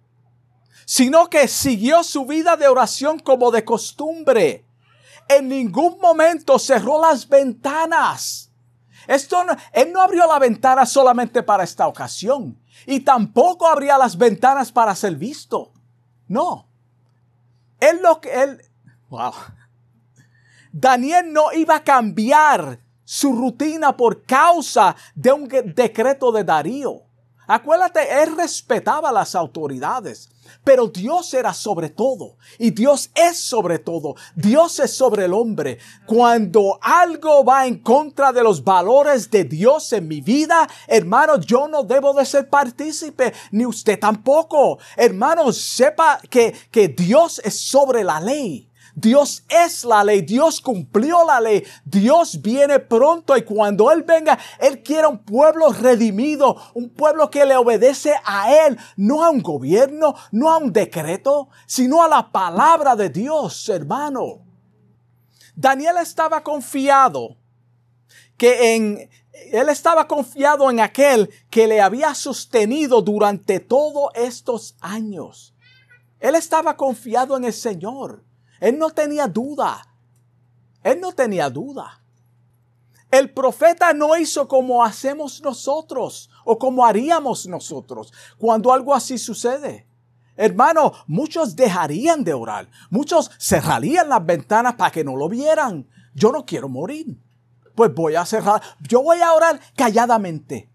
sino 0.85 1.29
que 1.29 1.49
siguió 1.49 2.03
su 2.03 2.27
vida 2.27 2.57
de 2.57 2.69
oración 2.69 3.19
como 3.19 3.51
de 3.51 3.65
costumbre. 3.65 4.67
En 5.29 5.49
ningún 5.49 5.99
momento 6.01 6.59
cerró 6.59 7.01
las 7.01 7.29
ventanas. 7.29 8.51
Esto 9.07 9.45
no, 9.45 9.57
él 9.73 9.93
no 9.93 10.01
abrió 10.01 10.27
la 10.27 10.39
ventana 10.39 10.87
solamente 10.87 11.43
para 11.43 11.65
esta 11.65 11.87
ocasión 11.87 12.59
y 12.87 13.01
tampoco 13.01 13.67
abría 13.67 13.99
las 13.99 14.17
ventanas 14.17 14.73
para 14.73 14.95
ser 14.95 15.17
visto. 15.17 15.73
No. 16.29 16.67
Él 17.81 18.01
lo 18.03 18.21
que 18.21 18.43
él 18.43 18.63
wow. 19.09 19.33
Daniel 20.73 21.33
no 21.33 21.53
iba 21.53 21.77
a 21.77 21.85
cambiar 21.85 22.79
su 23.13 23.35
rutina 23.35 23.95
por 23.95 24.23
causa 24.23 24.97
de 25.15 25.31
un 25.31 25.47
decreto 25.47 26.33
de 26.33 26.45
Darío. 26.45 27.03
Acuérdate, 27.47 28.23
él 28.23 28.35
respetaba 28.39 29.13
las 29.13 29.35
autoridades, 29.35 30.31
pero 30.65 30.87
Dios 30.87 31.35
era 31.35 31.53
sobre 31.53 31.91
todo 31.91 32.39
y 32.59 32.71
Dios 32.71 33.11
es 33.15 33.37
sobre 33.37 33.79
todo. 33.79 34.15
Dios 34.35 34.81
es 34.81 34.97
sobre 34.97 35.27
el 35.27 35.35
hombre. 35.35 35.77
Cuando 36.07 36.79
algo 36.81 37.45
va 37.45 37.67
en 37.67 37.81
contra 37.81 38.33
de 38.33 38.43
los 38.43 38.65
valores 38.65 39.31
de 39.31 39.45
Dios 39.45 39.93
en 39.93 40.09
mi 40.09 40.23
vida, 40.23 40.67
hermano, 40.87 41.39
yo 41.39 41.69
no 41.69 41.83
debo 41.83 42.15
de 42.15 42.25
ser 42.25 42.49
partícipe, 42.49 43.35
ni 43.51 43.67
usted 43.67 43.99
tampoco. 43.99 44.79
Hermano, 44.97 45.53
sepa 45.53 46.19
que, 46.31 46.55
que 46.71 46.89
Dios 46.89 47.43
es 47.45 47.61
sobre 47.61 48.05
la 48.05 48.21
ley. 48.21 48.72
Dios 48.95 49.45
es 49.49 49.85
la 49.85 50.05
ley, 50.05 50.23
Dios 50.23 50.61
cumplió 50.61 51.25
la 51.27 51.41
ley, 51.41 51.65
Dios 51.85 52.41
viene 52.43 52.79
pronto 52.79 53.37
y 53.37 53.43
cuando 53.43 53.91
Él 53.91 54.03
venga, 54.03 54.39
Él 54.59 54.83
quiere 54.83 55.07
un 55.07 55.19
pueblo 55.19 55.73
redimido, 55.73 56.57
un 56.75 56.91
pueblo 56.91 57.31
que 57.31 57.45
le 57.45 57.57
obedece 57.57 58.15
a 58.25 58.67
Él, 58.67 58.79
no 58.97 59.25
a 59.25 59.31
un 59.31 59.43
gobierno, 59.43 60.15
no 60.31 60.51
a 60.51 60.59
un 60.59 60.73
decreto, 60.73 61.49
sino 61.67 62.03
a 62.03 62.09
la 62.09 62.31
palabra 62.31 62.95
de 62.97 63.09
Dios, 63.09 63.69
hermano. 63.69 64.41
Daniel 65.55 65.97
estaba 66.01 66.43
confiado 66.43 67.37
que 68.37 68.75
en, 68.75 69.11
él 69.33 69.69
estaba 69.69 70.07
confiado 70.07 70.71
en 70.71 70.81
aquel 70.81 71.31
que 71.51 71.67
le 71.67 71.81
había 71.81 72.15
sostenido 72.15 73.03
durante 73.03 73.61
todos 73.61 74.11
estos 74.15 74.77
años. 74.81 75.55
Él 76.21 76.35
estaba 76.35 76.77
confiado 76.77 77.37
en 77.37 77.45
el 77.45 77.53
Señor. 77.53 78.25
Él 78.63 78.79
no 78.79 78.91
tenía 78.91 79.27
duda. 79.27 79.85
Él 80.85 81.01
no 81.01 81.11
tenía 81.11 81.51
duda. 81.51 82.01
El 83.11 83.33
profeta 83.33 83.93
no 83.93 84.17
hizo 84.17 84.47
como 84.47 84.85
hacemos 84.85 85.43
nosotros 85.43 86.31
o 86.45 86.57
como 86.57 86.87
haríamos 86.87 87.49
nosotros 87.49 88.13
cuando 88.39 88.73
algo 88.73 88.95
así 88.95 89.19
sucede. 89.19 89.89
Hermano, 90.37 90.93
muchos 91.09 91.57
dejarían 91.57 92.23
de 92.23 92.35
orar. 92.35 92.69
Muchos 92.89 93.33
cerrarían 93.37 94.09
las 94.09 94.25
ventanas 94.25 94.77
para 94.77 94.93
que 94.93 95.03
no 95.03 95.17
lo 95.17 95.29
vieran. 95.29 95.89
Yo 96.15 96.31
no 96.31 96.47
quiero 96.47 96.69
morir. 96.69 97.19
Pues 97.75 97.93
voy 97.93 98.15
a 98.15 98.25
cerrar. 98.25 98.63
Yo 98.89 99.03
voy 99.03 99.19
a 99.19 99.33
orar 99.33 99.59
calladamente. 99.75 100.71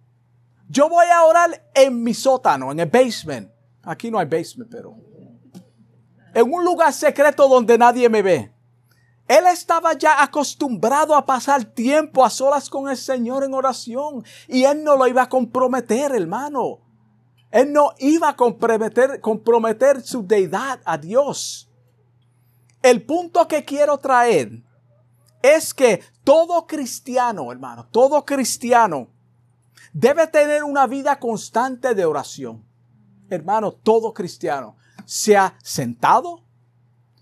Yo 0.67 0.89
voy 0.89 1.07
a 1.07 1.23
orar 1.23 1.69
en 1.73 2.03
mi 2.03 2.13
sótano, 2.13 2.69
en 2.73 2.81
el 2.81 2.89
basement. 2.89 3.49
Aquí 3.83 4.11
no 4.11 4.19
hay 4.19 4.25
basement, 4.25 4.69
pero 4.69 5.06
en 6.37 6.53
un 6.53 6.63
lugar 6.63 6.93
secreto 6.93 7.47
donde 7.47 7.79
nadie 7.79 8.07
me 8.09 8.21
ve. 8.21 8.51
Él 9.27 9.47
estaba 9.47 9.93
ya 9.93 10.21
acostumbrado 10.21 11.15
a 11.15 11.25
pasar 11.25 11.63
tiempo 11.65 12.23
a 12.23 12.29
solas 12.29 12.69
con 12.69 12.87
el 12.87 12.95
Señor 12.95 13.43
en 13.43 13.55
oración 13.55 14.23
y 14.47 14.63
él 14.63 14.83
no 14.83 14.95
lo 14.95 15.07
iba 15.07 15.23
a 15.23 15.29
comprometer, 15.29 16.13
hermano. 16.13 16.81
Él 17.49 17.73
no 17.73 17.91
iba 17.97 18.29
a 18.29 18.35
comprometer, 18.35 19.19
comprometer 19.19 20.03
su 20.03 20.27
deidad 20.27 20.79
a 20.85 20.99
Dios. 20.99 21.71
El 22.83 23.03
punto 23.03 23.47
que 23.47 23.65
quiero 23.65 23.97
traer 23.97 24.61
es 25.41 25.73
que 25.73 26.03
todo 26.23 26.67
cristiano, 26.67 27.51
hermano, 27.51 27.87
todo 27.89 28.23
cristiano 28.23 29.07
debe 29.91 30.27
tener 30.27 30.63
una 30.63 30.85
vida 30.85 31.17
constante 31.17 31.95
de 31.95 32.05
oración. 32.05 32.63
Hermano, 33.27 33.71
todo 33.71 34.13
cristiano 34.13 34.77
se 35.07 35.37
ha 35.37 35.57
sentado, 35.63 36.43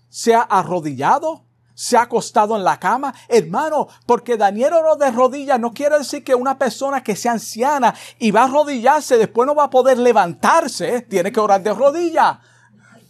se 0.08 0.34
ha 0.34 0.42
arrodillado, 0.42 1.44
se 1.72 1.96
ha 1.96 2.02
acostado 2.02 2.56
en 2.56 2.64
la 2.64 2.80
cama. 2.80 3.14
Hermano, 3.28 3.86
porque 4.06 4.36
Daniel 4.36 4.72
oró 4.72 4.96
de 4.96 5.12
rodillas 5.12 5.60
no 5.60 5.72
quiere 5.72 5.96
decir 5.96 6.24
que 6.24 6.34
una 6.34 6.58
persona 6.58 7.04
que 7.04 7.14
sea 7.14 7.32
anciana 7.32 7.94
y 8.18 8.32
va 8.32 8.42
a 8.42 8.44
arrodillarse 8.46 9.16
después 9.16 9.46
no 9.46 9.54
va 9.54 9.64
a 9.64 9.70
poder 9.70 9.98
levantarse. 9.98 11.02
Tiene 11.02 11.30
que 11.30 11.38
orar 11.38 11.62
de 11.62 11.72
rodillas. 11.72 12.38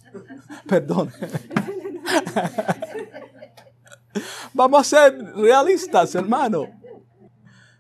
Perdón. 0.69 1.11
Vamos 4.53 4.81
a 4.81 4.85
ser 4.85 5.35
realistas, 5.37 6.15
hermano. 6.15 6.67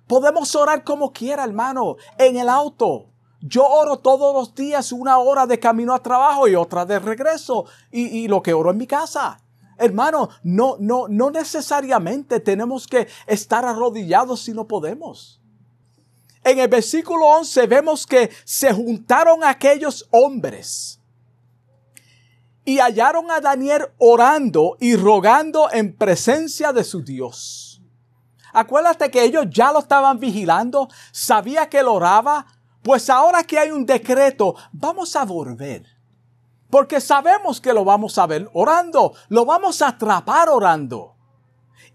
Podemos 0.06 0.54
orar 0.54 0.82
como 0.82 1.12
quiera, 1.12 1.44
hermano, 1.44 1.96
en 2.16 2.36
el 2.38 2.48
auto, 2.48 3.10
yo 3.48 3.64
oro 3.66 3.98
todos 3.98 4.34
los 4.34 4.54
días 4.54 4.92
una 4.92 5.18
hora 5.18 5.46
de 5.46 5.60
camino 5.60 5.94
a 5.94 6.02
trabajo 6.02 6.48
y 6.48 6.54
otra 6.54 6.84
de 6.84 6.98
regreso 6.98 7.66
y, 7.90 8.26
lo 8.28 8.42
que 8.42 8.52
oro 8.52 8.70
en 8.70 8.78
mi 8.78 8.86
casa. 8.86 9.40
Hermano, 9.78 10.30
no, 10.42 10.76
no, 10.80 11.06
no 11.08 11.30
necesariamente 11.30 12.40
tenemos 12.40 12.86
que 12.86 13.06
estar 13.26 13.64
arrodillados 13.64 14.40
si 14.40 14.52
no 14.52 14.66
podemos. 14.66 15.40
En 16.42 16.58
el 16.58 16.68
versículo 16.68 17.26
11 17.26 17.66
vemos 17.66 18.06
que 18.06 18.30
se 18.44 18.72
juntaron 18.72 19.44
aquellos 19.44 20.08
hombres 20.10 21.00
y 22.64 22.78
hallaron 22.78 23.30
a 23.30 23.40
Daniel 23.40 23.86
orando 23.98 24.76
y 24.80 24.96
rogando 24.96 25.70
en 25.70 25.96
presencia 25.96 26.72
de 26.72 26.82
su 26.82 27.02
Dios. 27.02 27.80
Acuérdate 28.52 29.10
que 29.10 29.22
ellos 29.22 29.46
ya 29.50 29.70
lo 29.70 29.80
estaban 29.80 30.18
vigilando, 30.18 30.88
sabía 31.12 31.68
que 31.68 31.80
él 31.80 31.88
oraba, 31.88 32.46
pues 32.86 33.10
ahora 33.10 33.42
que 33.42 33.58
hay 33.58 33.72
un 33.72 33.84
decreto, 33.84 34.54
vamos 34.70 35.16
a 35.16 35.24
volver. 35.24 35.84
Porque 36.70 37.00
sabemos 37.00 37.60
que 37.60 37.72
lo 37.72 37.84
vamos 37.84 38.16
a 38.16 38.28
ver 38.28 38.48
orando, 38.52 39.12
lo 39.28 39.44
vamos 39.44 39.82
a 39.82 39.88
atrapar 39.88 40.48
orando. 40.48 41.16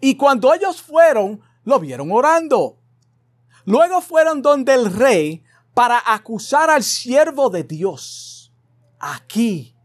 Y 0.02 0.18
cuando 0.18 0.54
ellos 0.54 0.82
fueron, 0.82 1.40
lo 1.64 1.80
vieron 1.80 2.12
orando. 2.12 2.78
Luego 3.64 4.02
fueron 4.02 4.42
donde 4.42 4.74
el 4.74 4.92
rey 4.92 5.46
para 5.74 6.04
acusar 6.06 6.70
al 6.70 6.84
siervo 6.84 7.50
de 7.50 7.64
Dios. 7.64 8.52
aquí 9.00 9.78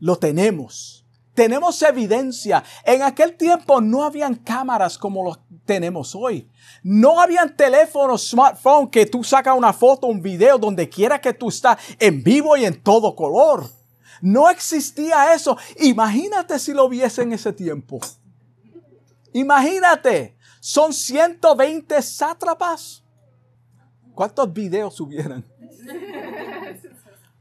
lo 0.00 0.16
tenemos. 0.16 0.99
Tenemos 1.40 1.80
evidencia. 1.80 2.62
En 2.84 3.00
aquel 3.00 3.34
tiempo 3.34 3.80
no 3.80 4.04
habían 4.04 4.34
cámaras 4.34 4.98
como 4.98 5.24
los 5.24 5.38
tenemos 5.64 6.14
hoy. 6.14 6.46
No 6.82 7.18
habían 7.18 7.56
teléfonos, 7.56 8.28
smartphone 8.28 8.90
que 8.90 9.06
tú 9.06 9.24
sacas 9.24 9.56
una 9.56 9.72
foto, 9.72 10.06
un 10.06 10.20
video 10.20 10.58
donde 10.58 10.86
quiera 10.86 11.18
que 11.18 11.32
tú 11.32 11.48
estás 11.48 11.78
en 11.98 12.22
vivo 12.22 12.58
y 12.58 12.66
en 12.66 12.82
todo 12.82 13.16
color. 13.16 13.70
No 14.20 14.50
existía 14.50 15.32
eso. 15.32 15.56
Imagínate 15.78 16.58
si 16.58 16.74
lo 16.74 16.90
viese 16.90 17.22
en 17.22 17.32
ese 17.32 17.54
tiempo. 17.54 18.00
Imagínate. 19.32 20.36
Son 20.60 20.92
120 20.92 22.02
sátrapas. 22.02 23.02
¿Cuántos 24.14 24.52
videos 24.52 25.00
hubieran? 25.00 25.42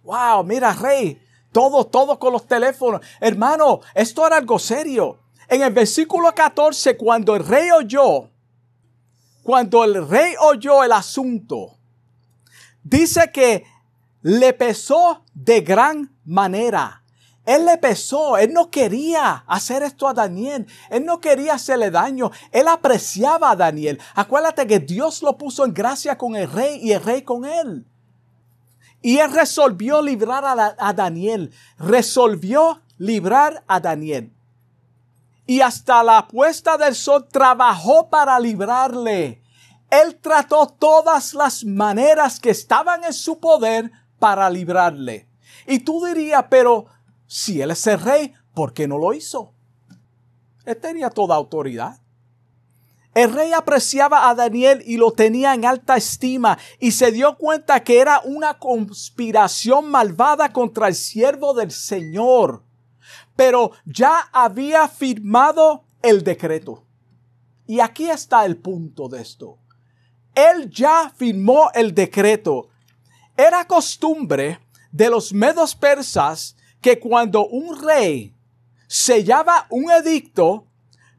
Wow, 0.01 0.43
mira, 0.45 0.73
rey. 0.73 1.21
Todo, 1.51 1.85
todo 1.85 2.19
con 2.19 2.33
los 2.33 2.45
teléfonos. 2.45 3.01
Hermano, 3.19 3.81
esto 3.95 4.25
era 4.25 4.37
algo 4.37 4.59
serio. 4.59 5.19
En 5.47 5.63
el 5.63 5.73
versículo 5.73 6.33
14, 6.33 6.95
cuando 6.95 7.35
el 7.35 7.45
rey 7.45 7.71
oyó, 7.71 8.29
cuando 9.41 9.83
el 9.83 10.07
rey 10.07 10.35
oyó 10.39 10.83
el 10.83 10.91
asunto, 10.91 11.77
dice 12.83 13.31
que 13.33 13.65
le 14.21 14.53
pesó 14.53 15.23
de 15.33 15.61
gran 15.61 16.15
manera. 16.23 17.03
Él 17.45 17.65
le 17.65 17.79
pesó, 17.79 18.37
él 18.37 18.53
no 18.53 18.69
quería 18.69 19.43
hacer 19.47 19.81
esto 19.81 20.07
a 20.07 20.13
Daniel, 20.13 20.67
él 20.91 21.03
no 21.03 21.19
quería 21.19 21.55
hacerle 21.55 21.89
daño, 21.89 22.29
él 22.51 22.67
apreciaba 22.67 23.49
a 23.49 23.55
Daniel. 23.55 23.99
Acuérdate 24.13 24.67
que 24.67 24.77
Dios 24.77 25.23
lo 25.23 25.35
puso 25.35 25.65
en 25.65 25.73
gracia 25.73 26.15
con 26.15 26.35
el 26.35 26.51
rey 26.51 26.79
y 26.79 26.91
el 26.91 27.03
rey 27.03 27.23
con 27.23 27.45
él. 27.45 27.87
Y 29.01 29.17
él 29.17 29.31
resolvió 29.31 30.01
librar 30.01 30.43
a, 30.45 30.93
Daniel, 30.93 31.53
resolvió 31.77 32.81
librar 32.97 33.63
a 33.67 33.79
Daniel. 33.79 34.33
Y 35.45 35.61
hasta 35.61 36.03
la 36.03 36.27
puesta 36.27 36.77
del 36.77 36.95
sol 36.95 37.27
trabajó 37.31 38.09
para 38.09 38.39
librarle. 38.39 39.41
Él 39.89 40.17
trató 40.21 40.67
todas 40.67 41.33
las 41.33 41.63
maneras 41.63 42.39
que 42.39 42.51
estaban 42.51 43.03
en 43.03 43.13
su 43.13 43.39
poder 43.39 43.91
para 44.19 44.49
librarle. 44.49 45.27
Y 45.65 45.79
tú 45.79 46.05
dirías, 46.05 46.45
pero 46.49 46.85
si 47.25 47.61
él 47.61 47.71
es 47.71 47.87
el 47.87 47.99
rey, 47.99 48.33
¿por 48.53 48.73
qué 48.73 48.87
no 48.87 48.97
lo 48.97 49.13
hizo? 49.13 49.53
Él 50.65 50.77
tenía 50.77 51.09
toda 51.09 51.35
autoridad. 51.35 51.99
El 53.19 53.33
rey 53.33 53.51
apreciaba 53.51 54.29
a 54.29 54.33
Daniel 54.33 54.81
y 54.85 54.95
lo 54.95 55.11
tenía 55.11 55.53
en 55.53 55.65
alta 55.65 55.97
estima 55.97 56.57
y 56.79 56.91
se 56.91 57.11
dio 57.11 57.35
cuenta 57.35 57.83
que 57.83 57.99
era 57.99 58.21
una 58.23 58.59
conspiración 58.59 59.91
malvada 59.91 60.53
contra 60.53 60.87
el 60.87 60.95
siervo 60.95 61.53
del 61.53 61.69
Señor. 61.69 62.63
Pero 63.35 63.71
ya 63.83 64.29
había 64.31 64.87
firmado 64.87 65.83
el 66.01 66.23
decreto. 66.23 66.85
Y 67.67 67.81
aquí 67.81 68.09
está 68.09 68.45
el 68.45 68.55
punto 68.55 69.09
de 69.09 69.21
esto. 69.21 69.57
Él 70.33 70.69
ya 70.69 71.11
firmó 71.13 71.71
el 71.73 71.93
decreto. 71.93 72.69
Era 73.35 73.67
costumbre 73.67 74.61
de 74.93 75.09
los 75.09 75.33
medos 75.33 75.75
persas 75.75 76.55
que 76.79 77.01
cuando 77.01 77.45
un 77.47 77.85
rey 77.85 78.33
sellaba 78.87 79.67
un 79.69 79.91
edicto, 79.91 80.67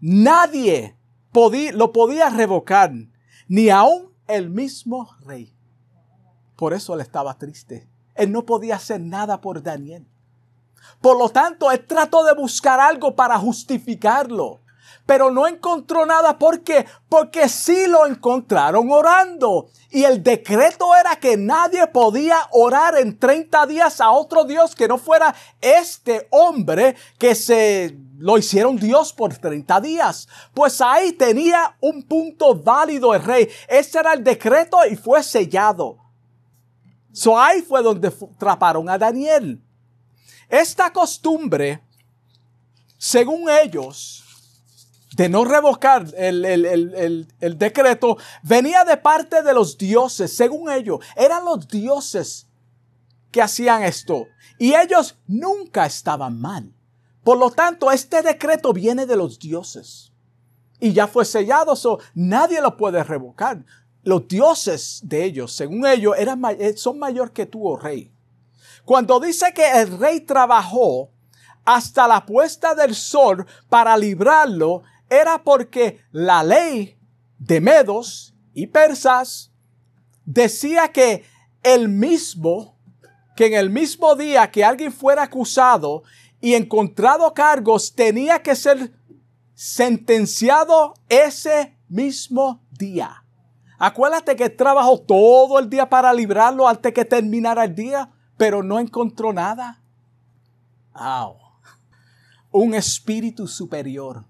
nadie 0.01 0.97
podía, 1.33 1.72
lo 1.72 1.93
podía 1.93 2.31
revocar, 2.31 2.93
ni 3.49 3.70
aún 3.70 4.12
el 4.26 4.51
mismo 4.51 5.11
rey. 5.20 5.55
Por 6.57 6.74
eso 6.74 6.95
él 6.95 7.01
estaba 7.01 7.39
triste. 7.39 7.89
Él 8.14 8.33
no 8.33 8.45
podía 8.45 8.76
hacer 8.76 9.01
nada 9.01 9.41
por 9.41 9.62
Daniel. 9.62 10.07
Por 11.01 11.18
lo 11.18 11.28
tanto, 11.28 11.70
él 11.70 11.87
trató 11.87 12.24
de 12.24 12.35
buscar 12.35 12.81
algo 12.81 13.14
para 13.14 13.39
justificarlo 13.39 14.60
pero 15.11 15.33
no 15.33 15.49
encontró 15.49 16.07
nada. 16.07 16.39
¿Por 16.39 16.61
qué? 16.61 16.87
Porque 17.09 17.49
sí 17.49 17.89
lo 17.89 18.07
encontraron 18.07 18.93
orando. 18.93 19.69
Y 19.91 20.05
el 20.05 20.23
decreto 20.23 20.95
era 20.95 21.17
que 21.17 21.37
nadie 21.37 21.85
podía 21.89 22.37
orar 22.53 22.97
en 22.97 23.19
30 23.19 23.67
días 23.67 24.01
a 24.01 24.13
otro 24.13 24.45
Dios 24.45 24.77
que 24.77 24.87
no 24.87 24.99
fuera 24.99 25.35
este 25.61 26.29
hombre 26.31 26.95
que 27.19 27.35
se 27.35 27.99
lo 28.19 28.39
hicieron 28.39 28.77
Dios 28.77 29.13
por 29.13 29.37
30 29.37 29.81
días. 29.81 30.29
Pues 30.55 30.81
ahí 30.81 31.11
tenía 31.11 31.77
un 31.81 32.05
punto 32.05 32.55
válido 32.55 33.13
el 33.13 33.25
rey. 33.25 33.49
Ese 33.67 33.99
era 33.99 34.13
el 34.13 34.23
decreto 34.23 34.79
y 34.89 34.95
fue 34.95 35.25
sellado. 35.25 35.99
So 37.13 37.37
ahí 37.37 37.63
fue 37.63 37.83
donde 37.83 38.15
atraparon 38.37 38.89
a 38.89 38.97
Daniel. 38.97 39.61
Esta 40.49 40.93
costumbre, 40.93 41.83
según 42.97 43.51
ellos, 43.51 44.20
de 45.17 45.29
no 45.29 45.45
revocar 45.45 46.07
el, 46.17 47.27
decreto 47.59 48.17
venía 48.43 48.85
de 48.85 48.97
parte 48.97 49.43
de 49.43 49.53
los 49.53 49.77
dioses, 49.77 50.35
según 50.35 50.71
ellos. 50.71 51.01
Eran 51.17 51.45
los 51.45 51.67
dioses 51.67 52.47
que 53.31 53.43
hacían 53.43 53.83
esto. 53.83 54.27
Y 54.59 54.75
ellos 54.75 55.19
nunca 55.27 55.87
estaban 55.87 56.41
mal. 56.41 56.73
Por 57.25 57.39
lo 57.39 57.51
tanto, 57.51 57.91
este 57.91 58.23
decreto 58.23 58.73
viene 58.73 59.07
de 59.07 59.17
los 59.17 59.39
dioses. 59.39 60.13
Y 60.79 60.93
ya 60.93 61.07
fue 61.07 61.25
sellado, 61.25 61.77
so 61.77 61.99
nadie 62.15 62.61
lo 62.61 62.77
puede 62.77 63.03
revocar. 63.05 63.65
Los 64.03 64.27
dioses 64.29 65.01
de 65.03 65.25
ellos, 65.25 65.53
según 65.53 65.87
ellos, 65.87 66.15
eran, 66.17 66.43
eh, 66.59 66.77
son 66.77 66.99
mayor 66.99 67.33
que 67.33 67.45
tú, 67.45 67.69
oh 67.69 67.77
rey. 67.77 68.11
Cuando 68.85 69.21
dice 69.21 69.53
que 69.55 69.71
el 69.81 69.99
rey 69.99 70.21
trabajó 70.21 71.11
hasta 71.65 72.09
la 72.09 72.25
puesta 72.25 72.75
del 72.75 72.95
sol 72.95 73.47
para 73.69 73.97
librarlo, 73.99 74.83
era 75.11 75.43
porque 75.43 76.01
la 76.13 76.43
ley 76.43 76.97
de 77.39 77.61
medos 77.61 78.35
y 78.55 78.69
persas 78.69 79.53
decía 80.25 80.89
que 80.89 81.25
el 81.63 81.89
mismo, 81.89 82.79
que 83.37 83.47
en 83.47 83.55
el 83.55 83.71
mismo 83.71 84.15
día 84.15 84.51
que 84.51 84.65
alguien 84.65 84.93
fuera 84.93 85.25
acusado 85.25 86.05
y 86.41 86.55
encontrado 86.55 87.35
cargos, 87.35 87.95
tenía 87.95 88.41
que 88.41 88.55
ser 88.55 88.95
sentenciado 89.55 90.95
ese 91.09 91.77
mismo 91.89 92.63
día. 92.71 93.25
Acuérdate 93.79 94.37
que 94.37 94.49
trabajó 94.49 95.01
todo 95.01 95.59
el 95.59 95.69
día 95.69 95.89
para 95.89 96.13
librarlo 96.13 96.69
antes 96.69 96.95
que 96.95 97.05
terminara 97.05 97.65
el 97.65 97.75
día, 97.75 98.11
pero 98.37 98.63
no 98.63 98.79
encontró 98.79 99.33
nada. 99.33 99.83
Un 102.51 102.75
espíritu 102.75 103.47
superior 103.47 104.25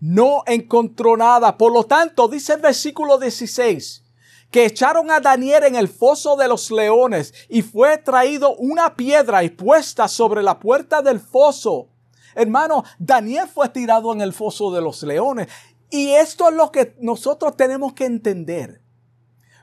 no 0.00 0.42
encontró 0.46 1.16
nada. 1.16 1.56
Por 1.56 1.72
lo 1.72 1.84
tanto, 1.84 2.26
dice 2.26 2.54
el 2.54 2.60
versículo 2.60 3.18
16, 3.18 4.02
que 4.50 4.64
echaron 4.64 5.10
a 5.10 5.20
Daniel 5.20 5.64
en 5.64 5.76
el 5.76 5.88
foso 5.88 6.36
de 6.36 6.48
los 6.48 6.70
leones 6.70 7.32
y 7.48 7.62
fue 7.62 7.98
traído 7.98 8.56
una 8.56 8.96
piedra 8.96 9.44
y 9.44 9.50
puesta 9.50 10.08
sobre 10.08 10.42
la 10.42 10.58
puerta 10.58 11.02
del 11.02 11.20
foso. 11.20 11.88
Hermano, 12.34 12.84
Daniel 12.98 13.46
fue 13.46 13.68
tirado 13.68 14.12
en 14.12 14.20
el 14.20 14.32
foso 14.32 14.72
de 14.72 14.80
los 14.80 15.02
leones. 15.02 15.48
Y 15.90 16.10
esto 16.10 16.48
es 16.48 16.54
lo 16.54 16.70
que 16.70 16.96
nosotros 17.00 17.56
tenemos 17.56 17.92
que 17.92 18.06
entender. 18.06 18.80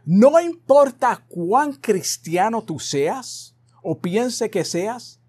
No 0.05 0.39
importa 0.39 1.25
cuán 1.27 1.73
cristiano 1.73 2.63
tú 2.63 2.79
seas 2.79 3.55
o 3.81 3.99
piense 3.99 4.49
que 4.49 4.63
seas, 4.63 5.19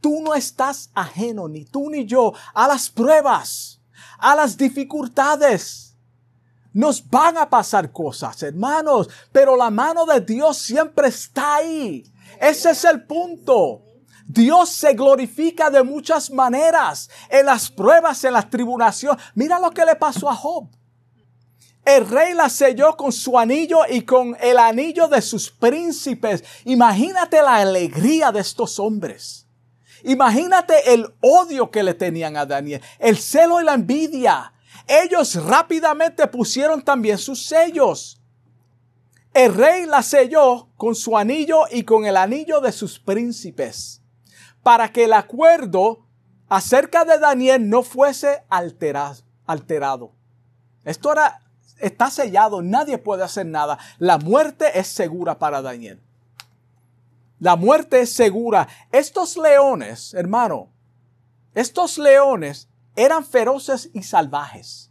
tú 0.00 0.20
no 0.22 0.34
estás 0.34 0.90
ajeno, 0.94 1.48
ni 1.48 1.64
tú 1.64 1.90
ni 1.90 2.04
yo, 2.04 2.32
a 2.54 2.68
las 2.68 2.90
pruebas 2.90 3.77
a 4.18 4.34
las 4.34 4.56
dificultades. 4.56 5.96
Nos 6.72 7.08
van 7.08 7.38
a 7.38 7.48
pasar 7.48 7.90
cosas, 7.90 8.42
hermanos, 8.42 9.08
pero 9.32 9.56
la 9.56 9.70
mano 9.70 10.04
de 10.04 10.20
Dios 10.20 10.58
siempre 10.58 11.08
está 11.08 11.56
ahí. 11.56 12.04
Ese 12.40 12.70
es 12.70 12.84
el 12.84 13.04
punto. 13.04 13.82
Dios 14.26 14.68
se 14.68 14.92
glorifica 14.92 15.70
de 15.70 15.82
muchas 15.82 16.30
maneras, 16.30 17.08
en 17.30 17.46
las 17.46 17.70
pruebas, 17.70 18.22
en 18.24 18.34
las 18.34 18.50
tribulaciones. 18.50 19.24
Mira 19.34 19.58
lo 19.58 19.70
que 19.70 19.86
le 19.86 19.96
pasó 19.96 20.28
a 20.28 20.36
Job. 20.36 20.68
El 21.82 22.06
rey 22.06 22.34
la 22.34 22.50
selló 22.50 22.94
con 22.98 23.10
su 23.10 23.38
anillo 23.38 23.80
y 23.88 24.02
con 24.02 24.36
el 24.42 24.58
anillo 24.58 25.08
de 25.08 25.22
sus 25.22 25.50
príncipes. 25.50 26.44
Imagínate 26.66 27.40
la 27.40 27.56
alegría 27.56 28.30
de 28.30 28.40
estos 28.40 28.78
hombres. 28.78 29.47
Imagínate 30.04 30.94
el 30.94 31.06
odio 31.20 31.70
que 31.70 31.82
le 31.82 31.94
tenían 31.94 32.36
a 32.36 32.46
Daniel, 32.46 32.82
el 32.98 33.16
celo 33.16 33.60
y 33.60 33.64
la 33.64 33.74
envidia. 33.74 34.52
Ellos 34.86 35.34
rápidamente 35.44 36.26
pusieron 36.26 36.82
también 36.82 37.18
sus 37.18 37.46
sellos. 37.46 38.20
El 39.34 39.54
rey 39.54 39.86
la 39.86 40.02
selló 40.02 40.68
con 40.76 40.94
su 40.94 41.16
anillo 41.16 41.64
y 41.70 41.84
con 41.84 42.06
el 42.06 42.16
anillo 42.16 42.60
de 42.60 42.72
sus 42.72 42.98
príncipes, 42.98 44.02
para 44.62 44.90
que 44.92 45.04
el 45.04 45.12
acuerdo 45.12 46.06
acerca 46.48 47.04
de 47.04 47.18
Daniel 47.18 47.68
no 47.68 47.82
fuese 47.82 48.44
alterado. 48.48 50.12
Esto 50.84 51.14
está 51.78 52.10
sellado, 52.10 52.62
nadie 52.62 52.98
puede 52.98 53.22
hacer 53.22 53.46
nada. 53.46 53.78
La 53.98 54.18
muerte 54.18 54.78
es 54.78 54.88
segura 54.88 55.38
para 55.38 55.60
Daniel. 55.60 56.02
La 57.38 57.56
muerte 57.56 58.00
es 58.00 58.12
segura. 58.12 58.68
Estos 58.90 59.36
leones, 59.36 60.14
hermano, 60.14 60.70
estos 61.54 61.98
leones 61.98 62.68
eran 62.96 63.24
feroces 63.24 63.90
y 63.92 64.02
salvajes. 64.02 64.90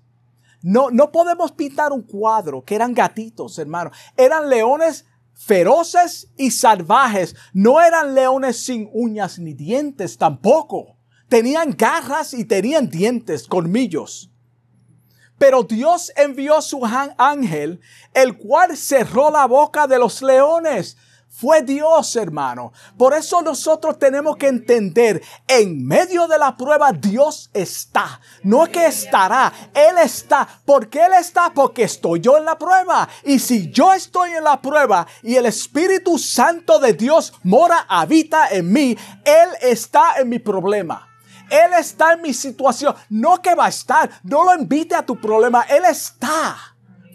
No, 0.62 0.90
no 0.90 1.12
podemos 1.12 1.52
pintar 1.52 1.92
un 1.92 2.02
cuadro 2.02 2.64
que 2.64 2.76
eran 2.76 2.94
gatitos, 2.94 3.60
hermano. 3.60 3.92
Eran 4.16 4.50
leones 4.50 5.06
feroces 5.34 6.30
y 6.38 6.52
salvajes. 6.52 7.36
No 7.54 7.82
eran 7.82 8.16
leones 8.16 8.58
sin 8.64 8.90
uñas 8.94 9.40
ni 9.40 9.54
dientes 9.54 10.18
tampoco. 10.18 10.98
Tenían 11.30 11.76
garras 11.78 12.34
y 12.34 12.46
tenían 12.46 12.90
dientes, 12.90 13.48
colmillos. 13.48 14.32
Pero 15.38 15.64
Dios 15.64 16.12
envió 16.16 16.62
su 16.62 16.82
ángel, 17.18 17.80
el 18.14 18.38
cual 18.38 18.76
cerró 18.76 19.30
la 19.30 19.46
boca 19.46 19.86
de 19.86 20.00
los 20.00 20.22
leones 20.22 20.98
fue 21.40 21.62
Dios, 21.62 22.16
hermano. 22.16 22.74
Por 22.98 23.14
eso 23.14 23.44
nosotros 23.44 24.00
tenemos 24.00 24.38
que 24.38 24.48
entender, 24.48 25.22
en 25.48 25.86
medio 25.86 26.28
de 26.28 26.40
la 26.40 26.58
prueba 26.58 26.92
Dios 26.92 27.52
está. 27.54 28.20
No 28.42 28.64
es 28.64 28.70
que 28.70 28.88
estará, 28.88 29.54
Él 29.72 30.00
está. 30.04 30.48
¿Por 30.66 30.90
qué 30.90 31.06
Él 31.06 31.14
está? 31.20 31.54
Porque 31.54 31.84
estoy 31.84 32.22
yo 32.22 32.38
en 32.38 32.46
la 32.46 32.58
prueba. 32.58 33.08
Y 33.24 33.38
si 33.38 33.70
yo 33.70 33.94
estoy 33.94 34.32
en 34.32 34.46
la 34.46 34.60
prueba 34.60 35.06
y 35.22 35.36
el 35.36 35.46
Espíritu 35.46 36.18
Santo 36.18 36.80
de 36.80 36.94
Dios 36.94 37.34
mora, 37.44 37.86
habita 37.88 38.48
en 38.50 38.74
mí, 38.74 38.98
Él 39.24 39.50
está 39.62 40.16
en 40.18 40.30
mi 40.30 40.40
problema. 40.40 41.08
Él 41.52 41.72
está 41.78 42.14
en 42.14 42.24
mi 42.24 42.34
situación. 42.34 42.96
No 43.10 43.44
que 43.44 43.54
va 43.54 43.66
a 43.66 43.70
estar. 43.70 44.10
No 44.24 44.44
lo 44.44 44.60
invite 44.60 44.96
a 44.96 45.06
tu 45.06 45.22
problema. 45.22 45.68
Él 45.70 45.86
está. 45.86 46.58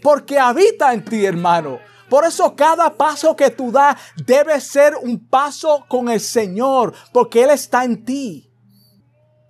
Porque 0.00 0.38
habita 0.38 0.92
en 0.92 1.04
ti, 1.04 1.26
hermano. 1.26 1.91
Por 2.12 2.26
eso 2.26 2.54
cada 2.54 2.94
paso 2.98 3.34
que 3.34 3.48
tú 3.48 3.72
das 3.72 3.96
debe 4.26 4.60
ser 4.60 4.96
un 4.96 5.18
paso 5.18 5.86
con 5.88 6.10
el 6.10 6.20
Señor, 6.20 6.92
porque 7.10 7.42
Él 7.42 7.48
está 7.48 7.84
en 7.84 8.04
ti. 8.04 8.52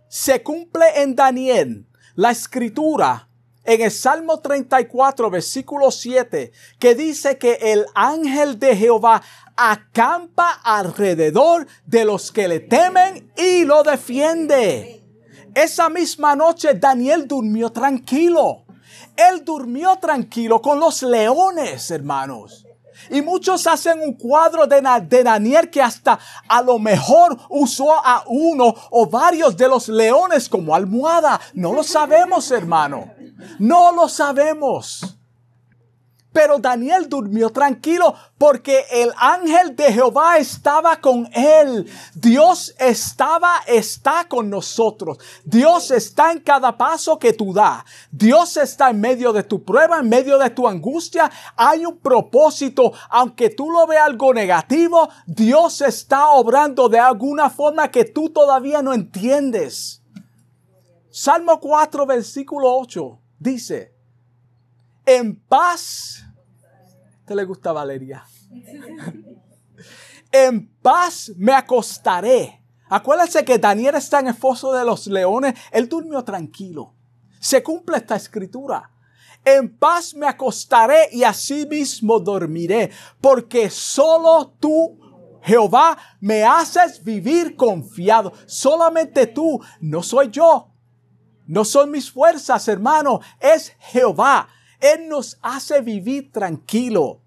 Se 0.08 0.44
cumple 0.44 1.02
en 1.02 1.16
Daniel 1.16 1.88
la 2.14 2.30
escritura 2.30 3.28
en 3.64 3.80
el 3.80 3.90
Salmo 3.90 4.38
34, 4.38 5.28
versículo 5.28 5.90
7, 5.90 6.52
que 6.78 6.94
dice 6.94 7.36
que 7.36 7.54
el 7.60 7.84
ángel 7.96 8.60
de 8.60 8.76
Jehová 8.76 9.24
acampa 9.56 10.52
alrededor 10.62 11.66
de 11.84 12.04
los 12.04 12.30
que 12.30 12.46
le 12.46 12.60
temen 12.60 13.32
y 13.36 13.64
lo 13.64 13.82
defiende. 13.82 15.02
Esa 15.56 15.88
misma 15.88 16.36
noche 16.36 16.74
Daniel 16.74 17.26
durmió 17.26 17.72
tranquilo. 17.72 18.61
Él 19.16 19.44
durmió 19.44 19.96
tranquilo 19.96 20.60
con 20.60 20.80
los 20.80 21.02
leones, 21.02 21.90
hermanos. 21.90 22.66
Y 23.10 23.22
muchos 23.22 23.66
hacen 23.66 24.00
un 24.00 24.14
cuadro 24.14 24.66
de, 24.66 24.80
Daniel 25.22 25.70
que 25.70 25.82
hasta 25.82 26.18
a 26.48 26.62
lo 26.62 26.78
mejor 26.78 27.36
usó 27.48 27.92
a 27.92 28.24
uno 28.26 28.74
o 28.90 29.06
varios 29.06 29.56
de 29.56 29.68
los 29.68 29.88
leones 29.88 30.48
como 30.48 30.74
almohada. 30.74 31.40
No 31.54 31.72
lo 31.72 31.82
sabemos, 31.82 32.50
hermano. 32.50 33.12
No 33.58 33.92
lo 33.92 34.08
sabemos. 34.08 35.18
Pero 36.32 36.58
Daniel 36.58 37.08
durmió 37.08 37.50
tranquilo 37.50 38.14
porque 38.38 38.84
el 38.90 39.12
ángel 39.16 39.76
de 39.76 39.92
Jehová 39.92 40.38
estaba 40.38 41.00
con 41.00 41.28
él. 41.34 41.86
Dios 42.14 42.74
estaba, 42.78 43.62
está 43.66 44.26
con 44.28 44.48
nosotros. 44.48 45.18
Dios 45.44 45.90
está 45.90 46.32
en 46.32 46.40
cada 46.40 46.76
paso 46.76 47.18
que 47.18 47.32
tú 47.32 47.52
das. 47.52 47.84
Dios 48.10 48.56
está 48.56 48.90
en 48.90 49.00
medio 49.00 49.32
de 49.32 49.42
tu 49.42 49.62
prueba, 49.62 50.00
en 50.00 50.08
medio 50.08 50.38
de 50.38 50.50
tu 50.50 50.66
angustia. 50.66 51.30
Hay 51.56 51.84
un 51.84 51.98
propósito. 51.98 52.92
Aunque 53.10 53.50
tú 53.50 53.70
lo 53.70 53.86
veas 53.86 54.06
algo 54.06 54.32
negativo, 54.32 55.08
Dios 55.26 55.80
está 55.82 56.30
obrando 56.30 56.88
de 56.88 56.98
alguna 56.98 57.50
forma 57.50 57.90
que 57.90 58.04
tú 58.04 58.30
todavía 58.30 58.82
no 58.82 58.92
entiendes. 58.92 60.02
Salmo 61.10 61.60
4, 61.60 62.06
versículo 62.06 62.74
8 62.74 63.18
dice, 63.38 63.92
en 65.06 65.36
paz. 65.36 66.24
¿Te 67.26 67.34
le 67.34 67.44
gusta 67.44 67.72
Valeria? 67.72 68.24
en 70.32 70.68
paz 70.82 71.32
me 71.36 71.52
acostaré. 71.52 72.62
Acuérdense 72.88 73.44
que 73.44 73.58
Daniel 73.58 73.94
está 73.94 74.20
en 74.20 74.28
el 74.28 74.34
foso 74.34 74.72
de 74.72 74.84
los 74.84 75.06
leones. 75.06 75.54
Él 75.70 75.88
durmió 75.88 76.22
tranquilo. 76.24 76.94
Se 77.40 77.62
cumple 77.62 77.96
esta 77.96 78.16
escritura. 78.16 78.90
En 79.44 79.76
paz 79.76 80.14
me 80.14 80.26
acostaré 80.26 81.08
y 81.10 81.24
así 81.24 81.66
mismo 81.66 82.20
dormiré, 82.20 82.90
porque 83.20 83.70
solo 83.70 84.54
tú, 84.60 85.00
Jehová, 85.42 85.98
me 86.20 86.44
haces 86.44 87.02
vivir 87.02 87.56
confiado. 87.56 88.32
Solamente 88.46 89.26
tú, 89.26 89.60
no 89.80 90.02
soy 90.02 90.30
yo. 90.30 90.68
No 91.46 91.64
son 91.64 91.90
mis 91.90 92.10
fuerzas, 92.10 92.68
hermano, 92.68 93.20
es 93.40 93.74
Jehová. 93.80 94.48
Él 94.82 95.08
nos 95.08 95.38
hace 95.42 95.80
vivir 95.80 96.32
tranquilo. 96.32 97.20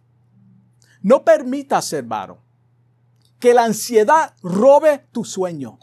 No 1.01 1.23
permitas, 1.23 1.93
hermano, 1.93 2.39
que 3.39 3.53
la 3.53 3.63
ansiedad 3.63 4.33
robe 4.43 5.07
tu 5.13 5.23
sueño. 5.23 5.79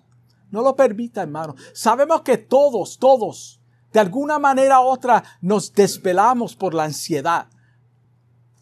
No 0.51 0.61
lo 0.61 0.77
permita, 0.77 1.23
hermano. 1.23 1.55
Sabemos 1.73 2.20
que 2.20 2.37
todos, 2.37 2.99
todos, 2.99 3.59
de 3.91 4.01
alguna 4.01 4.39
manera 4.39 4.81
u 4.81 4.85
otra, 4.85 5.25
nos 5.41 5.73
desvelamos 5.73 6.55
por 6.55 6.75
la 6.75 6.85
ansiedad. 6.85 7.47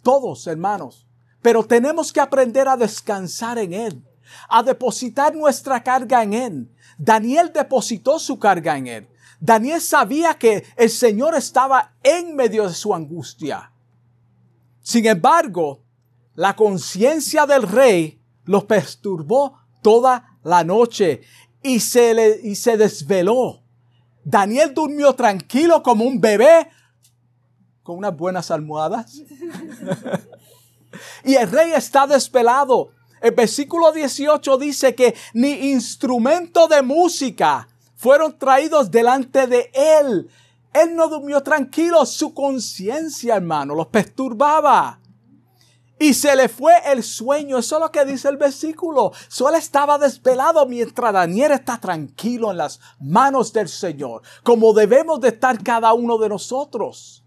Todos, 0.02 0.46
hermanos. 0.46 1.04
Pero 1.42 1.64
tenemos 1.64 2.12
que 2.12 2.20
aprender 2.20 2.68
a 2.68 2.76
descansar 2.76 3.58
en 3.58 3.72
Él, 3.72 4.04
a 4.48 4.62
depositar 4.62 5.34
nuestra 5.34 5.82
carga 5.82 6.22
en 6.22 6.32
Él. 6.32 6.70
Daniel 6.96 7.50
depositó 7.52 8.20
su 8.20 8.38
carga 8.38 8.76
en 8.76 8.86
Él. 8.86 9.08
Daniel 9.40 9.80
sabía 9.80 10.34
que 10.34 10.64
el 10.76 10.90
Señor 10.90 11.34
estaba 11.34 11.94
en 12.02 12.36
medio 12.36 12.68
de 12.68 12.74
su 12.74 12.94
angustia. 12.94 13.72
Sin 14.82 15.06
embargo, 15.06 15.82
la 16.34 16.54
conciencia 16.54 17.46
del 17.46 17.62
rey 17.62 18.20
lo 18.44 18.66
perturbó 18.66 19.58
toda 19.82 20.38
la 20.42 20.62
noche 20.62 21.22
y 21.62 21.80
se, 21.80 22.12
le, 22.12 22.40
y 22.42 22.54
se 22.54 22.76
desveló. 22.76 23.62
Daniel 24.24 24.74
durmió 24.74 25.14
tranquilo 25.14 25.82
como 25.82 26.04
un 26.04 26.20
bebé 26.20 26.68
con 27.82 27.96
unas 27.96 28.14
buenas 28.14 28.50
almohadas. 28.50 29.22
y 31.24 31.34
el 31.34 31.50
rey 31.50 31.72
está 31.72 32.06
desvelado. 32.06 32.90
El 33.22 33.32
versículo 33.32 33.90
18 33.92 34.58
dice 34.58 34.94
que 34.94 35.14
ni 35.32 35.70
instrumento 35.72 36.68
de 36.68 36.82
música 36.82 37.68
fueron 38.00 38.38
traídos 38.38 38.90
delante 38.90 39.46
de 39.46 39.70
él. 39.74 40.30
Él 40.72 40.96
no 40.96 41.06
durmió 41.08 41.42
tranquilo, 41.42 42.06
su 42.06 42.32
conciencia, 42.32 43.36
hermano, 43.36 43.74
los 43.74 43.88
perturbaba. 43.88 44.98
Y 45.98 46.14
se 46.14 46.34
le 46.34 46.48
fue 46.48 46.72
el 46.86 47.02
sueño. 47.02 47.58
Eso 47.58 47.76
es 47.76 47.82
lo 47.82 47.92
que 47.92 48.06
dice 48.06 48.30
el 48.30 48.38
versículo. 48.38 49.12
Solo 49.28 49.58
estaba 49.58 49.98
desvelado 49.98 50.64
mientras 50.64 51.12
Daniel 51.12 51.52
está 51.52 51.78
tranquilo 51.78 52.50
en 52.50 52.56
las 52.56 52.80
manos 53.00 53.52
del 53.52 53.68
Señor, 53.68 54.22
como 54.42 54.72
debemos 54.72 55.20
de 55.20 55.28
estar 55.28 55.62
cada 55.62 55.92
uno 55.92 56.16
de 56.16 56.30
nosotros. 56.30 57.22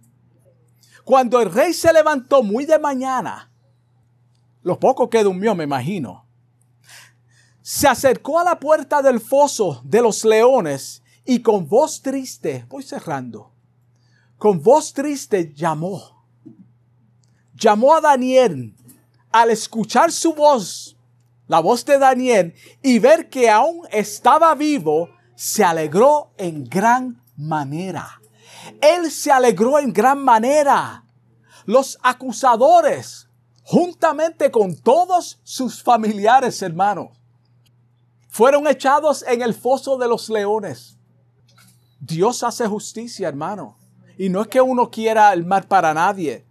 Cuando 1.06 1.40
el 1.40 1.52
rey 1.52 1.74
se 1.74 1.94
levantó 1.94 2.42
muy 2.42 2.66
de 2.66 2.80
mañana, 2.80 3.52
lo 4.64 4.80
poco 4.80 5.08
que 5.08 5.22
durmió, 5.22 5.54
me 5.54 5.66
imagino, 5.66 6.23
se 7.64 7.88
acercó 7.88 8.40
a 8.40 8.44
la 8.44 8.60
puerta 8.60 9.02
del 9.02 9.22
foso 9.22 9.82
de 9.86 10.02
los 10.02 10.26
leones 10.26 11.02
y 11.26 11.42
con 11.42 11.68
voz 11.68 12.02
triste, 12.02 12.66
voy 12.68 12.84
cerrando, 12.84 13.54
con 14.38 14.62
voz 14.62 14.94
triste 14.94 15.54
llamó. 15.56 16.28
Llamó 17.56 17.96
a 17.96 18.02
Daniel. 18.02 18.76
Al 19.32 19.50
escuchar 19.50 20.12
su 20.12 20.34
voz, 20.34 20.98
la 21.48 21.62
voz 21.62 21.86
de 21.86 21.98
Daniel, 21.98 22.54
y 22.82 23.00
ver 23.00 23.30
que 23.30 23.50
aún 23.50 23.88
estaba 23.92 24.54
vivo, 24.54 25.10
se 25.36 25.64
alegró 25.64 26.34
en 26.38 26.66
gran 26.66 27.24
manera. 27.38 28.22
Él 28.82 29.10
se 29.10 29.32
alegró 29.32 29.80
en 29.80 29.94
gran 29.94 30.20
manera. 30.20 31.06
Los 31.66 31.98
acusadores, 32.04 33.30
juntamente 33.64 34.52
con 34.52 34.76
todos 34.76 35.40
sus 35.44 35.82
familiares 35.82 36.62
hermanos, 36.62 37.23
fueron 38.34 38.66
echados 38.66 39.24
en 39.28 39.44
el 39.44 39.54
foso 39.54 39.96
de 39.96 40.08
los 40.08 40.28
leones. 40.28 40.98
Dios 42.00 42.42
hace 42.42 42.66
justicia, 42.66 43.28
hermano. 43.28 43.78
Y 44.18 44.30
no 44.30 44.42
es 44.42 44.48
que 44.48 44.60
uno 44.60 44.90
quiera 44.90 45.32
el 45.34 45.46
mal 45.46 45.68
para 45.68 45.94
nadie. 45.94 46.44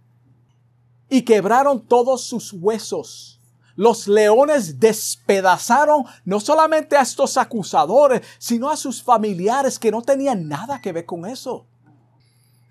Y 1.09 1.23
quebraron 1.23 1.85
todos 1.85 2.23
sus 2.23 2.53
huesos. 2.53 3.41
Los 3.75 4.07
leones 4.07 4.79
despedazaron 4.79 6.05
no 6.23 6.39
solamente 6.39 6.95
a 6.95 7.01
estos 7.01 7.35
acusadores, 7.35 8.21
sino 8.37 8.69
a 8.69 8.77
sus 8.77 9.03
familiares 9.03 9.77
que 9.77 9.91
no 9.91 10.01
tenían 10.01 10.47
nada 10.47 10.79
que 10.79 10.93
ver 10.93 11.05
con 11.05 11.25
eso. 11.25 11.65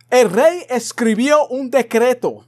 El 0.09 0.31
rey 0.31 0.65
escribió 0.71 1.49
un 1.49 1.71
decreto 1.71 2.47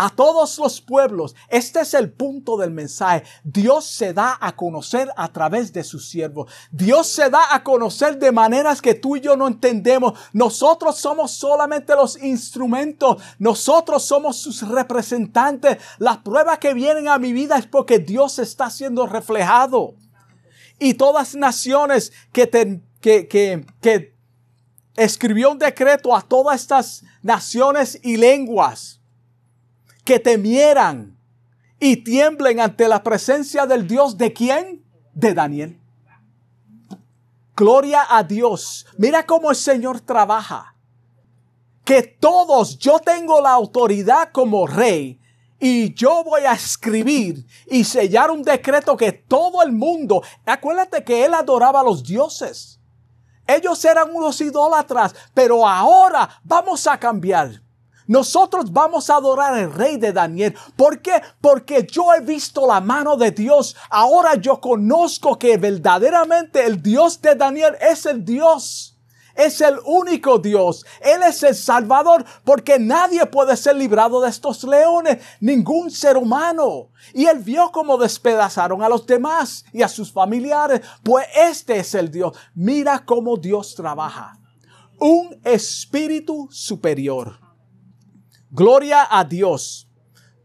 a 0.00 0.10
todos 0.10 0.58
los 0.58 0.80
pueblos. 0.80 1.34
Este 1.48 1.80
es 1.80 1.92
el 1.92 2.12
punto 2.12 2.56
del 2.56 2.70
mensaje. 2.70 3.24
Dios 3.42 3.84
se 3.84 4.12
da 4.12 4.38
a 4.40 4.54
conocer 4.54 5.10
a 5.16 5.26
través 5.32 5.72
de 5.72 5.82
sus 5.82 6.08
siervos. 6.08 6.48
Dios 6.70 7.08
se 7.08 7.28
da 7.28 7.52
a 7.52 7.64
conocer 7.64 8.16
de 8.16 8.30
maneras 8.30 8.80
que 8.80 8.94
tú 8.94 9.16
y 9.16 9.20
yo 9.20 9.36
no 9.36 9.48
entendemos. 9.48 10.16
Nosotros 10.32 10.98
somos 10.98 11.32
solamente 11.32 11.96
los 11.96 12.16
instrumentos. 12.22 13.20
Nosotros 13.40 14.04
somos 14.04 14.36
sus 14.36 14.68
representantes. 14.68 15.78
Las 15.98 16.18
pruebas 16.18 16.60
que 16.60 16.74
vienen 16.74 17.08
a 17.08 17.18
mi 17.18 17.32
vida 17.32 17.58
es 17.58 17.66
porque 17.66 17.98
Dios 17.98 18.38
está 18.38 18.70
siendo 18.70 19.04
reflejado. 19.04 19.96
Y 20.78 20.94
todas 20.94 21.34
naciones 21.34 22.12
que, 22.30 22.48
que, 22.48 23.26
que, 23.26 23.66
que 23.80 24.14
escribió 24.94 25.50
un 25.50 25.58
decreto 25.58 26.14
a 26.14 26.22
todas 26.22 26.60
estas 26.60 27.02
naciones 27.20 27.98
y 28.04 28.16
lenguas 28.16 28.97
que 30.08 30.18
temieran 30.18 31.18
y 31.78 31.98
tiemblen 31.98 32.60
ante 32.60 32.88
la 32.88 33.02
presencia 33.02 33.66
del 33.66 33.86
Dios 33.86 34.16
de 34.16 34.32
quién? 34.32 34.82
De 35.12 35.34
Daniel. 35.34 35.78
Gloria 37.54 38.06
a 38.08 38.22
Dios. 38.22 38.86
Mira 38.96 39.26
cómo 39.26 39.50
el 39.50 39.56
Señor 39.56 40.00
trabaja. 40.00 40.74
Que 41.84 42.00
todos, 42.00 42.78
yo 42.78 43.00
tengo 43.00 43.42
la 43.42 43.50
autoridad 43.50 44.30
como 44.32 44.66
rey 44.66 45.20
y 45.60 45.92
yo 45.92 46.24
voy 46.24 46.44
a 46.44 46.54
escribir 46.54 47.44
y 47.66 47.84
sellar 47.84 48.30
un 48.30 48.42
decreto 48.42 48.96
que 48.96 49.12
todo 49.12 49.62
el 49.62 49.72
mundo, 49.72 50.22
acuérdate 50.46 51.04
que 51.04 51.26
él 51.26 51.34
adoraba 51.34 51.80
a 51.80 51.84
los 51.84 52.02
dioses. 52.02 52.80
Ellos 53.46 53.84
eran 53.84 54.08
unos 54.14 54.40
idólatras, 54.40 55.14
pero 55.34 55.68
ahora 55.68 56.40
vamos 56.44 56.86
a 56.86 56.98
cambiar. 56.98 57.67
Nosotros 58.08 58.72
vamos 58.72 59.10
a 59.10 59.16
adorar 59.16 59.52
al 59.52 59.70
rey 59.70 59.98
de 59.98 60.14
Daniel. 60.14 60.56
¿Por 60.76 61.02
qué? 61.02 61.20
Porque 61.42 61.86
yo 61.86 62.14
he 62.14 62.20
visto 62.20 62.66
la 62.66 62.80
mano 62.80 63.18
de 63.18 63.32
Dios. 63.32 63.76
Ahora 63.90 64.34
yo 64.36 64.62
conozco 64.62 65.38
que 65.38 65.58
verdaderamente 65.58 66.64
el 66.64 66.82
Dios 66.82 67.20
de 67.20 67.34
Daniel 67.34 67.76
es 67.82 68.06
el 68.06 68.24
Dios. 68.24 68.98
Es 69.34 69.60
el 69.60 69.78
único 69.84 70.38
Dios. 70.38 70.86
Él 71.02 71.22
es 71.22 71.42
el 71.42 71.54
Salvador 71.54 72.24
porque 72.44 72.78
nadie 72.78 73.26
puede 73.26 73.58
ser 73.58 73.76
librado 73.76 74.22
de 74.22 74.30
estos 74.30 74.64
leones. 74.64 75.18
Ningún 75.40 75.90
ser 75.90 76.16
humano. 76.16 76.88
Y 77.12 77.26
él 77.26 77.40
vio 77.40 77.70
cómo 77.72 77.98
despedazaron 77.98 78.82
a 78.82 78.88
los 78.88 79.06
demás 79.06 79.66
y 79.70 79.82
a 79.82 79.88
sus 79.88 80.10
familiares. 80.10 80.80
Pues 81.02 81.26
este 81.36 81.76
es 81.76 81.94
el 81.94 82.10
Dios. 82.10 82.34
Mira 82.54 83.04
cómo 83.04 83.36
Dios 83.36 83.74
trabaja. 83.74 84.38
Un 84.98 85.38
espíritu 85.44 86.48
superior 86.50 87.47
Gloria 88.50 89.06
a 89.10 89.24
Dios. 89.24 89.88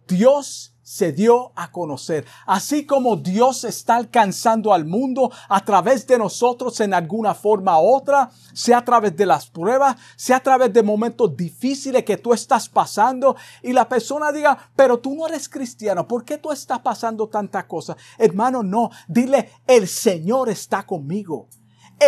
Dios 0.07 0.73
se 0.83 1.11
dio 1.11 1.53
a 1.55 1.71
conocer. 1.71 2.25
Así 2.45 2.85
como 2.85 3.15
Dios 3.15 3.63
está 3.63 3.95
alcanzando 3.95 4.73
al 4.73 4.85
mundo 4.85 5.31
a 5.49 5.63
través 5.63 6.05
de 6.05 6.17
nosotros 6.17 6.79
en 6.81 6.93
alguna 6.93 7.33
forma 7.33 7.79
u 7.79 7.95
otra, 7.95 8.29
sea 8.53 8.79
a 8.79 8.85
través 8.85 9.15
de 9.15 9.25
las 9.25 9.49
pruebas, 9.49 9.95
sea 10.15 10.37
a 10.37 10.43
través 10.43 10.71
de 10.73 10.83
momentos 10.83 11.35
difíciles 11.35 12.03
que 12.03 12.17
tú 12.17 12.33
estás 12.33 12.69
pasando 12.69 13.35
y 13.63 13.73
la 13.73 13.87
persona 13.87 14.31
diga, 14.31 14.69
pero 14.75 14.99
tú 14.99 15.15
no 15.15 15.25
eres 15.27 15.49
cristiano, 15.49 16.07
¿por 16.07 16.25
qué 16.25 16.37
tú 16.37 16.51
estás 16.51 16.79
pasando 16.79 17.27
tanta 17.27 17.65
cosa? 17.65 17.95
Hermano, 18.17 18.61
no, 18.61 18.91
dile, 19.07 19.49
el 19.65 19.87
Señor 19.87 20.49
está 20.49 20.85
conmigo. 20.85 21.47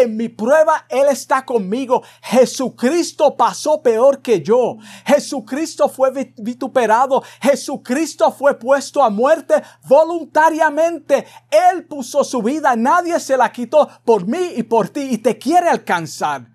En 0.01 0.17
mi 0.17 0.29
prueba 0.29 0.85
Él 0.89 1.07
está 1.09 1.45
conmigo. 1.45 2.03
Jesucristo 2.21 3.37
pasó 3.37 3.81
peor 3.81 4.21
que 4.21 4.41
yo. 4.41 4.77
Jesucristo 5.05 5.87
fue 5.87 6.33
vituperado. 6.37 7.23
Jesucristo 7.41 8.31
fue 8.31 8.59
puesto 8.59 9.03
a 9.03 9.09
muerte 9.09 9.61
voluntariamente. 9.87 11.25
Él 11.49 11.85
puso 11.85 12.23
su 12.23 12.41
vida. 12.41 12.75
Nadie 12.75 13.19
se 13.19 13.37
la 13.37 13.51
quitó 13.51 13.87
por 14.03 14.27
mí 14.27 14.53
y 14.55 14.63
por 14.63 14.89
ti 14.89 15.01
y 15.11 15.17
te 15.17 15.37
quiere 15.37 15.69
alcanzar. 15.69 16.54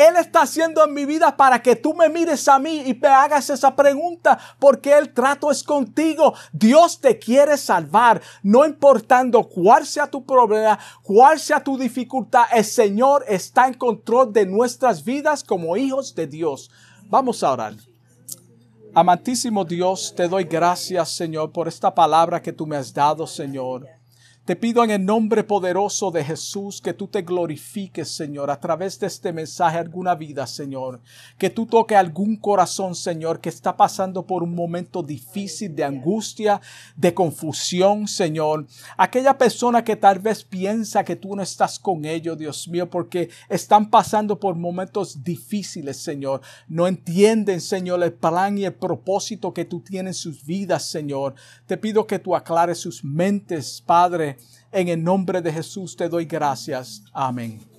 Él 0.00 0.16
está 0.16 0.42
haciendo 0.42 0.82
en 0.82 0.94
mi 0.94 1.04
vida 1.04 1.36
para 1.36 1.60
que 1.60 1.76
tú 1.76 1.92
me 1.92 2.08
mires 2.08 2.48
a 2.48 2.58
mí 2.58 2.84
y 2.86 2.94
me 2.94 3.08
hagas 3.08 3.50
esa 3.50 3.76
pregunta, 3.76 4.38
porque 4.58 4.96
el 4.96 5.12
trato 5.12 5.50
es 5.50 5.62
contigo. 5.62 6.32
Dios 6.54 7.02
te 7.02 7.18
quiere 7.18 7.58
salvar, 7.58 8.22
no 8.42 8.64
importando 8.64 9.46
cuál 9.46 9.84
sea 9.84 10.06
tu 10.06 10.24
problema, 10.24 10.78
cuál 11.02 11.38
sea 11.38 11.62
tu 11.62 11.76
dificultad. 11.76 12.44
El 12.50 12.64
Señor 12.64 13.26
está 13.28 13.68
en 13.68 13.74
control 13.74 14.32
de 14.32 14.46
nuestras 14.46 15.04
vidas 15.04 15.44
como 15.44 15.76
hijos 15.76 16.14
de 16.14 16.26
Dios. 16.26 16.70
Vamos 17.10 17.42
a 17.42 17.52
orar. 17.52 17.74
Amantísimo 18.94 19.66
Dios, 19.66 20.14
te 20.16 20.28
doy 20.28 20.44
gracias, 20.44 21.10
Señor, 21.14 21.52
por 21.52 21.68
esta 21.68 21.94
palabra 21.94 22.40
que 22.40 22.54
tú 22.54 22.66
me 22.66 22.76
has 22.76 22.94
dado, 22.94 23.26
Señor. 23.26 23.99
Te 24.46 24.56
pido 24.56 24.82
en 24.82 24.90
el 24.90 25.04
nombre 25.04 25.44
poderoso 25.44 26.10
de 26.10 26.24
Jesús 26.24 26.80
que 26.80 26.94
tú 26.94 27.06
te 27.06 27.22
glorifiques, 27.22 28.08
Señor, 28.08 28.50
a 28.50 28.58
través 28.58 28.98
de 28.98 29.06
este 29.06 29.34
mensaje 29.34 29.76
alguna 29.76 30.14
vida, 30.14 30.46
Señor. 30.46 31.00
Que 31.36 31.50
tú 31.50 31.66
toque 31.66 31.94
algún 31.94 32.36
corazón, 32.36 32.94
Señor, 32.94 33.40
que 33.40 33.50
está 33.50 33.76
pasando 33.76 34.26
por 34.26 34.42
un 34.42 34.54
momento 34.54 35.02
difícil 35.02 35.76
de 35.76 35.84
angustia, 35.84 36.60
de 36.96 37.12
confusión, 37.12 38.08
Señor. 38.08 38.66
Aquella 38.96 39.36
persona 39.36 39.84
que 39.84 39.94
tal 39.94 40.18
vez 40.18 40.42
piensa 40.42 41.04
que 41.04 41.16
tú 41.16 41.36
no 41.36 41.42
estás 41.42 41.78
con 41.78 42.06
ellos, 42.06 42.38
Dios 42.38 42.66
mío, 42.66 42.88
porque 42.88 43.28
están 43.50 43.90
pasando 43.90 44.40
por 44.40 44.56
momentos 44.56 45.22
difíciles, 45.22 45.98
Señor. 45.98 46.40
No 46.66 46.88
entienden, 46.88 47.60
Señor, 47.60 48.02
el 48.02 48.14
plan 48.14 48.56
y 48.56 48.64
el 48.64 48.74
propósito 48.74 49.52
que 49.52 49.66
tú 49.66 49.80
tienes 49.80 50.00
en 50.00 50.14
sus 50.14 50.44
vidas, 50.46 50.86
Señor. 50.86 51.34
Te 51.66 51.76
pido 51.76 52.06
que 52.06 52.18
tú 52.18 52.34
aclares 52.34 52.78
sus 52.78 53.04
mentes, 53.04 53.82
Padre 53.84 54.39
en 54.72 54.88
el 54.88 55.02
nombre 55.02 55.40
de 55.42 55.52
Jesús 55.52 55.96
te 55.96 56.08
doy 56.08 56.24
gracias. 56.24 57.02
Amén. 57.12 57.69